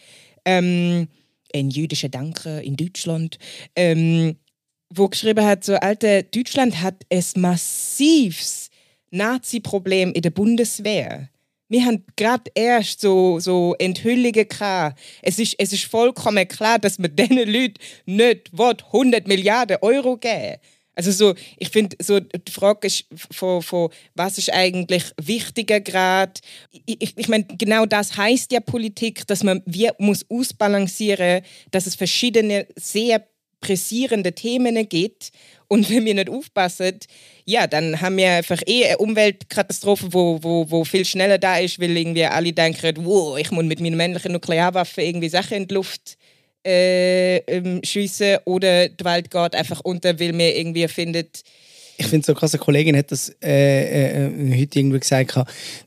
ähm, 0.43 1.07
ein 1.53 1.69
jüdischer 1.69 2.09
Danke 2.09 2.59
in 2.61 2.75
Deutschland, 2.75 3.37
ähm, 3.75 4.35
wo 4.89 5.07
geschrieben 5.07 5.45
hat, 5.45 5.63
so, 5.63 5.75
Alter, 5.75 6.23
Deutschland 6.23 6.81
hat 6.81 7.03
es 7.09 7.35
massivst 7.35 8.71
Nazi-Problem 9.11 10.11
in 10.13 10.21
der 10.21 10.29
Bundeswehr. 10.31 11.29
Wir 11.67 11.85
haben 11.85 12.05
gerade 12.15 12.51
erst 12.53 13.01
so, 13.01 13.39
so 13.39 13.75
Enthüllungen 13.79 14.47
gehabt. 14.47 14.99
Es 15.21 15.39
ist, 15.39 15.55
es 15.57 15.73
ist 15.73 15.85
vollkommen 15.85 16.47
klar, 16.47 16.79
dass 16.79 16.99
man 16.99 17.15
diesen 17.15 17.37
Leuten 17.37 17.79
nicht 18.05 18.51
100 18.53 19.27
Milliarden 19.27 19.77
Euro 19.81 20.17
geben 20.17 20.57
also 20.95 21.11
so, 21.11 21.35
ich 21.57 21.69
finde, 21.69 21.95
so 22.01 22.19
die 22.19 22.51
Frage 22.51 22.87
ist 22.87 23.05
von, 23.31 23.61
von 23.61 23.89
was 24.15 24.37
ist 24.37 24.51
eigentlich 24.53 25.03
wichtiger 25.21 25.81
gerade. 25.81 26.33
Ich, 26.71 27.01
ich, 27.01 27.17
ich 27.17 27.27
meine, 27.27 27.45
genau 27.45 27.85
das 27.85 28.15
heißt 28.15 28.51
ja 28.51 28.61
Politik, 28.61 29.27
dass 29.27 29.43
man 29.43 29.61
wir 29.65 29.93
muss 29.99 30.25
ausbalancieren, 30.29 31.43
dass 31.71 31.85
es 31.85 31.95
verschiedene 31.95 32.65
sehr 32.77 33.27
pressierende 33.65 34.33
Themen 34.33 34.87
gibt 34.87 35.31
und 35.67 35.89
wenn 35.89 36.05
wir 36.05 36.13
nicht 36.13 36.29
aufpassen, 36.29 36.99
ja, 37.45 37.67
dann 37.67 37.99
haben 37.99 38.17
wir 38.17 38.31
einfach 38.31 38.61
eh 38.65 38.85
eine 38.85 38.97
Umweltkatastrophe, 38.97 40.13
wo, 40.13 40.39
wo, 40.41 40.69
wo 40.69 40.83
viel 40.83 41.05
schneller 41.05 41.37
da 41.37 41.57
ist, 41.57 41.79
weil 41.79 41.95
irgendwie 41.97 42.25
alle 42.25 42.53
denken, 42.53 42.97
wow, 43.05 43.37
ich 43.37 43.51
muss 43.51 43.65
mit 43.65 43.79
meiner 43.79 43.95
männlichen 43.95 44.31
Nuklearwaffe 44.33 45.01
irgendwie 45.01 45.29
Sachen 45.29 45.57
in 45.57 45.67
die 45.67 45.73
Luft 45.73 46.17
äh, 46.65 47.37
ähm, 47.37 47.81
schiessen 47.83 48.37
oder 48.45 48.89
die 48.89 49.05
Welt 49.05 49.31
geht 49.31 49.55
einfach 49.55 49.81
unter, 49.81 50.19
weil 50.19 50.31
man 50.31 50.41
irgendwie 50.41 50.87
findet, 50.87 51.43
ich 51.97 52.07
finde 52.07 52.25
so 52.25 52.33
krass, 52.33 52.53
eine 52.53 52.63
Kollegin 52.63 52.97
hat 52.97 53.11
das 53.11 53.35
äh, 53.41 54.25
äh, 54.25 54.59
heute 54.59 54.79
irgendwie 54.79 54.99
gesagt, 54.99 55.39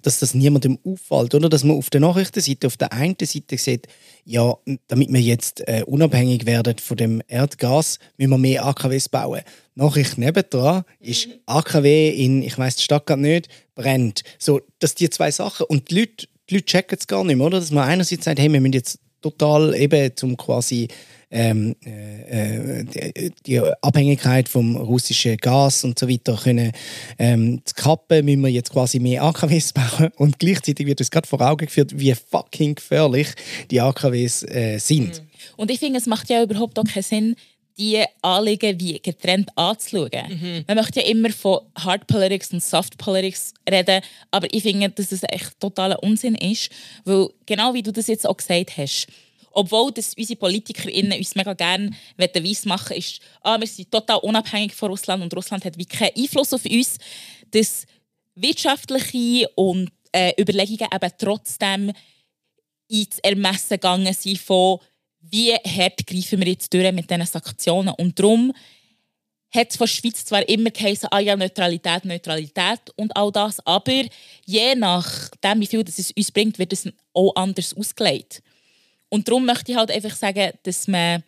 dass 0.02 0.18
das 0.18 0.34
niemandem 0.34 0.78
auffällt, 0.84 1.34
oder? 1.34 1.48
Dass 1.48 1.64
man 1.64 1.76
auf 1.76 1.90
der 1.90 2.00
Nachrichtenseite, 2.00 2.66
auf 2.66 2.76
der 2.76 2.92
einen 2.92 3.16
Seite 3.20 3.58
sieht, 3.58 3.86
ja, 4.24 4.54
damit 4.86 5.12
wir 5.12 5.20
jetzt 5.20 5.66
äh, 5.68 5.82
unabhängig 5.86 6.46
werden 6.46 6.78
von 6.78 6.96
dem 6.96 7.22
Erdgas, 7.28 7.98
müssen 8.16 8.30
wir 8.30 8.38
mehr 8.38 8.66
AKWs 8.66 9.08
bauen. 9.08 9.42
Nachricht 9.74 10.18
nebendran 10.18 10.84
ist 11.00 11.28
AKW 11.46 12.10
in, 12.10 12.42
ich 12.42 12.56
weiß 12.56 12.76
die 12.76 12.82
Stadt 12.82 13.06
gerade 13.06 13.22
nicht, 13.22 13.48
brennt. 13.74 14.22
So, 14.38 14.60
dass 14.78 14.94
die 14.94 15.10
zwei 15.10 15.30
Sachen 15.30 15.66
und 15.66 15.90
die 15.90 16.00
Leute, 16.00 16.26
die 16.48 16.54
Leute 16.54 16.66
checken 16.66 16.98
es 16.98 17.06
gar 17.06 17.24
nicht 17.24 17.36
mehr, 17.36 17.46
oder? 17.46 17.60
Dass 17.60 17.70
man 17.70 17.88
einerseits 17.88 18.24
sagt, 18.24 18.38
hey, 18.38 18.52
wir 18.52 18.60
müssen 18.60 18.72
jetzt 18.72 18.98
total 19.20 19.74
eben 19.74 20.16
zum 20.16 20.36
quasi 20.36 20.88
ähm, 21.30 21.76
äh, 21.84 22.84
die, 22.84 23.32
die, 23.46 23.60
Abhängigkeit 23.82 24.48
vom 24.48 24.76
russischen 24.76 25.36
Gas 25.36 25.84
und 25.84 25.98
so 25.98 26.08
weiter 26.08 26.36
können 26.36 26.72
ähm, 27.18 27.60
zu 27.64 27.74
kappen, 27.74 28.24
müssen 28.24 28.42
wir 28.42 28.50
jetzt 28.50 28.72
quasi 28.72 28.98
mehr 28.98 29.22
AKWs 29.22 29.72
bauen 29.74 30.10
und 30.16 30.38
gleichzeitig 30.38 30.86
wird 30.86 31.00
uns 31.00 31.10
gerade 31.10 31.28
vor 31.28 31.40
Augen 31.40 31.66
geführt, 31.66 31.92
wie 31.94 32.14
fucking 32.14 32.76
gefährlich 32.76 33.28
die 33.70 33.80
AKWs 33.80 34.42
äh, 34.44 34.78
sind. 34.78 35.20
Mhm. 35.20 35.28
Und 35.56 35.70
ich 35.70 35.78
finde, 35.78 35.98
es 35.98 36.06
macht 36.06 36.30
ja 36.30 36.42
überhaupt 36.42 36.78
auch 36.78 36.84
keinen 36.84 37.02
Sinn, 37.02 37.36
die 37.78 38.04
Anliegen 38.22 38.80
wie 38.80 38.98
getrennt 38.98 39.50
anzuschauen. 39.54 40.10
Mhm. 40.28 40.64
Man 40.66 40.76
möchte 40.76 41.00
ja 41.00 41.06
immer 41.06 41.30
von 41.30 41.60
Hard 41.76 42.06
Politics 42.08 42.52
und 42.52 42.62
Soft 42.62 42.98
Politics 42.98 43.54
reden, 43.70 44.02
aber 44.30 44.52
ich 44.52 44.64
finde, 44.64 44.90
dass 44.90 45.10
das 45.10 45.22
echt 45.22 45.60
totaler 45.60 46.02
Unsinn 46.02 46.34
ist, 46.34 46.70
weil 47.04 47.28
genau 47.46 47.74
wie 47.74 47.82
du 47.82 47.92
das 47.92 48.08
jetzt 48.08 48.26
auch 48.26 48.36
gesagt 48.36 48.76
hast, 48.76 49.06
obwohl 49.58 49.90
das 49.90 50.14
unsere 50.14 50.38
PolitikerInnen 50.38 51.18
uns 51.18 51.34
mega 51.34 51.52
gerne 51.52 51.90
weiss 52.16 52.64
machen 52.64 52.96
ist, 52.96 53.20
ah, 53.42 53.58
wir 53.58 53.66
sind 53.66 53.90
total 53.90 54.18
unabhängig 54.18 54.72
von 54.72 54.90
Russland 54.90 55.20
und 55.20 55.34
Russland 55.34 55.64
hat 55.64 55.76
wie 55.76 55.84
keinen 55.84 56.16
Einfluss 56.16 56.54
auf 56.54 56.64
uns, 56.64 56.96
dass 57.50 57.84
wirtschaftliche 58.36 59.48
und 59.56 59.90
äh, 60.12 60.32
Überlegungen 60.40 60.88
eben 60.94 61.12
trotzdem 61.18 61.92
ins 62.86 63.18
Ermessen 63.18 63.70
gegangen 63.70 64.14
sind 64.14 64.38
von 64.38 64.78
wie 65.20 65.52
hart 65.52 66.06
greifen 66.06 66.38
wir 66.38 66.46
jetzt 66.46 66.72
durch 66.72 66.92
mit 66.92 67.10
diesen 67.10 67.26
Sanktionen. 67.26 67.94
Und 67.98 68.16
darum 68.16 68.52
hat 69.52 69.70
es 69.70 69.76
von 69.76 69.86
der 69.86 69.92
Schweiz 69.92 70.24
zwar 70.24 70.48
immer 70.48 70.70
geheißen, 70.70 71.08
ah 71.10 71.18
ja, 71.18 71.34
Neutralität, 71.34 72.04
Neutralität 72.04 72.80
und 72.94 73.14
all 73.16 73.32
das, 73.32 73.58
aber 73.66 74.04
je 74.46 74.74
nachdem, 74.76 75.60
wie 75.60 75.66
viel 75.66 75.82
das 75.82 75.98
es 75.98 76.12
uns 76.12 76.30
bringt, 76.30 76.58
wird 76.60 76.72
es 76.72 76.88
auch 77.12 77.34
anders 77.34 77.74
ausgelegt. 77.74 78.40
Und 79.08 79.28
darum 79.28 79.46
möchte 79.46 79.72
ich 79.72 79.78
halt 79.78 79.90
einfach 79.90 80.14
sagen, 80.14 80.52
dass 80.62 80.88
man 80.88 81.22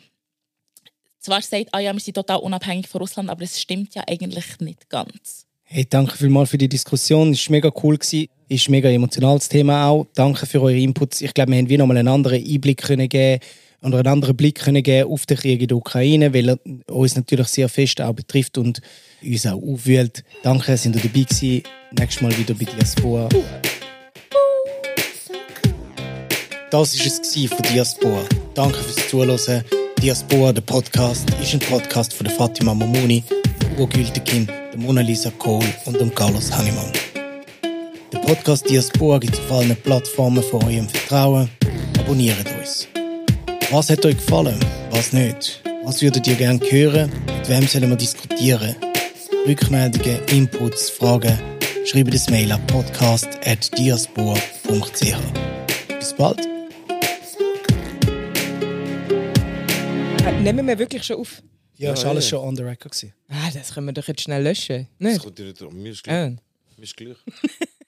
zwar 1.18 1.43
sagt, 1.43 1.68
ah 1.72 1.81
ja, 1.81 1.93
wir 1.93 2.01
sind 2.01 2.14
total 2.14 2.39
unabhängig 2.39 2.89
von 2.89 3.01
Russland, 3.01 3.31
aber 3.31 3.43
es 3.43 3.61
stimmt 3.61 3.95
ja 3.95 4.03
eigentlich 4.07 4.61
nicht 4.61 4.89
ganz. 4.89 5.47
Hey, 5.64 5.87
danke 5.89 6.16
vielmals 6.16 6.51
für 6.51 6.59
die 6.59 6.68
Diskussion. 6.68 7.33
Es 7.33 7.47
war 7.47 7.53
mega 7.53 7.70
cool. 7.83 7.97
Gewesen. 7.97 8.26
Ist 8.49 8.68
mega 8.68 8.91
emotionales 8.91 9.49
Thema 9.49 9.87
auch. 9.87 10.09
Danke 10.14 10.45
für 10.45 10.61
eure 10.61 10.76
Inputs. 10.76 11.20
Ich 11.20 11.33
glaube, 11.33 11.53
wir 11.53 11.59
haben 11.59 11.68
wie 11.68 11.78
nochmal 11.78 11.99
einen 11.99 12.09
anderen 12.09 12.45
Einblick 12.45 12.83
können 12.83 13.09
geben 13.09 13.41
oder 13.81 13.99
einen 13.99 14.09
anderen 14.09 14.37
Blick 14.37 14.59
können 14.59 14.83
geben 14.83 15.09
auf 15.09 15.26
den 15.26 15.37
Krieg 15.37 15.62
in 15.62 15.68
der 15.68 15.76
Ukraine, 15.76 16.35
weil 16.35 16.49
er 16.49 16.59
uns 16.93 17.14
natürlich 17.14 17.47
sehr 17.47 17.68
fest 17.68 18.01
auch 18.01 18.12
betrifft 18.12 18.59
und 18.59 18.81
uns 19.22 19.47
auch 19.47 19.62
aufwühlt. 19.62 20.24
Danke, 20.43 20.76
sind 20.76 20.97
ihr 20.97 21.03
dabei 21.03 21.22
gewesen. 21.22 21.62
Nächstes 21.97 22.20
Mal 22.20 22.37
wieder 22.37 22.55
bei 22.55 22.64
Diaspora. 22.64 23.28
Das 26.70 26.98
war 26.98 27.06
es 27.06 27.20
von 27.48 27.62
Diaspora. 27.72 28.22
Danke 28.54 28.78
fürs 28.78 29.08
Zuhören. 29.08 29.64
Diaspora, 30.00 30.52
der 30.52 30.62
Podcast, 30.62 31.28
ist 31.42 31.52
ein 31.52 31.58
Podcast 31.58 32.14
von 32.14 32.28
Fatima 32.28 32.72
Momoni, 32.74 33.24
Hugo 33.72 33.88
Gültekin, 33.88 34.46
Mona 34.76 35.00
Lisa 35.00 35.32
Kohl 35.36 35.64
und 35.84 36.14
Carlos 36.14 36.52
Hannemann. 36.52 36.92
Der 38.12 38.20
Podcast 38.20 38.70
Diaspora 38.70 39.18
gibt 39.18 39.34
es 39.34 39.40
auf 39.40 39.50
allen 39.52 39.74
Plattformen 39.76 40.44
von 40.44 40.62
eurem 40.62 40.88
Vertrauen. 40.88 41.50
Abonniert 41.98 42.46
uns. 42.60 42.86
Was 43.72 43.90
hat 43.90 44.06
euch 44.06 44.16
gefallen? 44.16 44.60
Was 44.92 45.12
nicht? 45.12 45.60
Was 45.84 46.00
würdet 46.02 46.28
ihr 46.28 46.36
gerne 46.36 46.60
hören? 46.70 47.10
Mit 47.26 47.48
wem 47.48 47.66
sollen 47.66 47.90
wir 47.90 47.96
diskutieren? 47.96 48.76
Rückmeldungen, 49.46 50.20
Inputs, 50.30 50.88
Fragen? 50.88 51.36
Schreibt 51.84 52.14
das 52.14 52.30
Mail 52.30 52.52
an 52.52 52.64
podcast.diaspora.ch. 52.68 55.16
Bis 55.98 56.14
bald. 56.14 56.59
Nehmen 60.42 60.66
wir 60.66 60.78
wirklich 60.78 61.02
schon 61.04 61.16
auf? 61.16 61.42
Ja, 61.76 61.92
ist 61.92 62.02
Ja, 62.02 62.10
alles 62.10 62.28
schon 62.28 62.40
on 62.40 62.56
the 62.56 62.62
record. 62.62 62.92
gewesen. 62.92 63.14
Ah, 63.28 63.50
das 63.52 63.72
können 63.74 63.86
wir 63.86 63.92
doch 63.92 64.06
jetzt 64.06 64.20
schnell 64.22 64.42
löschen. 64.42 64.86
Das 64.98 65.12
Nicht? 65.12 65.22
kommt 65.22 65.38
dir 65.38 65.46
nicht 65.46 65.62
an. 65.62 65.74
Mir 65.82 65.92
ist 65.92 66.02
gleich. 66.04 66.14
Ah. 66.14 66.36
Mir 66.76 66.82
ist 66.84 66.96
gleich. 66.96 67.16